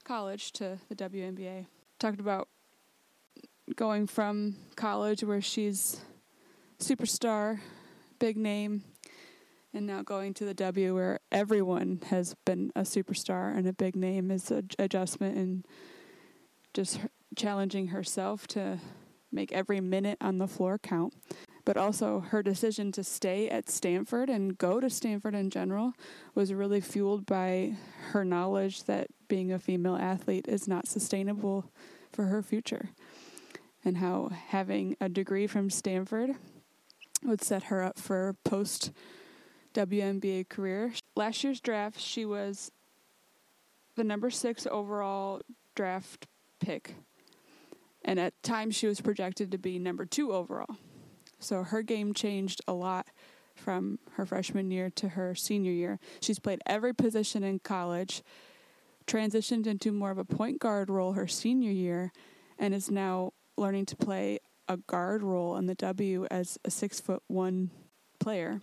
college 0.03 0.51
to 0.53 0.77
the 0.89 0.95
WNBA. 0.95 1.65
Talked 1.99 2.19
about 2.19 2.47
going 3.75 4.07
from 4.07 4.55
college 4.75 5.23
where 5.23 5.41
she's 5.41 6.01
superstar, 6.79 7.59
big 8.19 8.38
name, 8.38 8.84
and 9.74 9.88
now 9.88 10.01
going 10.01 10.34
to 10.36 10.45
the 10.45 10.53
W 10.53 10.95
where 10.95 11.19
everyone 11.32 12.01
has 12.07 12.36
been 12.45 12.72
a 12.76 12.82
superstar 12.82 13.55
and 13.55 13.67
a 13.67 13.74
big 13.74 13.95
name 13.95 14.32
is 14.32 14.51
a 14.51 14.63
adjustment 14.78 15.38
and 15.38 15.65
just 16.74 16.99
challenging 17.36 17.88
herself 17.88 18.47
to 18.47 18.80
make 19.32 19.51
every 19.53 19.80
minute 19.80 20.17
on 20.19 20.38
the 20.38 20.47
floor 20.47 20.78
count. 20.78 21.13
But 21.63 21.78
also, 21.78 22.19
her 22.19 22.41
decision 22.41 22.91
to 22.93 23.03
stay 23.03 23.47
at 23.47 23.69
Stanford 23.69 24.30
and 24.30 24.57
go 24.57 24.80
to 24.80 24.89
Stanford 24.89 25.36
in 25.36 25.49
general 25.49 25.93
was 26.34 26.53
really 26.53 26.82
fueled 26.82 27.26
by 27.26 27.76
her 28.09 28.26
knowledge 28.26 28.86
that 28.86 29.07
being 29.28 29.51
a 29.51 29.59
female 29.59 29.95
athlete 29.95 30.47
is 30.47 30.67
not 30.67 30.88
sustainable 30.88 31.72
for 32.11 32.26
her 32.26 32.41
future. 32.41 32.89
And 33.86 33.97
how 33.97 34.32
having 34.47 34.97
a 34.99 35.07
degree 35.07 35.47
from 35.47 35.69
Stanford 35.69 36.32
would 37.24 37.43
set 37.43 37.63
her 37.63 37.84
up 37.84 37.99
for 37.99 38.36
post 38.43 38.91
WNBA 39.74 40.49
career. 40.49 40.93
Last 41.15 41.43
year's 41.43 41.59
draft, 41.59 41.99
she 41.99 42.26
was 42.26 42.72
the 43.95 44.03
number 44.03 44.30
six 44.30 44.67
overall 44.67 45.41
draft 45.76 46.28
pick 46.59 46.95
and 48.03 48.19
at 48.19 48.41
times 48.43 48.76
she 48.76 48.88
was 48.88 49.01
projected 49.01 49.51
to 49.51 49.57
be 49.57 49.80
number 49.80 50.05
two 50.05 50.34
overall. 50.34 50.76
So 51.39 51.63
her 51.63 51.82
game 51.82 52.13
changed 52.13 52.61
a 52.67 52.74
lot 52.74 53.07
from 53.55 53.99
her 54.13 54.26
freshman 54.26 54.72
year 54.72 54.89
to 54.91 55.09
her 55.09 55.36
senior 55.36 55.72
year. 55.72 55.99
She's 56.22 56.39
played 56.39 56.61
every 56.65 56.93
position 56.93 57.43
in 57.43 57.59
college, 57.59 58.24
transitioned 59.05 59.67
into 59.67 59.91
more 59.91 60.11
of 60.11 60.17
a 60.17 60.26
point 60.26 60.59
guard 60.59 60.89
role 60.89 61.13
her 61.13 61.28
senior 61.28 61.72
year, 61.72 62.11
and 62.57 62.74
is 62.74 62.89
now 62.89 63.34
learning 63.57 63.86
to 63.88 63.95
play 63.95 64.39
a 64.67 64.78
guard 64.78 65.22
role 65.22 65.57
in 65.57 65.65
the 65.65 65.76
W 65.76 66.26
as 66.32 66.57
a 66.63 66.72
six 66.72 66.99
foot 66.99 67.22
one 67.28 67.72
player. 68.19 68.61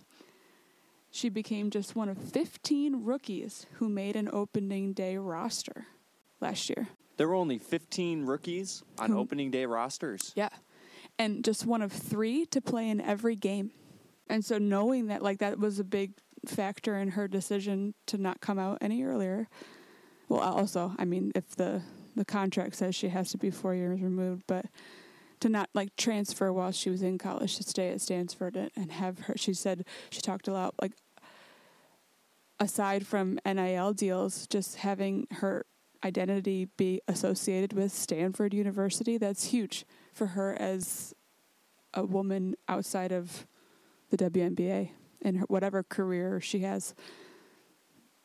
She 1.11 1.29
became 1.29 1.69
just 1.69 1.95
one 1.95 2.09
of 2.09 2.17
15 2.17 3.03
rookies 3.03 3.65
who 3.73 3.89
made 3.89 4.15
an 4.15 4.29
opening 4.31 4.93
day 4.93 5.17
roster 5.17 5.87
last 6.39 6.69
year. 6.69 6.89
There 7.17 7.27
were 7.27 7.35
only 7.35 7.57
15 7.57 8.25
rookies 8.25 8.83
on 8.99 9.11
Who- 9.11 9.17
opening 9.17 9.51
day 9.51 9.65
rosters. 9.65 10.31
Yeah. 10.35 10.49
And 11.17 11.43
just 11.43 11.65
one 11.65 11.81
of 11.81 11.91
three 11.91 12.45
to 12.47 12.61
play 12.61 12.89
in 12.89 13.01
every 13.01 13.35
game. 13.35 13.71
And 14.29 14.45
so 14.45 14.57
knowing 14.57 15.07
that 15.07 15.21
like 15.23 15.39
that 15.39 15.59
was 15.59 15.79
a 15.79 15.83
big 15.83 16.13
factor 16.45 16.95
in 16.97 17.09
her 17.09 17.27
decision 17.27 17.93
to 18.05 18.17
not 18.17 18.39
come 18.39 18.59
out 18.59 18.77
any 18.79 19.03
earlier. 19.03 19.49
Well, 20.29 20.39
also, 20.41 20.93
I 20.97 21.05
mean, 21.05 21.31
if 21.35 21.55
the 21.55 21.81
the 22.15 22.23
contract 22.25 22.75
says 22.75 22.95
she 22.95 23.09
has 23.09 23.31
to 23.31 23.37
be 23.37 23.49
4 23.49 23.73
years 23.75 24.01
removed, 24.01 24.43
but 24.47 24.65
to 25.39 25.49
not 25.49 25.69
like 25.73 25.95
transfer 25.95 26.51
while 26.51 26.71
she 26.71 26.89
was 26.89 27.01
in 27.01 27.17
college 27.17 27.57
to 27.57 27.63
stay 27.63 27.89
at 27.89 28.01
Stanford 28.01 28.55
and, 28.75 28.91
have 28.91 29.19
her 29.19 29.35
she 29.37 29.53
said 29.53 29.85
she 30.09 30.21
talked 30.21 30.47
a 30.47 30.51
lot 30.51 30.73
like 30.81 30.93
aside 32.59 33.05
from 33.05 33.39
NIL 33.45 33.93
deals 33.93 34.47
just 34.47 34.77
having 34.77 35.27
her 35.31 35.65
identity 36.03 36.67
be 36.77 37.01
associated 37.07 37.73
with 37.73 37.91
Stanford 37.91 38.53
University 38.53 39.17
that's 39.17 39.45
huge 39.45 39.85
for 40.13 40.27
her 40.27 40.55
as 40.59 41.13
a 41.93 42.03
woman 42.03 42.55
outside 42.67 43.11
of 43.11 43.45
the 44.09 44.17
WNBA 44.17 44.89
and 45.21 45.37
her, 45.37 45.45
whatever 45.47 45.83
career 45.83 46.39
she 46.41 46.59
has 46.59 46.93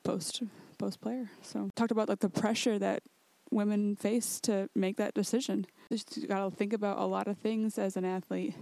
post 0.02 0.42
post 0.78 1.00
player. 1.00 1.30
So 1.42 1.70
talked 1.74 1.92
about 1.92 2.08
like 2.08 2.20
the 2.20 2.28
pressure 2.28 2.78
that 2.78 3.02
women 3.50 3.96
face 3.96 4.40
to 4.40 4.68
make 4.74 4.96
that 4.96 5.14
decision. 5.14 5.66
You 5.90 6.26
got 6.26 6.48
to 6.48 6.54
think 6.54 6.72
about 6.72 6.98
a 6.98 7.04
lot 7.04 7.28
of 7.28 7.38
things 7.38 7.78
as 7.78 7.96
an 7.96 8.04
athlete. 8.04 8.54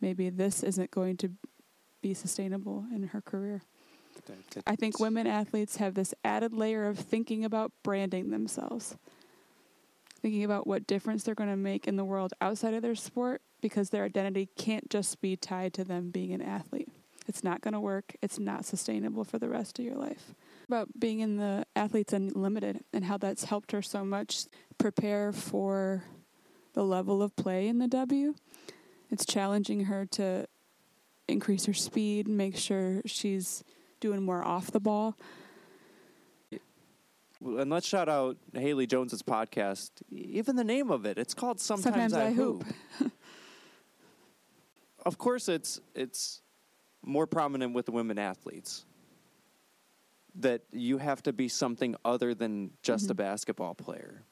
Maybe 0.00 0.30
this 0.30 0.62
isn't 0.62 0.90
going 0.90 1.16
to 1.18 1.30
be 2.02 2.14
sustainable 2.14 2.84
in 2.94 3.08
her 3.08 3.20
career. 3.20 3.62
I 4.66 4.76
think 4.76 4.98
women 4.98 5.26
athletes 5.26 5.76
have 5.76 5.94
this 5.94 6.14
added 6.24 6.52
layer 6.52 6.86
of 6.86 6.98
thinking 6.98 7.44
about 7.44 7.72
branding 7.82 8.30
themselves, 8.30 8.96
thinking 10.20 10.44
about 10.44 10.66
what 10.66 10.86
difference 10.86 11.22
they're 11.22 11.34
going 11.34 11.50
to 11.50 11.56
make 11.56 11.86
in 11.86 11.96
the 11.96 12.04
world 12.04 12.32
outside 12.40 12.74
of 12.74 12.82
their 12.82 12.94
sport 12.94 13.42
because 13.60 13.90
their 13.90 14.04
identity 14.04 14.48
can't 14.56 14.88
just 14.90 15.20
be 15.20 15.36
tied 15.36 15.74
to 15.74 15.84
them 15.84 16.10
being 16.10 16.32
an 16.32 16.42
athlete. 16.42 16.88
It's 17.28 17.42
not 17.42 17.60
going 17.60 17.74
to 17.74 17.80
work, 17.80 18.14
it's 18.22 18.38
not 18.38 18.64
sustainable 18.64 19.24
for 19.24 19.38
the 19.38 19.48
rest 19.48 19.78
of 19.78 19.84
your 19.84 19.96
life. 19.96 20.34
About 20.68 20.88
being 20.98 21.20
in 21.20 21.36
the 21.36 21.64
Athletes 21.74 22.12
Unlimited 22.12 22.84
and 22.92 23.04
how 23.04 23.18
that's 23.18 23.44
helped 23.44 23.72
her 23.72 23.82
so 23.82 24.04
much 24.04 24.46
prepare 24.78 25.32
for 25.32 26.04
the 26.76 26.84
level 26.84 27.22
of 27.22 27.34
play 27.36 27.66
in 27.66 27.78
the 27.78 27.88
W. 27.88 28.34
It's 29.10 29.24
challenging 29.24 29.86
her 29.86 30.04
to 30.12 30.46
increase 31.26 31.64
her 31.64 31.72
speed, 31.72 32.28
make 32.28 32.54
sure 32.56 33.00
she's 33.06 33.64
doing 33.98 34.22
more 34.22 34.44
off 34.44 34.70
the 34.70 34.78
ball. 34.78 35.16
And 37.40 37.70
let's 37.70 37.86
shout 37.86 38.08
out 38.10 38.36
Haley 38.52 38.86
Jones's 38.86 39.22
podcast. 39.22 39.90
Even 40.10 40.56
the 40.56 40.64
name 40.64 40.90
of 40.90 41.06
it, 41.06 41.16
it's 41.18 41.32
called 41.34 41.60
Sometimes, 41.60 42.12
Sometimes 42.12 42.14
I, 42.14 42.26
I 42.26 42.32
Hoop. 42.32 42.64
of 45.06 45.16
course, 45.18 45.48
it's 45.48 45.80
it's 45.94 46.42
more 47.02 47.26
prominent 47.26 47.72
with 47.74 47.86
the 47.86 47.92
women 47.92 48.18
athletes 48.18 48.84
that 50.34 50.62
you 50.72 50.98
have 50.98 51.22
to 51.22 51.32
be 51.32 51.48
something 51.48 51.94
other 52.04 52.34
than 52.34 52.70
just 52.82 53.10
a 53.10 53.14
Mhm. 53.14 53.18
basketball 53.18 53.74
player. 53.74 54.24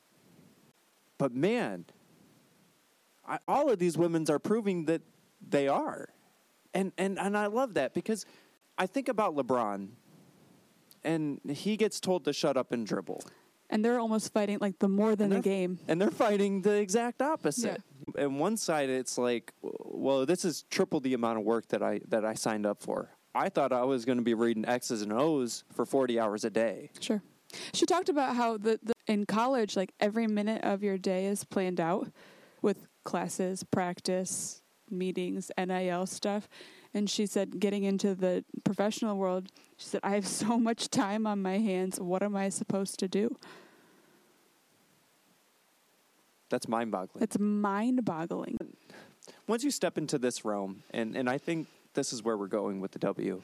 But 1.17 1.33
man, 1.33 1.87
I, 3.27 3.39
all 3.49 3.71
of 3.71 3.79
these 3.79 3.97
women 3.97 4.25
are 4.29 4.39
proving 4.39 4.87
that 4.87 5.03
they 5.47 5.69
are, 5.69 6.09
and 6.73 6.93
and 6.99 7.19
and 7.19 7.37
I 7.37 7.47
love 7.47 7.75
that 7.75 7.95
because 7.95 8.27
I 8.79 8.87
think 8.87 9.09
about 9.09 9.35
LeBron, 9.37 9.89
and 11.03 11.41
he 11.49 11.77
gets 11.77 12.01
told 12.01 12.25
to 12.25 12.33
shut 12.33 12.57
up 12.57 12.73
and 12.73 12.87
dribble. 12.87 13.23
And 13.71 13.85
they're 13.85 13.99
almost 13.99 14.33
fighting 14.33 14.59
like 14.61 14.79
the 14.79 14.89
more 14.89 15.17
than 15.17 15.31
the 15.31 15.41
game. 15.41 15.79
and 15.89 16.01
they're 16.01 16.11
fighting 16.11 16.63
the 16.63 16.75
exact 16.75 17.23
opposite. 17.23 17.83
And 18.17 18.39
one 18.39 18.57
side, 18.57 18.91
it's 18.91 19.17
like, 19.17 19.53
well, 19.63 20.27
this 20.27 20.45
is 20.45 20.65
triple 20.71 21.01
the 21.01 21.15
amount 21.15 21.39
of 21.39 21.45
work 21.45 21.69
that 21.69 21.83
I 21.83 22.01
that 22.09 22.25
I 22.25 22.35
signed 22.35 22.67
up 22.67 22.83
for. 22.83 23.11
I 23.35 23.49
thought 23.49 23.73
I 23.73 23.83
was 23.83 24.05
going 24.05 24.19
to 24.19 24.25
be 24.25 24.35
reading 24.35 24.65
X's 24.67 25.03
and 25.03 25.13
O's 25.13 25.65
for 25.73 25.87
forty 25.87 26.21
hours 26.21 26.45
a 26.45 26.51
day. 26.51 26.91
Sure. 27.01 27.23
She 27.73 27.87
talked 27.87 28.09
about 28.09 28.37
how 28.37 28.59
the, 28.59 28.79
the 28.83 28.93
in 29.07 29.27
college, 29.27 29.77
like 29.77 29.93
every 29.99 30.27
minute 30.27 30.63
of 30.63 30.83
your 30.83 30.99
day 30.99 31.27
is 31.27 31.45
planned 31.45 31.81
out 31.81 32.09
with 32.63 32.87
classes, 33.05 33.65
practice, 33.65 34.63
meetings, 34.91 35.51
NIL 35.59 36.07
stuff. 36.07 36.49
And 36.93 37.11
she 37.11 37.27
said, 37.27 37.59
getting 37.59 37.85
into 37.85 38.15
the 38.15 38.45
professional 38.65 39.17
world, 39.17 39.49
she 39.77 39.87
said, 39.87 40.01
I 40.03 40.11
have 40.11 40.27
so 40.27 40.59
much 40.69 40.89
time 40.89 41.27
on 41.27 41.43
my 41.43 41.59
hands. 41.59 42.01
What 42.01 42.23
am 42.23 42.37
I 42.37 42.49
supposed 42.49 42.99
to 43.01 43.09
do? 43.09 43.37
That's 46.51 46.69
mind-boggling. 46.69 47.23
It's 47.23 47.39
mind 47.39 48.05
boggling. 48.05 48.59
Once 49.47 49.65
you 49.65 49.71
step 49.71 49.99
into 49.99 50.19
this 50.19 50.45
realm, 50.45 50.83
and 50.91 51.17
and 51.17 51.29
I 51.29 51.39
think 51.39 51.67
this 51.95 52.13
is 52.13 52.23
where 52.23 52.37
we're 52.37 52.47
going 52.47 52.81
with 52.81 52.93
the 52.93 52.99
W. 52.99 53.43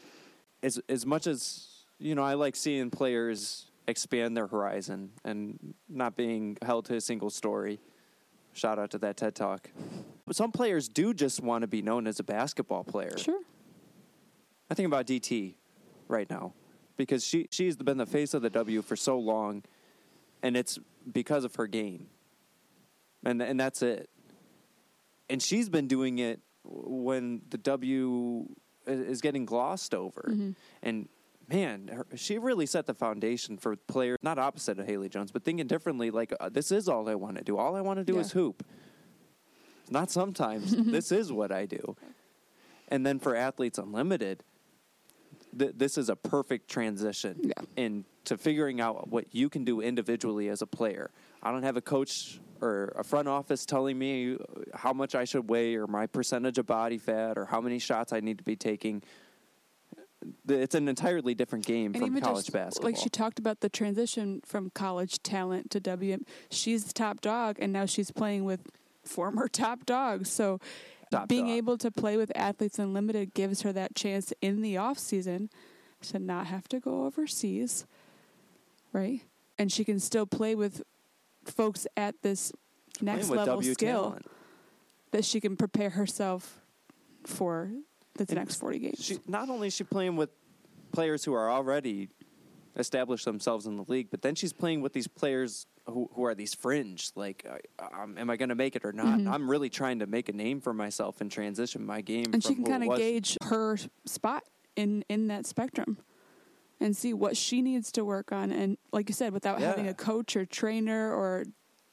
As 0.62 0.80
as 0.88 1.06
much 1.06 1.26
as 1.26 1.66
you 1.98 2.14
know, 2.14 2.22
I 2.22 2.34
like 2.34 2.54
seeing 2.54 2.90
players 2.90 3.66
expand 3.88 4.36
their 4.36 4.46
horizon 4.46 5.11
and 5.24 5.74
not 5.88 6.16
being 6.16 6.56
held 6.62 6.84
to 6.86 6.94
a 6.96 7.00
single 7.00 7.30
story. 7.30 7.80
Shout 8.53 8.78
out 8.78 8.90
to 8.90 8.98
that 8.98 9.16
TED 9.16 9.34
Talk. 9.34 9.70
But 10.26 10.36
some 10.36 10.53
players 10.53 10.88
do 10.88 11.14
just 11.14 11.42
want 11.42 11.62
to 11.62 11.68
be 11.68 11.82
known 11.82 12.07
as 12.07 12.18
a 12.20 12.24
basketball 12.24 12.84
player. 12.84 13.16
Sure. 13.16 13.40
I 14.70 14.74
think 14.74 14.86
about 14.86 15.07
DT 15.07 15.55
right 16.09 16.28
now 16.30 16.53
because 16.96 17.24
she 17.24 17.48
she's 17.51 17.76
been 17.76 17.98
the 17.98 18.07
face 18.07 18.34
of 18.34 18.42
the 18.42 18.51
W 18.51 18.82
for 18.82 18.96
so 18.96 19.18
long, 19.18 19.62
and 20.42 20.57
it's 20.57 20.78
because 21.11 21.44
of 21.44 21.55
her 21.57 21.66
game, 21.66 22.09
and 23.24 23.40
and 23.42 23.59
that's 23.59 23.82
it. 23.82 24.09
And 25.28 25.40
she's 25.42 25.68
been 25.68 25.86
doing 25.88 26.18
it 26.18 26.40
when 26.64 27.42
the 27.51 27.59
W 27.59 28.46
is 28.86 29.20
getting 29.20 29.44
glossed 29.46 29.94
over, 29.94 30.28
Mhm. 30.32 30.55
and 30.82 31.09
man, 31.51 31.88
her, 31.92 32.07
she 32.14 32.38
really 32.38 32.66
set 32.66 32.86
the 32.86 32.94
foundation 32.94 33.57
for 33.57 33.76
players 33.76 34.18
not 34.22 34.38
opposite 34.38 34.78
of 34.78 34.86
Haley 34.86 35.09
Jones, 35.09 35.30
but 35.32 35.44
thinking 35.44 35.66
differently. 35.66 36.11
Like 36.11 36.32
uh, 36.40 36.48
this 36.48 36.70
is 36.72 36.88
all 36.88 37.09
I 37.09 37.14
want 37.16 37.36
to 37.36 37.44
do. 37.44 37.59
All 37.59 37.76
I 37.76 37.80
want 37.80 37.98
to 37.98 38.05
do 38.05 38.14
Yeah. 38.14 38.20
is 38.20 38.32
hoop. 38.32 38.64
Not 39.90 40.11
sometimes. 40.11 40.74
this 40.76 41.11
is 41.12 41.32
what 41.32 41.51
I 41.53 41.66
do. 41.66 41.96
And 42.88 43.05
then 43.05 43.18
for 43.18 43.34
athletes 43.34 43.78
unlimited, 43.78 44.44
th- 45.59 45.72
this 45.76 45.98
is 45.98 46.09
a 46.09 46.16
perfect 46.16 46.68
transition 46.70 47.40
Yeah. 47.57 47.64
into 47.76 48.36
figuring 48.38 48.80
out 48.80 49.09
what 49.09 49.34
you 49.34 49.48
can 49.48 49.64
do 49.64 49.80
individually 49.80 50.48
as 50.48 50.62
a 50.62 50.66
player. 50.66 51.11
I 51.42 51.51
don't 51.51 51.62
have 51.64 51.76
a 51.76 51.80
coach 51.80 52.40
or 52.61 52.92
a 52.96 53.03
front 53.03 53.26
office 53.26 53.64
telling 53.64 53.98
me 53.98 54.36
how 54.74 54.92
much 54.92 55.14
I 55.14 55.24
should 55.24 55.48
weigh 55.48 55.74
or 55.76 55.86
my 55.86 56.07
percentage 56.07 56.59
of 56.59 56.66
body 56.66 56.98
fat 56.98 57.38
or 57.38 57.46
how 57.46 57.61
many 57.61 57.78
shots 57.78 58.12
I 58.12 58.20
need 58.20 58.38
to 58.38 58.44
be 58.44 58.55
taking. 58.57 59.03
It's 60.48 60.74
an 60.74 60.88
entirely 60.88 61.34
different 61.34 61.64
game 61.64 61.92
And 61.94 62.04
from 62.04 62.20
college 62.20 62.44
just 62.46 62.52
basketball. 62.52 62.90
like 62.90 63.00
she 63.00 63.08
talked 63.08 63.38
about 63.38 63.60
the 63.60 63.68
transition 63.68 64.42
from 64.44 64.70
college 64.70 65.22
talent 65.22 65.70
to 65.70 65.80
WM. 65.80 66.24
She's 66.50 66.84
the 66.84 66.92
top 66.92 67.20
dog, 67.20 67.56
and 67.58 67.72
now 67.72 67.86
she's 67.86 68.10
playing 68.10 68.44
with 68.44 68.60
former 69.04 69.48
top 69.52 69.86
dogs. 69.86 70.30
So 70.30 70.60
Top 71.10 71.26
being 71.28 71.46
dog. 71.46 71.56
able 71.56 71.78
to 71.78 71.90
play 71.90 72.16
with 72.16 72.30
athletes 72.36 72.78
unlimited 72.78 73.34
gives 73.34 73.62
her 73.62 73.72
that 73.72 73.94
chance 73.94 74.32
in 74.42 74.60
the 74.62 74.76
off 74.76 74.98
season 74.98 75.48
to 76.02 76.18
not 76.18 76.46
have 76.46 76.68
to 76.68 76.78
go 76.80 77.04
overseas, 77.06 77.86
right? 78.92 79.20
And 79.58 79.72
she 79.72 79.84
can 79.84 79.98
still 80.00 80.26
play 80.26 80.54
with 80.54 80.82
folks 81.44 81.86
at 81.96 82.14
this 82.22 82.52
next 83.00 83.28
level 83.30 83.46
W 83.46 83.72
skill 83.72 84.02
talent. 84.10 84.26
that 85.12 85.24
she 85.24 85.40
can 85.40 85.56
prepare 85.56 85.90
herself 85.90 86.60
for 87.24 87.70
the 88.28 88.34
next 88.34 88.56
forty 88.56 88.78
games. 88.78 88.98
She 89.04 89.18
not 89.26 89.48
only 89.48 89.68
is 89.68 89.74
she 89.74 89.84
playing 89.84 90.16
with 90.16 90.30
players 90.92 91.24
who 91.24 91.32
are 91.34 91.50
already 91.50 92.08
established 92.76 93.24
themselves 93.24 93.66
in 93.66 93.76
the 93.76 93.84
league, 93.88 94.08
but 94.10 94.22
then 94.22 94.34
she's 94.34 94.52
playing 94.52 94.80
with 94.80 94.92
these 94.92 95.08
players 95.08 95.66
who, 95.86 96.08
who 96.14 96.24
are 96.24 96.34
these 96.34 96.54
fringe. 96.54 97.10
Like, 97.16 97.44
uh, 97.78 97.84
um, 98.02 98.16
am 98.16 98.30
I 98.30 98.36
going 98.36 98.48
to 98.50 98.54
make 98.54 98.76
it 98.76 98.84
or 98.84 98.92
not? 98.92 99.18
Mhm. 99.18 99.30
I'm 99.30 99.50
really 99.50 99.68
trying 99.68 99.98
to 99.98 100.06
make 100.06 100.28
a 100.28 100.32
name 100.32 100.60
for 100.60 100.72
myself 100.72 101.20
and 101.20 101.30
transition 101.30 101.84
my 101.84 102.00
game. 102.00 102.26
and 102.32 102.42
she 102.42 102.54
can 102.54 102.64
kind 102.64 102.84
of 102.84 102.96
gauge 102.96 103.36
her 103.44 103.76
spot 104.06 104.44
in 104.76 105.04
in 105.08 105.26
that 105.28 105.46
spectrum 105.46 105.98
and 106.78 106.96
see 106.96 107.12
what 107.12 107.36
she 107.36 107.60
needs 107.60 107.90
to 107.92 108.04
work 108.04 108.30
on 108.32 108.50
and 108.52 108.78
like 108.92 109.08
you 109.08 109.12
said 109.14 109.32
without 109.32 109.60
having 109.60 109.88
a 109.88 109.92
coach 109.94 110.36
or 110.36 110.46
trainer 110.46 111.12
or 111.12 111.44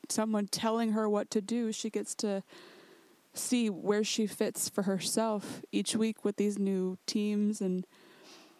someone 0.09 0.47
telling 0.47 0.91
her 0.91 1.09
what 1.09 1.30
to 1.32 1.41
do 1.41 1.71
she 1.71 1.89
gets 1.89 2.13
to 2.15 2.41
see 3.38 3.70
where 3.70 4.04
she 4.04 4.28
fits 4.28 4.70
for 4.70 4.84
herself 4.84 5.62
each 5.72 5.96
week 5.96 6.24
with 6.26 6.38
these 6.38 6.58
new 6.60 6.98
teams 7.06 7.62
and 7.62 7.86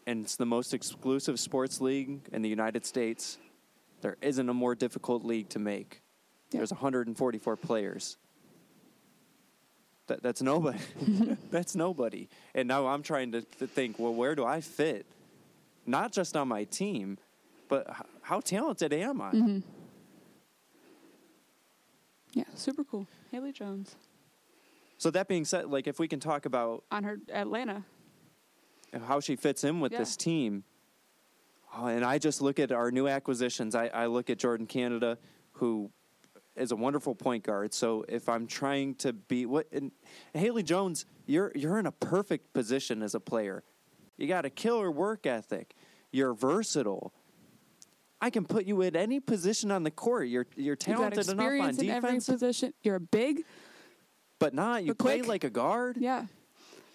and 0.06 0.24
it's 0.24 0.38
the 0.38 0.46
most 0.46 0.74
exclusive 0.74 1.38
sports 1.38 1.82
league 1.82 2.22
in 2.32 2.42
the 2.42 2.48
United 2.48 2.86
States. 2.86 3.38
There 4.00 4.16
isn't 4.22 4.48
a 4.48 4.54
more 4.54 4.74
difficult 4.74 5.26
league 5.26 5.50
to 5.50 5.60
make. 5.60 6.02
Yeah. 6.52 6.60
There's 6.60 6.72
144 6.72 7.58
players. 7.58 8.16
That, 10.08 10.24
that's 10.24 10.42
nobody. 10.42 10.80
that's 11.52 11.76
nobody. 11.76 12.30
And 12.56 12.70
now 12.70 12.88
I'm 12.88 13.04
trying 13.04 13.34
to, 13.34 13.42
to 13.60 13.68
think, 13.68 14.00
well, 14.00 14.14
where 14.14 14.34
do 14.34 14.46
I 14.46 14.62
fit? 14.62 15.06
Not 15.86 16.14
just 16.14 16.38
on 16.38 16.48
my 16.48 16.64
team, 16.64 17.18
but 17.68 17.88
h- 17.90 18.06
how 18.22 18.40
talented 18.40 18.94
am 18.94 19.20
I? 19.22 19.32
mhm. 19.32 19.64
yeah 22.34 22.44
super 22.56 22.84
cool 22.84 23.08
haley 23.32 23.52
jones 23.52 23.96
So 24.98 25.12
that 25.12 25.28
being 25.28 25.46
said, 25.46 25.68
like 25.68 25.88
if 25.88 26.00
we 26.00 26.08
can 26.08 26.20
talk 26.20 26.46
about 26.46 26.84
on 26.92 27.04
her 27.04 27.18
atlanta 27.32 27.84
how 29.06 29.20
she 29.20 29.36
fits 29.36 29.64
in 29.64 29.80
with 29.80 29.92
Yeah. 29.92 30.00
this 30.00 30.16
team. 30.18 30.64
Oh, 31.76 31.86
and 31.86 32.04
I 32.04 32.18
just 32.18 32.42
look 32.42 32.58
at 32.60 32.72
our 32.72 32.90
new 32.90 33.08
acquisitions. 33.08 33.76
I, 33.76 33.88
I 33.88 34.08
look 34.08 34.30
at 34.30 34.40
Jordan 34.40 34.66
Canada, 34.66 35.20
who 35.54 35.92
is 36.56 36.72
a 36.72 36.76
wonderful 36.76 37.14
point 37.14 37.44
guard. 37.44 37.74
So 37.74 38.06
if 38.08 38.28
I'm 38.28 38.48
trying 38.48 38.96
to 38.96 39.14
be 39.14 39.46
what 39.46 39.68
and 39.72 39.92
Haley 40.34 40.64
Jones, 40.64 41.06
you're 41.28 41.52
you're 41.54 41.78
in 41.78 41.86
a 41.86 41.92
perfect 41.92 42.54
position 42.54 43.04
as 43.04 43.14
a 43.14 43.20
player. 43.20 43.64
You 44.18 44.28
got 44.28 44.46
a 44.46 44.50
killer 44.50 44.90
work 44.90 45.28
ethic. 45.28 45.76
You're 46.12 46.34
versatile. 46.34 47.14
I 48.20 48.32
can 48.32 48.46
put 48.46 48.66
you 48.66 48.82
in 48.82 48.96
any 48.96 49.20
position 49.20 49.70
on 49.70 49.84
the 49.84 49.92
court. 49.92 50.28
You're 50.30 50.48
you're 50.56 50.76
talented 50.76 51.30
enough 51.30 51.46
on 51.46 51.70
in 51.80 51.90
every 51.90 52.10
defense. 52.10 52.26
position 52.28 52.74
you're 52.82 52.96
a 52.96 53.00
big 53.00 53.44
but 54.40 54.54
not. 54.54 54.84
You 54.84 54.90
But 54.94 55.00
play 55.00 55.18
quick. 55.20 55.28
like 55.30 55.44
a 55.44 55.50
guard. 55.50 55.98
Yeah. 55.98 56.28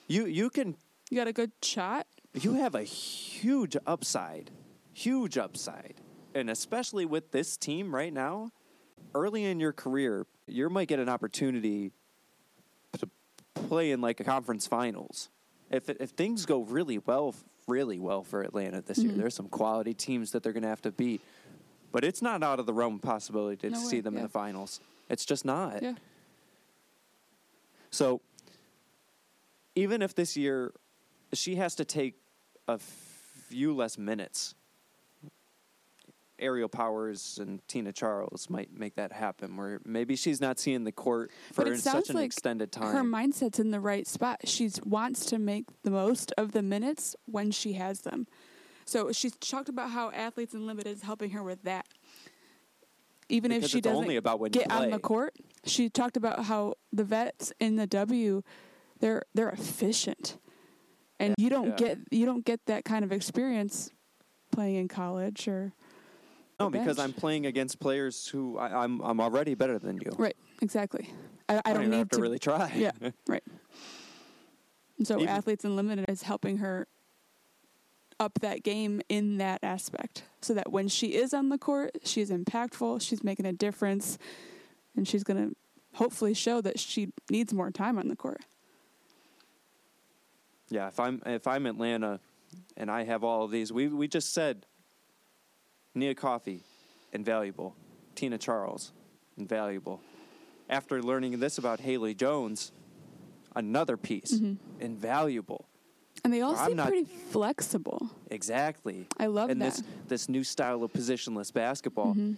You 0.08 0.26
you 0.26 0.50
can 0.50 0.76
You 1.10 1.16
got 1.16 1.28
a 1.28 1.32
good 1.32 1.52
shot. 1.62 2.06
you 2.34 2.54
have 2.54 2.74
a 2.74 2.82
huge 2.82 3.76
upside, 3.86 4.50
huge 4.92 5.36
upside, 5.38 5.94
and 6.34 6.48
especially 6.50 7.04
with 7.06 7.30
this 7.32 7.56
team 7.56 7.94
right 7.94 8.12
now, 8.12 8.50
early 9.14 9.44
in 9.44 9.60
your 9.60 9.72
career, 9.72 10.26
you 10.46 10.68
might 10.70 10.88
get 10.88 10.98
an 10.98 11.08
opportunity 11.08 11.92
to 12.98 13.08
play 13.54 13.90
in 13.90 14.00
like 14.00 14.20
a 14.20 14.24
conference 14.24 14.66
finals. 14.66 15.28
If 15.70 15.88
if 15.88 16.10
things 16.10 16.46
go 16.46 16.60
really 16.62 16.98
well, 16.98 17.34
really 17.66 17.98
well 17.98 18.22
for 18.24 18.42
Atlanta 18.42 18.82
this 18.82 18.98
year, 18.98 19.12
Mhm. 19.12 19.16
there's 19.16 19.34
some 19.34 19.48
quality 19.48 19.94
teams 19.94 20.32
that 20.32 20.42
they're 20.42 20.52
going 20.52 20.64
to 20.64 20.68
have 20.68 20.82
to 20.82 20.90
beat, 20.92 21.20
but 21.92 22.04
it's 22.04 22.20
not 22.22 22.42
out 22.42 22.58
of 22.60 22.66
the 22.66 22.74
realm 22.74 22.96
of 22.96 23.02
possibility 23.02 23.56
to 23.68 23.70
No 23.70 23.78
see 23.78 23.96
way, 23.96 24.00
them 24.02 24.14
in 24.14 24.20
yeah. 24.20 24.26
the 24.26 24.32
finals. 24.32 24.80
It's 25.08 25.24
just 25.24 25.44
not. 25.44 25.82
Yeah. 25.82 25.94
So 27.92 28.20
even 29.74 30.02
if 30.02 30.14
this 30.14 30.36
year 30.36 30.72
she 31.32 31.56
has 31.56 31.74
to 31.76 31.84
take 31.84 32.16
a 32.66 32.78
few 32.78 33.74
less 33.74 33.96
minutes, 33.96 34.54
Aerial 36.38 36.68
Powers 36.68 37.38
and 37.40 37.66
Tina 37.68 37.92
Charles 37.92 38.50
might 38.50 38.76
make 38.76 38.96
that 38.96 39.12
happen. 39.12 39.56
Where 39.56 39.80
maybe 39.84 40.16
she's 40.16 40.40
not 40.40 40.58
seeing 40.58 40.84
the 40.84 40.92
court 40.92 41.30
for 41.52 41.76
such 41.76 42.10
an 42.10 42.16
like 42.16 42.26
extended 42.26 42.72
time. 42.72 42.92
Her 42.92 43.04
mindset's 43.04 43.60
in 43.60 43.70
the 43.70 43.80
right 43.80 44.06
spot. 44.06 44.40
She 44.44 44.70
wants 44.84 45.24
to 45.26 45.38
make 45.38 45.66
the 45.84 45.90
most 45.90 46.32
of 46.36 46.52
the 46.52 46.62
minutes 46.62 47.14
when 47.26 47.52
she 47.52 47.74
has 47.74 48.00
them. 48.00 48.26
So 48.84 49.12
she's 49.12 49.36
talked 49.36 49.68
about 49.68 49.90
how 49.90 50.10
Athletes 50.10 50.54
Unlimited 50.54 50.96
is 50.96 51.02
helping 51.02 51.30
her 51.30 51.42
with 51.42 51.62
that. 51.62 51.86
Even 53.28 53.50
if 53.52 53.58
Because 53.58 53.70
she 53.70 53.78
it's 53.78 53.84
doesn't 53.86 54.02
only 54.02 54.16
about 54.16 54.40
when 54.40 54.50
get 54.50 54.70
on 54.70 54.90
the 54.90 54.98
court, 54.98 55.34
she 55.64 55.88
talked 55.88 56.16
about 56.16 56.44
how 56.44 56.74
the 56.92 57.04
vets 57.04 57.52
in 57.60 57.76
the 57.76 57.86
W, 57.86 58.42
they're 59.00 59.22
they're 59.34 59.48
efficient, 59.50 60.38
and 61.18 61.34
you 61.38 61.48
don't 61.48 61.68
Yeah. 61.70 61.76
get 61.76 61.98
you 62.10 62.26
don't 62.26 62.44
get 62.44 62.60
that 62.66 62.84
kind 62.84 63.04
of 63.04 63.12
experience 63.12 63.90
playing 64.50 64.76
in 64.76 64.88
college 64.88 65.48
or 65.48 65.72
no, 66.60 66.68
because 66.68 66.96
bench. 66.98 67.08
I'm 67.08 67.12
playing 67.14 67.46
against 67.46 67.80
players 67.80 68.26
who 68.28 68.58
I, 68.58 68.84
I'm 68.84 69.00
I'm 69.00 69.20
already 69.20 69.54
better 69.54 69.78
than 69.78 69.96
you. 69.96 70.12
right 70.18 70.36
exactly. 70.60 71.08
I, 71.48 71.56
I 71.56 71.60
I 71.66 71.72
don't 71.72 71.88
need 71.90 71.96
have 71.98 72.08
to, 72.10 72.16
to 72.16 72.22
really 72.22 72.38
try. 72.38 72.70
Yeah, 72.76 72.92
right. 73.26 73.42
And 74.98 75.06
so 75.06 75.16
Even- 75.20 75.28
Athletes 75.28 75.64
Unlimited 75.64 76.04
is 76.08 76.22
helping 76.22 76.58
her 76.58 76.86
up 78.20 78.40
that 78.40 78.62
game 78.62 79.00
in 79.08 79.38
that 79.38 79.60
aspect 79.62 80.24
so 80.40 80.54
that 80.54 80.70
when 80.72 80.88
she 80.88 81.14
is 81.14 81.32
on 81.34 81.48
the 81.48 81.58
court, 81.58 81.92
she's 82.04 82.30
impactful, 82.30 83.00
she's 83.02 83.22
making 83.24 83.46
a 83.46 83.52
difference, 83.52 84.18
and 84.96 85.06
she's 85.06 85.22
going 85.24 85.50
to 85.50 85.56
hopefully 85.94 86.34
show 86.34 86.60
that 86.60 86.78
she 86.78 87.12
needs 87.30 87.52
more 87.52 87.70
time 87.70 87.98
on 87.98 88.08
the 88.08 88.16
court. 88.16 88.40
Yeah, 90.68 90.88
if 90.88 90.98
I'm 90.98 91.20
if 91.26 91.46
I'm 91.46 91.66
Atlanta 91.66 92.18
and 92.76 92.90
I 92.90 93.04
have 93.04 93.22
all 93.24 93.44
of 93.44 93.50
these, 93.50 93.72
we 93.72 93.88
we 93.88 94.08
just 94.08 94.32
said 94.32 94.64
Nia 95.94 96.14
Coffey, 96.14 96.62
invaluable. 97.12 97.76
Tina 98.14 98.38
Charles, 98.38 98.92
invaluable. 99.36 100.00
After 100.68 101.02
learning 101.02 101.38
this 101.40 101.58
about 101.58 101.80
Haley 101.80 102.14
Jones, 102.14 102.72
another 103.54 103.96
piece, 103.96 104.32
Mhm. 104.38 104.56
invaluable. 104.80 105.66
And 106.24 106.32
they 106.32 106.40
all 106.40 106.54
I'm 106.56 106.68
seem 106.68 106.76
not- 106.76 106.88
pretty 106.88 107.04
flexible. 107.04 108.10
Exactly. 108.30 109.06
I 109.18 109.26
love 109.26 109.50
and 109.50 109.60
that. 109.60 109.74
this 109.74 109.82
this 110.08 110.28
new 110.28 110.44
style 110.44 110.82
of 110.84 110.92
positionless 110.92 111.52
basketball, 111.52 112.14
Mhm. 112.14 112.36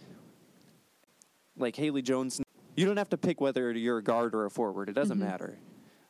like 1.57 1.77
Haley 1.77 2.03
Jones, 2.03 2.41
you 2.77 2.87
don't 2.87 2.97
have 2.97 3.11
to 3.11 3.19
pick 3.19 3.41
whether 3.41 3.71
you're 3.73 3.99
a 3.99 4.03
guard 4.03 4.35
or 4.35 4.47
a 4.47 4.51
forward. 4.51 4.89
It 4.89 4.95
doesn't 4.95 5.19
Mhm. 5.19 5.21
matter. 5.21 5.59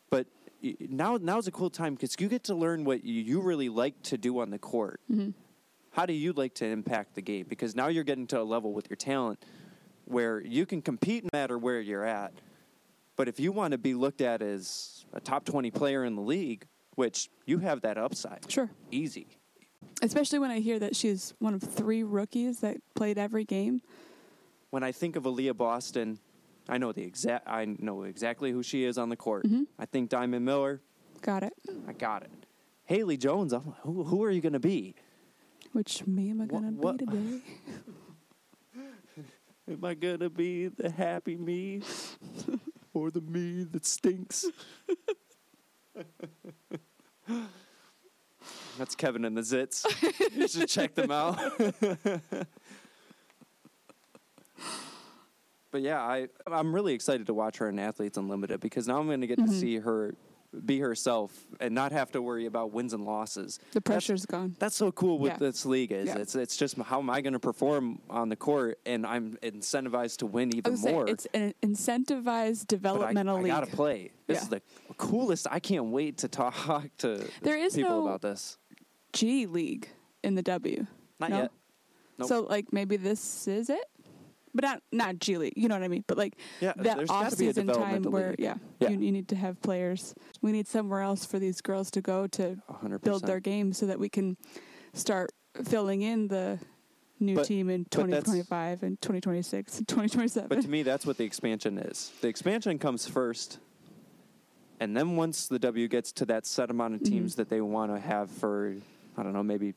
But 0.09 0.27
y- 0.63 0.77
now 0.81 1.17
now's 1.21 1.47
a 1.49 1.51
cool 1.53 1.71
time 1.71 1.95
because 1.95 2.15
you 2.19 2.29
get 2.29 2.45
to 2.45 2.55
learn 2.55 2.85
what 2.85 3.05
you, 3.05 3.21
you 3.21 3.41
really 3.41 3.69
like 3.69 4.01
to 4.05 4.19
do 4.19 4.39
on 4.39 4.51
the 4.51 4.59
court. 4.59 5.01
Mhm. 5.11 5.35
how 5.91 6.05
do 6.07 6.13
you 6.13 6.33
like 6.33 6.53
to 6.55 6.67
impact 6.67 7.15
the 7.15 7.23
game? 7.23 7.47
Because 7.49 7.77
now 7.77 7.87
you're 7.87 8.03
getting 8.03 8.27
to 8.27 8.41
a 8.41 8.43
level 8.43 8.73
with 8.73 8.91
your 8.91 8.97
talent 8.97 9.39
where 10.07 10.41
you 10.41 10.67
can 10.67 10.83
compete 10.83 11.23
no 11.23 11.31
matter 11.33 11.57
where 11.57 11.81
you're 11.81 12.03
at. 12.05 12.33
But 13.15 13.29
if 13.29 13.39
you 13.39 13.53
want 13.53 13.71
to 13.73 13.79
be 13.79 13.95
looked 13.95 14.21
at 14.21 14.43
as 14.43 15.07
a 15.13 15.21
top 15.21 15.45
20 15.45 15.71
player 15.71 16.05
in 16.05 16.17
the 16.17 16.21
league, 16.21 16.67
which 16.95 17.29
you 17.47 17.59
have 17.59 17.81
that 17.83 17.99
upside, 17.99 18.51
Sure. 18.51 18.71
easy. 18.91 19.27
Especially 20.03 20.39
when 20.39 20.51
I 20.51 20.61
hear 20.61 20.79
that 20.79 20.97
she's 20.97 21.35
one 21.39 21.55
of 21.55 21.63
three 21.63 22.03
rookies 22.03 22.61
that 22.61 22.79
played 22.95 23.19
every 23.19 23.45
game. 23.45 23.81
When 24.71 24.83
I 24.83 24.93
think 24.93 25.15
of 25.17 25.23
Aaliyah 25.25 25.57
Boston, 25.57 26.19
I 26.69 26.79
know 26.79 26.93
the 26.93 27.03
exact 27.03 27.47
I 27.49 27.65
know 27.65 28.03
exactly 28.05 28.51
who 28.51 28.63
she 28.63 28.85
is 28.85 28.99
on 28.99 29.09
the 29.09 29.17
court. 29.17 29.45
Mhm. 29.47 29.67
I 29.79 29.87
think 29.87 30.09
Diamond 30.11 30.45
Miller, 30.45 30.81
Got 31.21 31.43
it. 31.43 31.55
I 31.89 31.93
got 31.95 32.23
it. 32.23 32.31
Haley 32.85 33.17
Jones, 33.17 33.53
I'm 33.55 33.65
like, 33.67 33.79
who, 33.81 34.05
who 34.05 34.23
are 34.25 34.31
you 34.31 34.43
going 34.43 34.53
to 34.53 34.59
be? 34.61 34.95
Which 35.73 36.07
me 36.07 36.29
am 36.31 36.43
I 36.43 36.47
going 36.47 36.65
to 36.65 36.93
be 36.93 36.99
today? 36.99 37.41
Am 39.67 39.83
I 39.83 39.95
gonna 39.95 40.29
be 40.29 40.69
the 40.69 40.91
happy 40.91 41.37
me 41.37 41.81
or 42.93 43.11
the 43.11 43.23
me 43.23 43.65
that 43.65 43.87
stinks? 43.87 44.45
That's 48.79 48.95
Kevin 48.95 49.25
and 49.25 49.37
the 49.37 49.41
Zits. 49.43 49.85
You 50.37 50.49
should 50.49 50.69
check 50.69 50.95
them 50.95 51.11
out. 51.13 51.39
but 55.71 55.81
yeah, 55.83 56.01
I 56.01 56.29
I'm 56.51 56.75
really 56.75 56.93
excited 56.95 57.27
to 57.27 57.35
watch 57.35 57.59
her 57.59 57.69
in 57.69 57.79
Athletes 57.79 58.17
Unlimited 58.19 58.61
because 58.61 58.89
now 58.89 58.99
I'm 58.99 59.09
gonna 59.09 59.27
get 59.27 59.37
to 59.39 59.45
Mhm. 59.45 59.61
see 59.61 59.77
her 59.79 60.15
be 60.65 60.79
herself 60.81 61.33
and 61.61 61.75
not 61.75 61.93
have 61.93 62.11
to 62.13 62.23
worry 62.23 62.47
about 62.47 62.73
wins 62.73 62.93
and 62.93 63.05
losses. 63.05 63.59
The 63.73 63.81
That's- 63.81 63.83
pressure's 64.07 64.27
gone. 64.27 64.57
that's 64.59 64.77
so 64.77 64.93
cool 64.93 65.19
with 65.19 65.33
Yeah. 65.33 65.39
this 65.39 65.65
league 65.67 65.93
is 65.93 66.07
Yeah. 66.09 66.19
it's 66.19 66.35
it's 66.35 66.57
just 66.57 66.77
how 66.79 66.99
am 67.01 67.11
I 67.11 67.21
going 67.21 67.33
to 67.33 67.39
perform 67.39 68.01
on 68.11 68.29
the 68.29 68.37
court 68.37 68.79
and 68.87 69.07
I'm 69.07 69.37
incentivized 69.43 70.19
to 70.19 70.27
win 70.27 70.55
even 70.57 70.79
more. 70.81 71.09
it's 71.09 71.27
an 71.35 71.55
incentivized 71.63 72.25
but 72.69 72.75
I, 72.75 72.77
developmental 72.77 73.37
I 73.39 73.47
gotta 73.49 73.67
play. 73.67 74.11
This 74.27 74.37
Yeah. 74.37 74.43
is 74.43 74.49
the 74.49 74.63
coolest. 74.97 75.47
I 75.51 75.61
can't 75.61 75.87
wait 75.87 76.19
to 76.19 76.29
talk 76.29 76.55
to 76.99 77.29
There 77.43 77.57
is 77.57 77.75
people 77.75 77.91
no 77.91 78.07
about 78.07 78.23
this. 78.23 78.59
G 79.13 79.47
League 79.47 79.89
in 80.23 80.35
the 80.35 80.43
W. 80.43 80.87
Not 81.21 81.31
no? 81.31 81.39
yet. 81.43 81.53
Nope. 82.19 82.29
So 82.29 82.43
like 82.43 82.73
maybe 82.73 82.97
this 82.97 83.47
is 83.49 83.71
it, 83.71 83.85
but 84.55 84.63
not 84.65 84.83
not 84.93 85.19
G 85.19 85.37
League. 85.39 85.55
You 85.57 85.69
know 85.69 85.75
what 85.75 85.83
I 85.83 85.89
mean? 85.89 86.05
But 86.07 86.17
like 86.19 86.37
Yeah, 86.61 86.73
that 86.77 87.01
off 87.01 87.25
gotta 87.25 87.37
be 87.37 87.47
a 87.49 87.55
season 87.55 87.67
time 87.69 88.03
where 88.05 88.31
league. 88.31 88.41
yeah, 88.41 88.55
Yeah. 88.81 88.91
You, 88.91 89.01
you 89.01 89.13
need 89.13 89.29
to 89.29 89.37
have 89.37 89.61
players. 89.63 90.15
We 90.43 90.53
need 90.53 90.69
somewhere 90.69 91.01
else 91.01 91.25
for 91.27 91.39
these 91.39 91.61
girls 91.61 91.91
to 91.93 92.01
go 92.01 92.27
to 92.29 92.57
100%. 92.71 93.03
build 93.03 93.27
their 93.27 93.41
game 93.41 93.73
so 93.73 93.87
that 93.87 93.99
we 93.99 94.09
can 94.09 94.37
start 94.93 95.31
filling 95.65 96.03
in 96.03 96.29
the 96.29 96.59
new 97.21 97.37
But- 97.37 97.47
team 97.47 97.71
in 97.71 97.85
2025 97.87 98.83
and 98.83 99.01
2026 99.01 99.79
and 99.79 99.89
2027. 99.89 100.49
But 100.49 100.63
to 100.63 100.69
me, 100.69 100.83
that's 100.83 101.07
what 101.07 101.17
the 101.17 101.25
expansion 101.25 101.79
is. 101.79 102.13
The 102.21 102.29
expansion 102.29 102.79
comes 102.79 103.07
first, 103.07 103.59
and 104.81 104.97
then 104.97 105.17
once 105.17 105.47
the 105.47 105.59
W 105.61 105.89
gets 105.89 106.13
to 106.13 106.27
that 106.27 106.47
set 106.47 106.71
amount 106.71 106.95
of 106.95 107.01
Mm-hmm. 107.01 107.13
teams 107.13 107.35
that 107.37 107.49
they 107.49 107.61
want 107.61 107.95
to 107.95 108.01
have 108.01 108.31
for, 108.31 108.77
I 109.17 109.23
don't 109.23 109.33
know, 109.33 109.43
maybe 109.45 109.75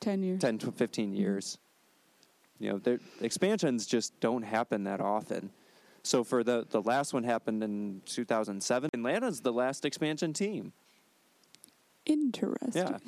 10 0.00 0.22
years. 0.22 0.40
10 0.40 0.58
to 0.58 0.72
15 0.72 1.08
Mm-hmm. 1.10 1.16
years. 1.16 1.58
You 2.58 2.80
know, 2.84 2.98
expansions 3.20 3.86
just 3.86 4.18
don't 4.20 4.42
happen 4.42 4.84
that 4.84 5.00
often. 5.00 5.50
So 6.02 6.24
for 6.24 6.42
the 6.42 6.66
the 6.68 6.82
last 6.82 7.12
one 7.12 7.24
happened 7.24 7.62
in 7.62 8.02
2007. 8.06 8.90
Atlanta's 8.92 9.40
the 9.40 9.52
last 9.52 9.84
expansion 9.84 10.32
team. 10.32 10.72
Interesting. 12.06 12.72
Yeah. 12.74 12.98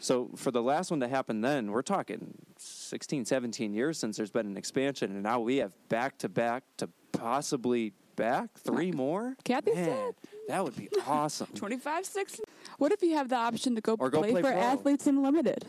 So 0.00 0.30
for 0.36 0.50
the 0.50 0.62
last 0.62 0.90
one 0.90 1.00
to 1.00 1.08
happen 1.08 1.40
then, 1.40 1.72
we're 1.72 1.82
talking 1.82 2.34
16, 2.56 3.24
17 3.24 3.74
years 3.74 3.98
since 3.98 4.16
there's 4.16 4.30
been 4.30 4.46
an 4.46 4.56
expansion 4.56 5.10
and 5.12 5.22
now 5.22 5.40
we 5.40 5.56
have 5.56 5.72
back 5.88 6.18
to 6.18 6.28
back 6.28 6.62
to 6.78 6.88
possibly 7.12 7.92
back 8.16 8.50
three 8.58 8.92
more. 8.92 9.36
Kathy 9.44 9.74
Man, 9.74 9.84
said. 9.84 10.14
that 10.48 10.64
would 10.64 10.76
be 10.76 10.88
awesome. 11.06 11.48
25, 11.54 12.06
6. 12.06 12.40
What 12.78 12.92
if 12.92 13.02
you 13.02 13.14
have 13.14 13.28
the 13.28 13.36
option 13.36 13.74
to 13.74 13.80
go, 13.80 13.96
Or 13.98 14.08
go 14.10 14.20
play, 14.20 14.30
play 14.30 14.42
for 14.42 14.52
pro. 14.52 14.60
Athletes 14.60 15.06
Unlimited 15.06 15.64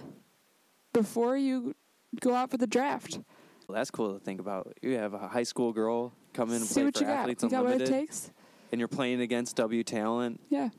before 0.93 1.37
you 1.37 1.75
go 2.21 2.33
out 2.33 2.51
for 2.51 2.57
the 2.57 2.67
draft? 2.67 3.19
Well, 3.67 3.75
that's 3.75 3.91
cool 3.91 4.13
to 4.13 4.19
think 4.19 4.39
about. 4.39 4.73
You 4.81 4.97
have 4.97 5.13
a 5.13 5.27
high 5.27 5.43
school 5.43 5.71
girl 5.73 6.13
come 6.33 6.49
in 6.49 6.55
and 6.55 6.65
See 6.65 6.75
play 6.75 6.85
what 6.85 6.97
for 6.97 7.03
you 7.03 7.07
got. 7.07 7.17
Athletes 7.19 7.43
You 7.43 7.49
got 7.49 7.65
what 7.65 7.81
it 7.81 7.85
takes? 7.87 8.31
and 8.71 8.79
you're 8.79 8.87
playing 8.87 9.21
against 9.21 9.55
W 9.55 9.83
talent. 9.83 10.39
Yeah. 10.49 10.69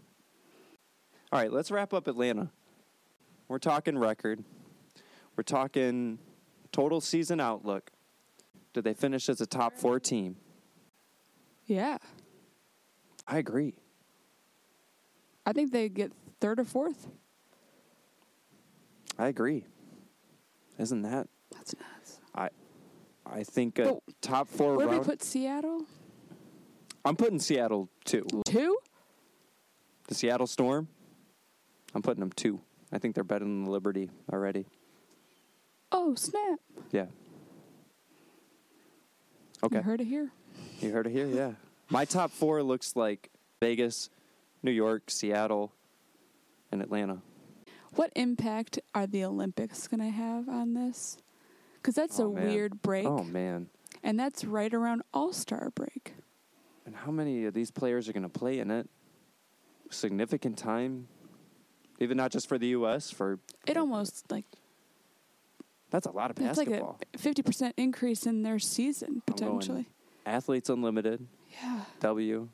All 1.33 1.41
right, 1.41 1.53
let's 1.53 1.71
wrap 1.71 1.93
up 1.95 2.09
Atlanta. 2.09 2.51
We're 3.49 3.59
talking 3.59 3.97
record. 3.99 4.45
We're 5.37 5.43
talking 5.45 6.19
total 6.73 7.01
season 7.01 7.41
outlook. 7.41 7.91
Did 8.73 8.85
they 8.85 8.95
finish 8.95 9.29
as 9.29 9.41
a 9.41 9.47
top 9.47 9.77
four 9.77 9.99
team? 9.99 10.37
Yeah. 11.67 11.99
I 13.27 13.39
agree. 13.39 13.75
I 15.47 15.53
think 15.53 15.73
they 15.73 15.89
get 15.89 16.13
third 16.41 16.61
or 16.61 16.65
fourth. 16.65 17.09
I 19.19 19.29
agree. 19.29 19.65
Isn't 20.81 21.03
that? 21.03 21.29
That's 21.53 21.75
nuts. 21.75 22.21
I 22.35 22.49
I 23.27 23.45
think 23.45 23.79
a 23.79 23.85
But 23.85 23.99
top 24.23 24.49
four 24.49 24.77
Where 24.77 24.89
do 24.89 24.99
we 24.99 25.05
put 25.05 25.23
Seattle? 25.23 25.85
I'm 27.05 27.17
putting 27.17 27.39
Seattle 27.39 27.91
two. 28.05 28.27
Two? 28.47 28.79
The 30.09 30.15
Seattle 30.15 30.47
Storm. 30.47 30.89
I'm 31.95 32.03
putting 32.03 32.21
them 32.21 32.33
two. 32.33 32.61
I 32.93 32.99
think 32.99 33.15
they're 33.15 33.25
better 33.25 33.45
than 33.45 33.65
the 33.65 33.71
Liberty 33.71 34.11
already. 34.33 34.67
Oh, 35.93 36.15
snap. 36.15 36.61
Yeah. 36.91 37.07
Okay. 39.63 39.77
You 39.77 39.83
heard 39.83 40.01
it 40.01 40.07
here. 40.07 40.31
You 40.81 40.93
heard 40.93 41.07
it 41.07 41.13
here, 41.13 41.27
yeah. 41.27 41.53
My 41.91 42.05
top 42.05 42.31
four 42.31 42.63
looks 42.63 42.97
like 42.97 43.31
Vegas, 43.61 44.09
New 44.63 44.71
York, 44.71 45.11
Seattle, 45.11 45.73
and 46.73 46.81
Atlanta. 46.81 47.19
What 47.95 48.13
impact 48.15 48.79
are 48.95 49.07
the 49.07 49.25
Olympics 49.25 49.89
going 49.89 50.01
to 50.01 50.11
have 50.11 50.49
on 50.49 50.75
this? 50.75 51.19
Because 51.75 51.95
that's 51.95 52.21
Oh, 52.21 52.31
a 52.31 52.35
man. 52.35 52.47
weird 52.47 52.83
break. 52.83 53.07
Oh 53.07 53.25
man. 53.25 53.69
And 54.03 54.19
that's 54.19 54.45
right 54.45 54.73
around 54.73 55.03
All 55.13 55.33
Star 55.33 55.71
break. 55.75 56.15
And 56.87 56.95
how 56.97 57.11
many 57.11 57.45
of 57.45 57.55
these 57.55 57.71
players 57.71 58.09
are 58.09 58.13
going 58.13 58.23
to 58.23 58.29
play 58.29 58.59
in 58.59 58.71
it? 58.71 58.89
Significant 59.91 60.57
time, 60.57 61.09
even 61.99 62.17
not 62.17 62.31
just 62.31 62.49
for 62.49 62.59
the 62.59 62.69
U.S. 62.69 63.11
For 63.11 63.39
It 63.67 63.77
almost 63.77 64.31
like 64.31 64.45
that's 65.91 66.07
a 66.07 66.13
lot 66.13 66.31
of 66.31 66.39
it's 66.39 66.57
like 66.59 66.69
a 66.69 66.95
fifty 67.19 67.43
percent 67.43 67.75
increase 67.77 68.25
in 68.25 68.43
their 68.45 68.61
season 68.61 69.23
potentially. 69.27 69.89
Athletes 70.25 70.69
Unlimited, 70.71 71.27
Yeah. 71.61 71.81
W, 71.99 72.49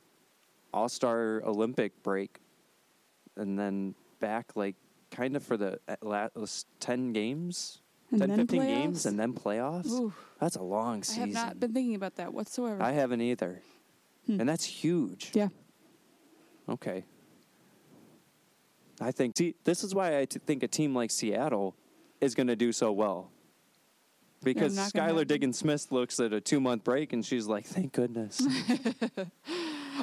All 0.73 0.89
Star 0.89 1.43
Olympic 1.45 2.03
break, 2.03 2.41
and 3.37 3.59
then 3.59 3.95
back 4.19 4.53
like 4.57 4.77
kind 5.11 5.37
of 5.37 5.43
for 5.43 5.57
the 5.57 5.79
last 6.03 6.67
ten 6.81 7.13
games, 7.13 7.81
And 8.11 8.21
10, 8.21 8.37
15 8.37 8.61
playoffs? 8.61 8.67
games, 8.67 9.07
and 9.07 9.19
then 9.19 9.33
playoffs. 9.33 9.91
Ooh, 9.91 10.13
That's 10.41 10.57
a 10.57 10.63
long 10.63 11.03
season. 11.03 11.23
I 11.23 11.27
have 11.27 11.35
not 11.49 11.61
been 11.61 11.73
thinking 11.73 11.95
about 11.95 12.17
that 12.17 12.33
whatsoever. 12.33 12.83
I 12.83 12.93
haven't 12.93 13.21
either, 13.21 13.61
Hmm. 14.27 14.41
and 14.41 14.49
that's 14.49 14.65
huge. 14.65 15.31
yeah. 15.35 15.49
Okay. 16.69 17.05
I 19.01 19.13
think 19.13 19.37
see, 19.37 19.55
this 19.65 19.85
is 19.85 19.95
why 19.95 20.19
I 20.19 20.25
t- 20.25 20.39
think 20.45 20.63
a 20.63 20.69
team 20.69 20.95
like 20.95 21.11
Seattle 21.11 21.77
is 22.21 22.35
going 22.35 22.47
to 22.47 22.57
do 22.57 22.73
so 22.73 22.93
well. 22.93 23.31
Because 24.43 24.77
Skylar. 24.79 25.27
Diggins 25.27 25.59
Smith 25.59 25.91
looks 25.91 26.19
at 26.21 26.33
a 26.33 26.41
two 26.41 26.61
month 26.61 26.83
break 26.85 27.13
and 27.13 27.25
she's 27.25 27.47
like, 27.47 27.67
"Thank 27.67 27.93
goodness." 27.93 28.41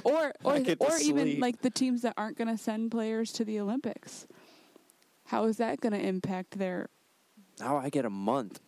Or 0.03 0.33
or 0.43 0.55
or 0.79 0.97
even 1.03 1.39
like 1.39 1.61
the 1.61 1.69
teams 1.69 2.01
that 2.01 2.15
aren't 2.17 2.35
going 2.35 2.47
to 2.47 2.57
send 2.57 2.89
players 2.89 3.31
to 3.33 3.45
the 3.45 3.59
Olympics. 3.59 4.25
How 5.26 5.45
is 5.45 5.57
that 5.57 5.80
going 5.82 5.93
to 5.93 5.99
impact 5.99 6.57
their 6.57 6.89
now 7.59 7.78
I 7.78 7.89
get 7.89 8.03
a 8.05 8.09
month. 8.09 8.59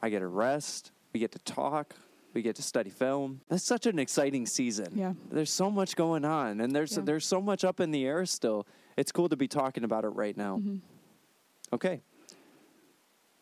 I 0.00 0.08
get 0.08 0.22
a 0.22 0.26
rest. 0.26 0.92
We 1.12 1.20
get 1.20 1.32
to 1.32 1.38
talk. 1.40 1.94
We 2.32 2.40
get 2.40 2.56
to 2.56 2.62
study 2.62 2.88
film. 2.88 3.42
That's 3.50 3.62
such 3.64 3.84
an 3.84 3.98
exciting 3.98 4.46
season. 4.46 4.92
Yeah. 4.96 5.12
There's 5.30 5.50
so 5.50 5.70
much 5.70 5.94
going 5.96 6.24
on, 6.24 6.60
and 6.62 6.74
there's 6.74 6.96
Yeah. 6.96 7.02
there's 7.04 7.26
so 7.26 7.40
much 7.42 7.64
up 7.64 7.80
in 7.80 7.90
the 7.90 8.06
air 8.06 8.24
still. 8.24 8.66
It's 8.96 9.12
cool 9.12 9.28
to 9.28 9.36
be 9.36 9.46
talking 9.46 9.84
about 9.84 10.04
it 10.04 10.08
right 10.08 10.34
now. 10.36 10.56
Mhm. 10.58 10.80
Okay. 11.74 12.00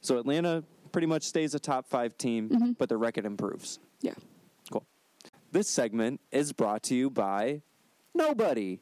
So 0.00 0.18
Atlanta 0.18 0.64
pretty 0.90 1.06
much 1.06 1.22
stays 1.22 1.54
a 1.54 1.60
top 1.60 1.86
five 1.86 2.18
team, 2.18 2.48
Mhm. 2.48 2.76
but 2.78 2.88
the 2.88 2.96
record 2.96 3.24
improves. 3.24 3.78
Yeah. 4.00 4.14
Cool. 4.72 4.84
This 5.52 5.68
segment 5.68 6.20
is 6.32 6.52
brought 6.52 6.82
to 6.84 6.96
you 6.96 7.10
by 7.10 7.62
nobody. 8.14 8.80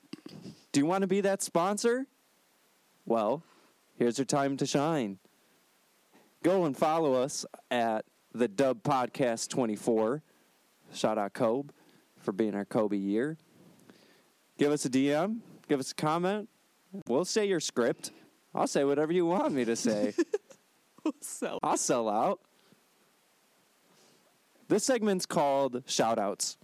Do 0.72 0.80
you 0.80 0.86
want 0.86 1.02
to 1.02 1.06
be 1.08 1.20
that 1.20 1.42
sponsor? 1.42 2.06
Well, 3.08 3.42
here's 3.96 4.18
your 4.18 4.26
time 4.26 4.58
to 4.58 4.66
shine. 4.66 5.18
Go 6.42 6.66
and 6.66 6.76
follow 6.76 7.14
us 7.14 7.46
at 7.70 8.04
the 8.34 8.48
Dub 8.48 8.82
Podcast 8.82 9.48
24. 9.48 10.22
Shout 10.92 11.16
out 11.16 11.32
Kobe 11.32 11.70
for 12.18 12.32
being 12.32 12.54
our 12.54 12.66
Kobe 12.66 12.98
year. 12.98 13.38
Give 14.58 14.70
us 14.72 14.84
a 14.84 14.90
DM, 14.90 15.38
give 15.68 15.80
us 15.80 15.92
a 15.92 15.94
comment. 15.94 16.50
We'll 17.06 17.24
say 17.24 17.46
your 17.46 17.60
script. 17.60 18.10
I'll 18.54 18.66
say 18.66 18.84
whatever 18.84 19.14
you 19.14 19.24
want 19.24 19.54
me 19.54 19.64
to 19.64 19.74
say. 19.74 20.12
so 21.22 21.58
I'll 21.62 21.78
sell 21.78 22.10
out. 22.10 22.40
This 24.68 24.84
segment's 24.84 25.24
called 25.24 25.82
Shoutouts. 25.86 26.58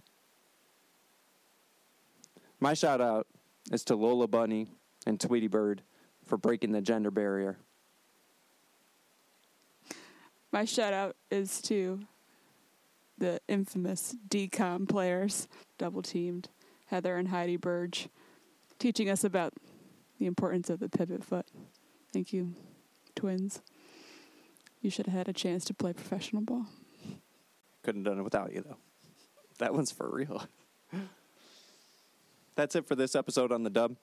My 2.59 2.75
shout 2.75 3.01
out 3.01 3.25
is 3.71 3.83
to 3.85 3.95
Lola 3.95 4.27
Bunny 4.27 4.67
and 5.07 5.19
Tweety 5.19 5.47
Bird 5.47 5.81
for 6.25 6.37
breaking 6.37 6.71
the 6.71 6.81
gender 6.81 7.11
barrier. 7.11 7.57
my 10.51 10.63
shout 10.63 10.93
out 10.93 11.15
is 11.29 11.61
to 11.61 11.99
the 13.17 13.39
infamous 13.47 14.15
DCOM 14.29 14.87
players, 14.87 15.47
double 15.77 16.01
teamed, 16.01 16.49
Heather 16.87 17.17
and 17.17 17.27
Heidi 17.29 17.57
Burge, 17.57 18.09
teaching 18.79 19.09
us 19.09 19.23
about 19.23 19.53
the 20.19 20.25
importance 20.25 20.69
of 20.69 20.79
the 20.79 20.89
pivot 20.89 21.23
foot. 21.23 21.45
Thank 22.13 22.31
you, 22.31 22.55
twins. 23.15 23.61
You 24.81 24.89
should 24.89 25.07
have 25.07 25.15
had 25.15 25.27
a 25.27 25.33
chance 25.33 25.65
to 25.65 25.73
play 25.73 25.93
professional 25.93 26.41
ball. 26.41 26.67
Couldn't 27.83 28.05
have 28.05 28.13
done 28.13 28.19
it 28.19 28.23
without 28.23 28.53
you, 28.53 28.61
though. 28.61 28.77
That 29.59 29.73
one's 29.73 29.91
for 29.91 30.09
real. 30.09 30.43
That's 32.55 32.75
it 32.75 32.87
for 32.87 32.95
this 32.95 33.15
episode 33.15 33.51
on 33.51 33.63
the 33.63 33.69
dub. 33.69 33.95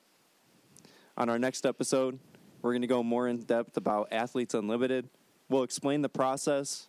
On 1.17 1.29
our 1.29 1.39
next 1.39 1.67
episode, 1.67 2.19
we're 2.63 2.73
going 2.73 2.83
to 2.83 2.89
go 2.89 3.03
more 3.03 3.29
in 3.29 3.39
depth 3.39 3.77
about 3.77 4.09
Athletes 4.13 4.55
Unlimited. 4.55 5.09
We'll 5.49 5.63
explain 5.63 6.03
the 6.03 6.09
process, 6.09 6.89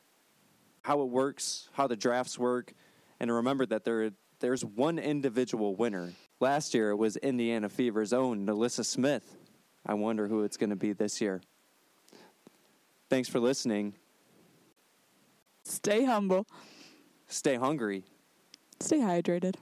how 0.81 1.01
it 1.01 1.09
works, 1.09 1.69
how 1.73 1.87
the 1.87 1.95
drafts 1.95 2.39
work, 2.39 2.73
and 3.19 3.31
remember 3.31 3.65
that 3.65 3.83
there 3.83 4.11
there's 4.39 4.65
one 4.65 4.99
individual 4.99 5.75
winner. 5.75 6.11
Last 6.39 6.73
year 6.73 6.89
it 6.89 6.97
was 6.97 7.15
Indiana 7.17 7.69
Fever's 7.69 8.11
own 8.11 8.45
NaLyssa 8.45 8.85
Smith. 8.85 9.37
I 9.85 9.93
wonder 9.93 10.27
who 10.27 10.43
it's 10.43 10.57
going 10.57 10.69
to 10.69 10.75
be 10.75 10.91
this 10.93 11.21
year. 11.21 11.41
Thanks 13.09 13.29
for 13.29 13.39
listening. 13.39 13.93
Stay 15.63 16.03
humble, 16.03 16.45
Stay 17.27 17.55
hungry. 17.55 18.03
stay 18.79 18.97
hydrated. 18.99 19.55